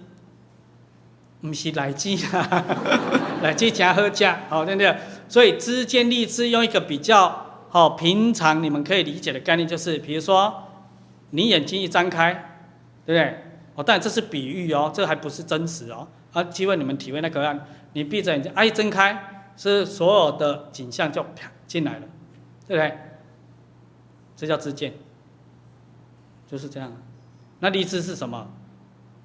[1.40, 2.64] 不是来记啊，
[3.42, 4.96] 来记加喝加，好对不对？
[5.28, 10.64] 所以知见立知用一个比较好平常你们可以理解的概念，就是比如说
[11.30, 12.32] 你眼睛一张开，
[13.04, 13.44] 对不对？
[13.74, 16.08] 哦，但这是比喻哦，这还不是真实哦。
[16.32, 22.06] 啊，机会你们体会那个案，你闭着眼睛，哎，睁开，是所有的景象就啪进来了，
[22.66, 22.98] 对不对？
[24.36, 24.94] 这叫知见，
[26.46, 26.92] 就是这样。
[27.60, 28.48] 那立知是什么？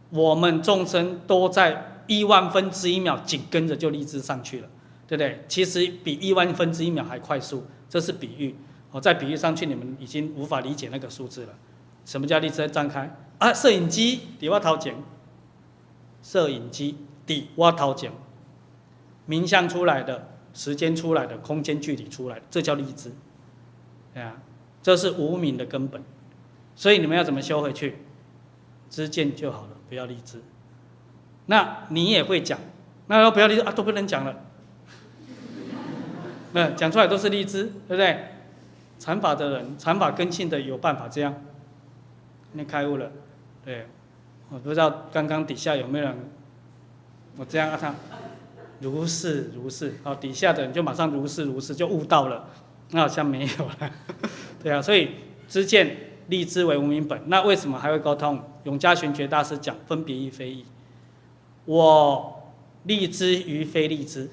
[0.09, 4.69] 我们众生都在亿万分之一秒紧跟着就立知上去了，
[5.07, 5.43] 对不对？
[5.47, 8.55] 其实比亿万分之一秒还快速，这是比喻。
[8.91, 11.53] 我再比喻上去，你们已经无法理解那个数字了。
[12.05, 13.15] 什么叫立知张开？
[13.39, 14.95] 啊，摄影机底下掏钱。
[16.23, 16.97] 摄影机
[17.27, 18.11] 底挖掏井，
[19.27, 23.11] 名相出来的，时间出来的，空间距离出来的，这叫立知，
[24.15, 24.41] 啊，
[24.81, 26.01] 这是无名的根本，
[26.75, 27.99] 所以你们要怎么修回去？
[28.89, 30.41] 知见就好了，不要立知。
[31.47, 32.57] 那你也会讲，
[33.07, 33.71] 那要不要立知啊？
[33.71, 34.45] 都不能讲了，
[36.53, 38.29] 那讲出来都是立知，对不对？
[38.99, 41.35] 禅法的人，禅法根性的有办法这样，
[42.53, 43.11] 你开悟了，
[43.65, 43.87] 对。
[44.53, 46.15] 我不知道刚刚底下有没有人，
[47.37, 47.95] 我这样啊，他
[48.79, 52.47] 如是如是，好，底下的人就马上如是如是就悟到了，
[52.91, 53.91] 那好像没有了，
[54.61, 55.09] 对啊，所以
[55.47, 55.97] 知见
[56.27, 58.39] 立知为无明本，那为什么还会沟通？
[58.65, 60.63] 永嘉玄觉大师讲分别亦非义，
[61.65, 62.43] 我
[62.83, 64.29] 立知于非立知，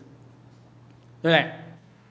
[1.22, 1.50] 对不对？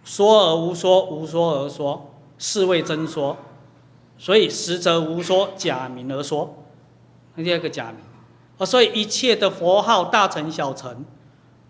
[0.03, 2.09] 说而无说，无说而说，
[2.39, 3.37] 是谓真说，
[4.17, 6.55] 所以实则无说，假名而说。
[7.43, 7.97] 第二个假名，
[8.57, 11.05] 哦，所以一切的佛号，大乘小乘，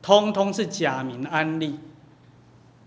[0.02, 1.80] 通通是假名安立。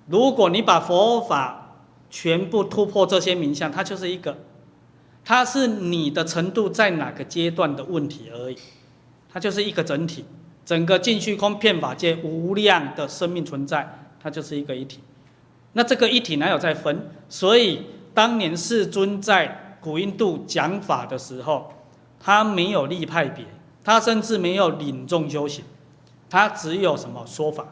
[0.06, 1.76] 如果你把佛法
[2.10, 4.38] 全部突破这些名相，它就是一个，
[5.24, 8.56] 它是你的程度在哪个阶段的问题而已，
[9.32, 10.24] 它就是一个整体，
[10.64, 15.00] 整个尽虚空遍法界无量的生命存在，它就是一个一体。
[15.74, 17.10] 那这个一体哪有再分？
[17.28, 21.72] 所以当年世尊在古印度讲法的时候。
[22.24, 23.44] 他没有立派别，
[23.82, 25.64] 他甚至没有领众修行，
[26.30, 27.66] 他只有什么说法、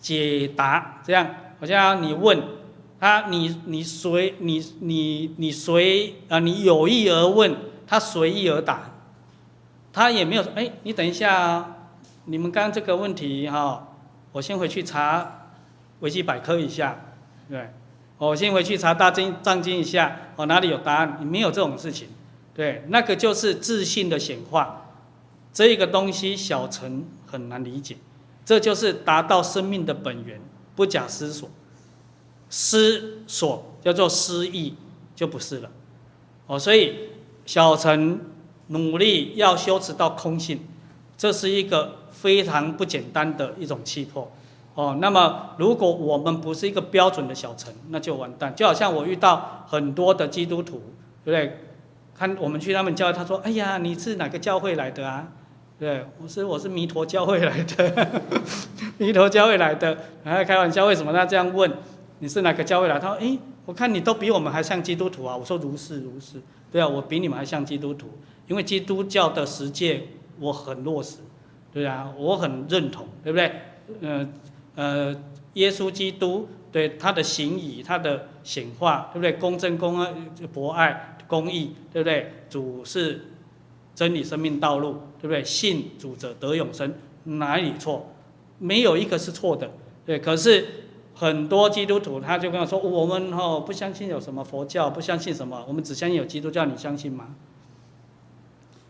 [0.00, 1.28] 解答，这样
[1.60, 2.42] 好像你问
[2.98, 7.54] 他，你你随你你你随啊，你有意而问，
[7.86, 8.90] 他随意而答，
[9.92, 11.76] 他也没有说，哎，你等一下啊，
[12.24, 13.88] 你们刚这个问题哈，
[14.32, 15.50] 我先回去查
[16.00, 16.98] 维基百科一下，
[17.50, 17.70] 对，
[18.16, 21.18] 我先回去查大经藏经一下，哦，哪里有答案？
[21.20, 22.08] 你没有这种事情，
[22.56, 24.90] 对，那个就是自信的显化，
[25.52, 27.98] 这个东西小乘很难理解，
[28.44, 30.40] 这就是达到生命的本源，
[30.74, 31.50] 不假思索，
[32.48, 34.74] 思索叫做失意，
[35.14, 35.70] 就不是了，
[36.46, 37.10] 哦，所以
[37.44, 38.20] 小乘。
[38.68, 40.58] 努力要修持到空性，
[41.16, 44.32] 这是一个非常不简单的一种气魄
[44.74, 44.98] 哦。
[45.00, 48.52] 那么，如果我们不是一个标准的小乘，那就完蛋。
[48.56, 50.82] 就好像我遇到很多的基督徒，
[51.24, 51.65] 对不对？
[52.16, 55.28] 看我们去他们教，他说：“哎呀，你是哪个教会来的啊？”
[55.78, 58.22] 对，我是我是弥陀教会来的，
[58.96, 59.96] 弥陀教会来的。
[60.24, 61.70] 还在开玩笑，为什么他这样问？
[62.20, 62.98] 你是哪个教会来？
[62.98, 66.40] 他说：“哎，我看你都比我们还像基督徒啊。”我说：“如是如是。”
[66.72, 68.08] 对啊，我比你们还像基督徒。
[68.48, 70.04] 因为基督教的实践
[70.38, 71.16] 我很落实，
[71.72, 73.52] 对啊，我很认同，对不对？
[74.00, 74.28] 呃
[74.76, 75.16] 呃，
[75.54, 79.32] 耶稣基督对他的行仪、他的显化，对不对？
[79.32, 80.12] 公正、公爱、
[80.52, 82.34] 博爱、公义，对不对？
[82.50, 83.28] 主是
[83.94, 85.42] 真理、生命道路，对不对？
[85.42, 86.92] 信主者得永生，
[87.24, 88.12] 哪里错？
[88.58, 89.70] 没有一个是错的，
[90.04, 90.18] 对。
[90.18, 90.66] 可是
[91.14, 97.34] 很多基督徒他就跟我说：“我们哦不相信有什么佛教，不相信什么，我们只相信有基督教，你相信吗？”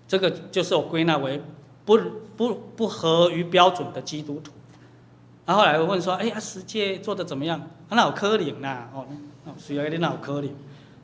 [0.09, 1.41] 这个就是我归纳为
[1.85, 1.97] 不
[2.37, 4.51] 不不合于标准的基督徒。
[5.45, 7.71] 然后后来我问说：“哎呀，十戒做的怎么样？
[7.89, 9.07] 那有可能啦，哦，
[9.59, 10.51] 需要一点脑可能。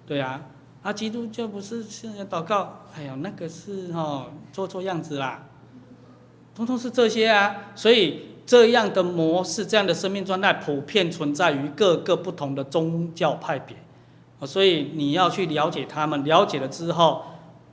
[0.07, 0.43] 对啊，
[0.83, 2.81] 啊，基督教不是现在祷告？
[2.97, 5.47] 哎呀，那个是哦，做做样子啦，
[6.55, 7.73] 通通是这些啊。
[7.75, 13.77] 所以这样的模式，这样的生命状态，普遍存在于各个不同的宗教派别。
[14.47, 17.25] 所以你要去了解他们，了解了之后。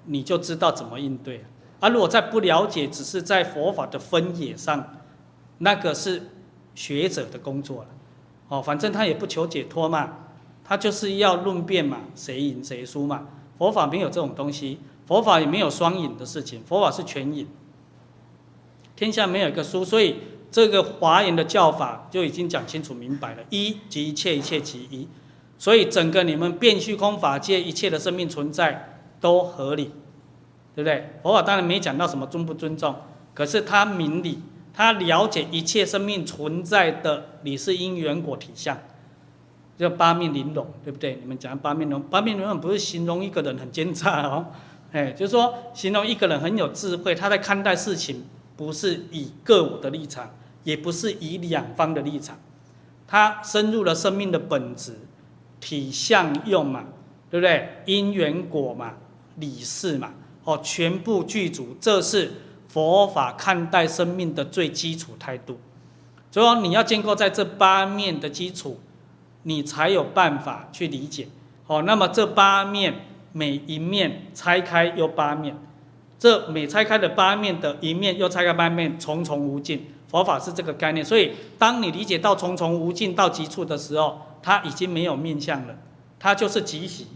[0.05, 1.45] 你就知道怎么应对，
[1.79, 4.95] 而如果在不了解，只是在佛法的分野上，
[5.59, 6.29] 那个是
[6.73, 7.89] 学者的工作了。
[8.49, 10.09] 哦，反正他也不求解脱嘛，
[10.65, 13.27] 他就是要论辩嘛，谁赢谁输嘛。
[13.57, 17.47] 佛法没有这种东西，佛法也没有双赢的事情，佛法是全赢，
[18.95, 19.85] 天下没有一个输。
[19.85, 20.17] 所以
[20.51, 25.07] 这个华严的教法就已经讲清楚明白了，一即一切，一切即一。
[25.57, 28.95] 所以整个你们变虚空法界一切的生命存在。
[29.21, 29.91] 都合理，
[30.73, 31.19] 对不对？
[31.21, 32.95] 佛法当然没讲到什么尊不尊重，
[33.33, 34.39] 可是他明理，
[34.79, 38.77] 他了解一切生命存在的理是因缘果体相，
[39.77, 41.17] 叫八面玲珑，对不对？
[41.19, 44.45] 你们讲八面玲珑，八面玲珑不是形容一个人很奸诈哦，
[44.93, 48.23] 哎，就是说形容一个人很有智慧，他在看待事情
[48.55, 50.33] 不是以个我的立场，
[50.63, 52.39] 也不是以两方的立场，
[53.05, 54.93] 他深入了生命的本质，
[55.59, 56.85] 体相用嘛，
[57.29, 57.83] 对不对？
[57.85, 58.93] 因缘果嘛。
[59.35, 60.13] 理事嘛，
[60.45, 62.31] 哦，全部具足，这是
[62.69, 65.59] 佛法看待生命的最基础态度。
[66.31, 68.79] 所以，你要建构在这八面的基础，
[69.43, 71.27] 你才有办法去理解。
[71.67, 72.93] 哦，那么这八面
[73.33, 75.57] 每一面拆开又八面，
[76.19, 79.87] 这每拆开的八面的一面又拆开八面，重重无尽。
[80.07, 81.03] 佛法是这个概念。
[81.03, 85.75] 所以，当你理解到重重无尽到极处的时候，它已经没有面相了，
[86.19, 87.07] 它就是极喜。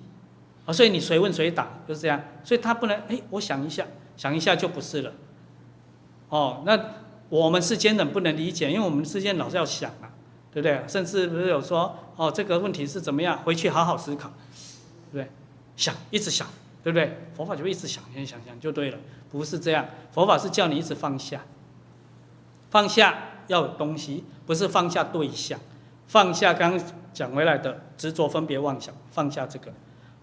[0.65, 3.85] 啊，所以你随问随答就是这样，所以他不能哎，我想一下，
[4.15, 5.11] 想一下就不是了。
[6.33, 6.79] 哦，那
[7.29, 10.09] 我们世间人不能理解，因为我们世间老是要想啊，
[10.51, 10.83] 对不对？
[10.87, 13.37] 甚至不是有说哦，这个问题是怎么样？
[13.43, 14.33] 回去好好思考，
[15.11, 15.29] 对不对？
[15.75, 16.47] 想，一直想，
[16.83, 17.19] 对不对？
[17.35, 18.97] 佛法就一直想，想想想就对了，
[19.29, 19.85] 不是这样。
[20.11, 21.41] 佛法是叫你一直放下，
[22.71, 23.15] 放下
[23.45, 25.59] 要有东西，不是放下对象，
[26.07, 26.81] 放下刚
[27.13, 29.71] 讲回来的执着、分别、妄想，放下这个。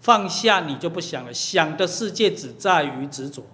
[0.01, 3.45] 放下你就不想了，想的世界只在于执着，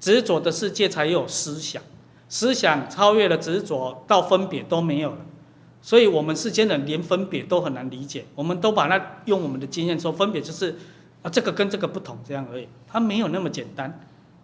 [0.00, 1.80] 执着的世界才有思想，
[2.28, 5.18] 思想超越了执着，到分别都没有了。
[5.82, 10.76] 所以，我们世间人连分别都很难理解，我们都把它用我们的经验说，分别就是
[11.22, 14.00] 啊，这个跟这个不同这样而已，它没有那么简单，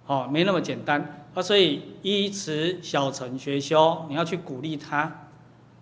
[0.06, 1.42] 哦，没那么简单啊。
[1.42, 5.28] 所以，依持小乘学修，你要去鼓励他，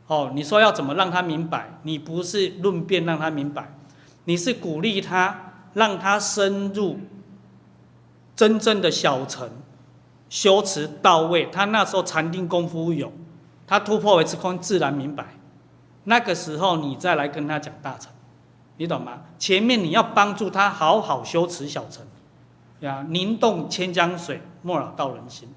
[0.06, 1.78] 哦，你说要怎么让他明白？
[1.82, 3.76] 你不是论辩让他明白。
[4.24, 6.98] 你是鼓励他，让他深入
[8.34, 9.48] 真正的小乘，
[10.28, 11.46] 修持到位。
[11.46, 13.12] 他那时候禅定功夫有，
[13.66, 15.26] 他突破为虚空，自然明白。
[16.04, 18.10] 那个时候你再来跟他讲大乘，
[18.76, 19.22] 你懂吗？
[19.38, 22.04] 前面你要帮助他好好修持小乘，
[22.80, 25.48] 呀，宁动千江水，莫扰道人心。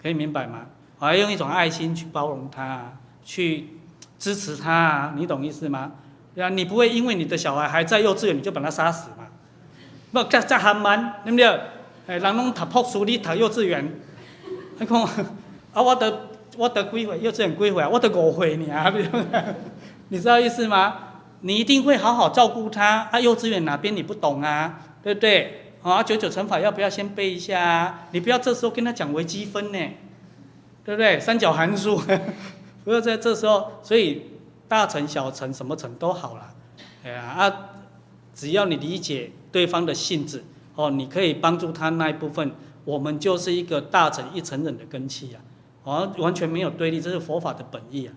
[0.00, 0.66] 可以明白吗？
[0.98, 3.80] 我要用一种爱心去包容他，去
[4.18, 5.92] 支持他，你懂意思吗？
[6.34, 9.26] 对啊，你不会因为你的小孩还在幼稚园，你就把他杀死嘛？
[10.12, 11.60] 不，这这还蛮对不对？
[12.06, 13.92] 哎，人拢读博士，你读幼稚园，
[14.78, 15.02] 你看，
[15.72, 17.88] 啊，我得我得几岁，幼稚园几岁啊？
[17.88, 18.94] 我得五岁呢，
[20.08, 20.98] 你知道意思吗？
[21.40, 23.08] 你一定会好好照顾他。
[23.10, 24.80] 啊，幼稚园哪边你不懂啊？
[25.02, 25.72] 对不对？
[25.82, 28.06] 啊，九九乘法要不要先背一下啊？
[28.12, 29.78] 你不要这时候跟他讲微积分呢，
[30.84, 31.18] 对不对？
[31.18, 32.00] 三角函数，
[32.84, 33.72] 不要在这时候。
[33.82, 34.22] 所以
[34.68, 36.54] 大乘、小乘什么乘都好了，
[37.04, 37.52] 哎呀啊，
[38.32, 40.44] 只要你理解对方的性质。
[40.76, 42.52] 哦，你可以帮助他那一部分，
[42.84, 45.40] 我们就是一个大乘一成忍的根器啊，
[45.82, 48.14] 哦，完全没有对立，这是佛法的本意啊。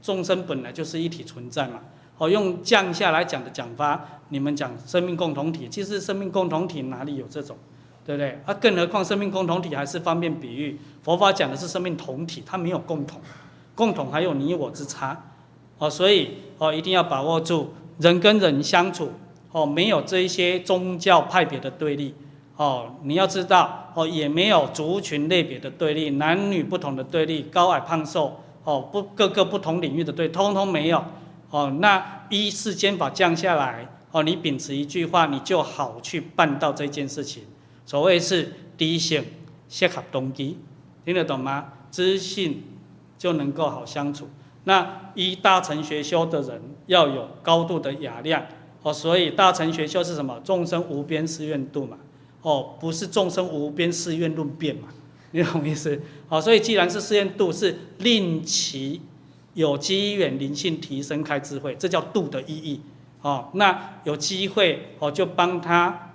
[0.00, 1.80] 众生本来就是一体存在嘛，
[2.18, 7.56] 哦，用降下来讲的讲法，你们讲生命共同体，其实生命共同体哪里有这种，
[8.04, 8.40] 对不对？
[8.46, 13.20] 啊，更何况生命共同体还是方便比喻，佛法讲的是生命同体，它没有共同，
[13.74, 15.20] 共同还有你我之差，
[15.78, 19.10] 哦，所以哦，一定要把握住人跟人相处。
[19.56, 22.14] 哦，没有这一些宗教派别的对立，
[22.56, 31.02] 哦，你要知道，哦，也没有族群类别的对立，男女不同的对立，高矮胖瘦，哦，不各个不同领域的对，通通没有，
[31.48, 37.44] 哦，那依世间法降下来，哦，你秉持一句话，你就好去办到这件事情。
[37.86, 39.24] 所谓是低性
[39.70, 40.58] 适合动机，
[41.02, 41.72] 听得懂吗？
[41.90, 42.62] 知性
[43.16, 44.28] 就能够好相处。
[44.64, 48.42] 那依大乘学修的人，要有高度的雅量。
[48.86, 50.40] 哦，所以大乘学修是什么？
[50.44, 51.98] 众生无边誓愿度嘛。
[52.42, 54.86] 哦，不是众生无边誓愿论辩嘛？
[55.32, 56.00] 你懂意思？
[56.28, 59.02] 好，所以既然是誓愿度，是令其
[59.54, 62.80] 有机缘灵性提升开智慧，这叫度的意义。
[63.22, 66.12] 哦，那有机会哦，就帮他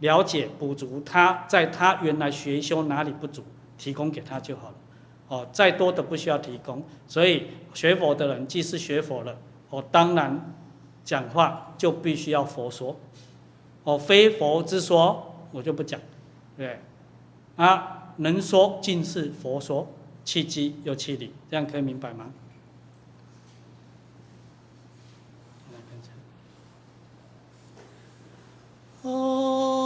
[0.00, 3.44] 了解补足他在他原来学修哪里不足，
[3.78, 4.74] 提供给他就好了。
[5.28, 6.82] 哦，再多的不需要提供。
[7.06, 9.38] 所以学佛的人，既是学佛了，
[9.68, 10.56] 哦，当然。
[11.04, 12.96] 讲话就必须要佛说，
[13.84, 16.00] 哦，非佛之说我就不讲，
[16.56, 16.80] 对，
[17.56, 19.88] 啊，能说尽是佛说，
[20.24, 22.26] 契机又契理，这样可以明白吗？
[29.02, 29.79] 哦。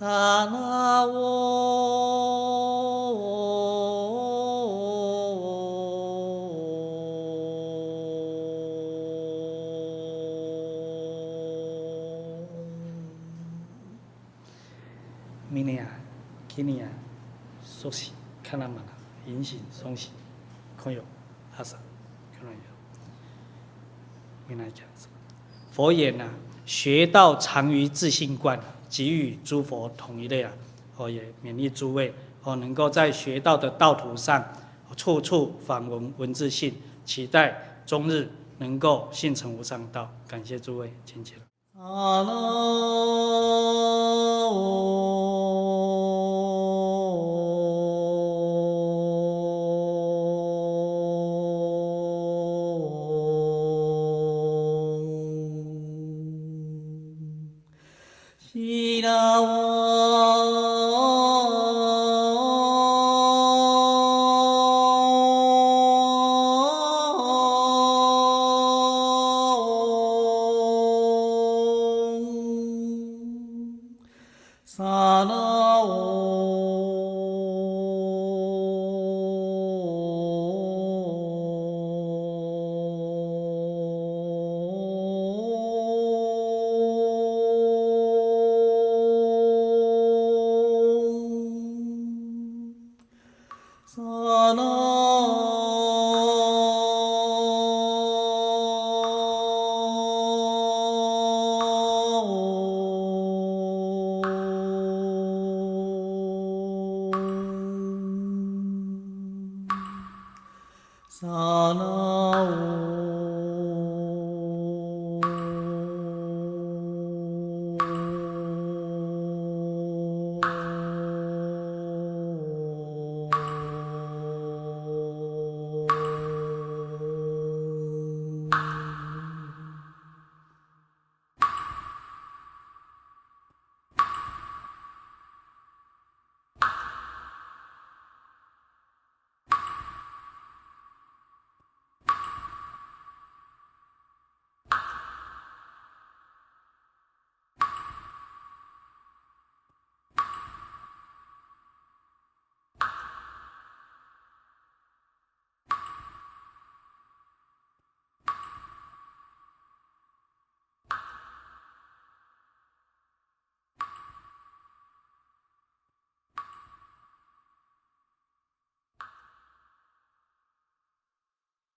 [0.00, 1.06] 萨那
[15.50, 15.90] 明年啊，
[16.48, 16.92] 今年啊，
[17.62, 18.12] 熟悉
[18.42, 18.82] 看他们了，
[19.26, 20.08] 引醒松喜，
[20.82, 21.02] 空有
[21.58, 21.76] 阿萨，
[22.32, 22.62] 看到没有？
[24.48, 25.12] 明来讲什么？
[25.70, 26.32] 佛言呐、啊，
[26.64, 28.58] 学道常于自性观，
[28.90, 30.52] 给予诸佛同一类啊！
[30.96, 32.12] 哦，也勉励诸位
[32.42, 34.44] 哦，能够在学道的道途上，
[34.96, 40.10] 处处访闻文字性，期待终日能够信成无上道。
[40.26, 41.40] 感谢诸位，请起来。
[41.82, 42.22] 阿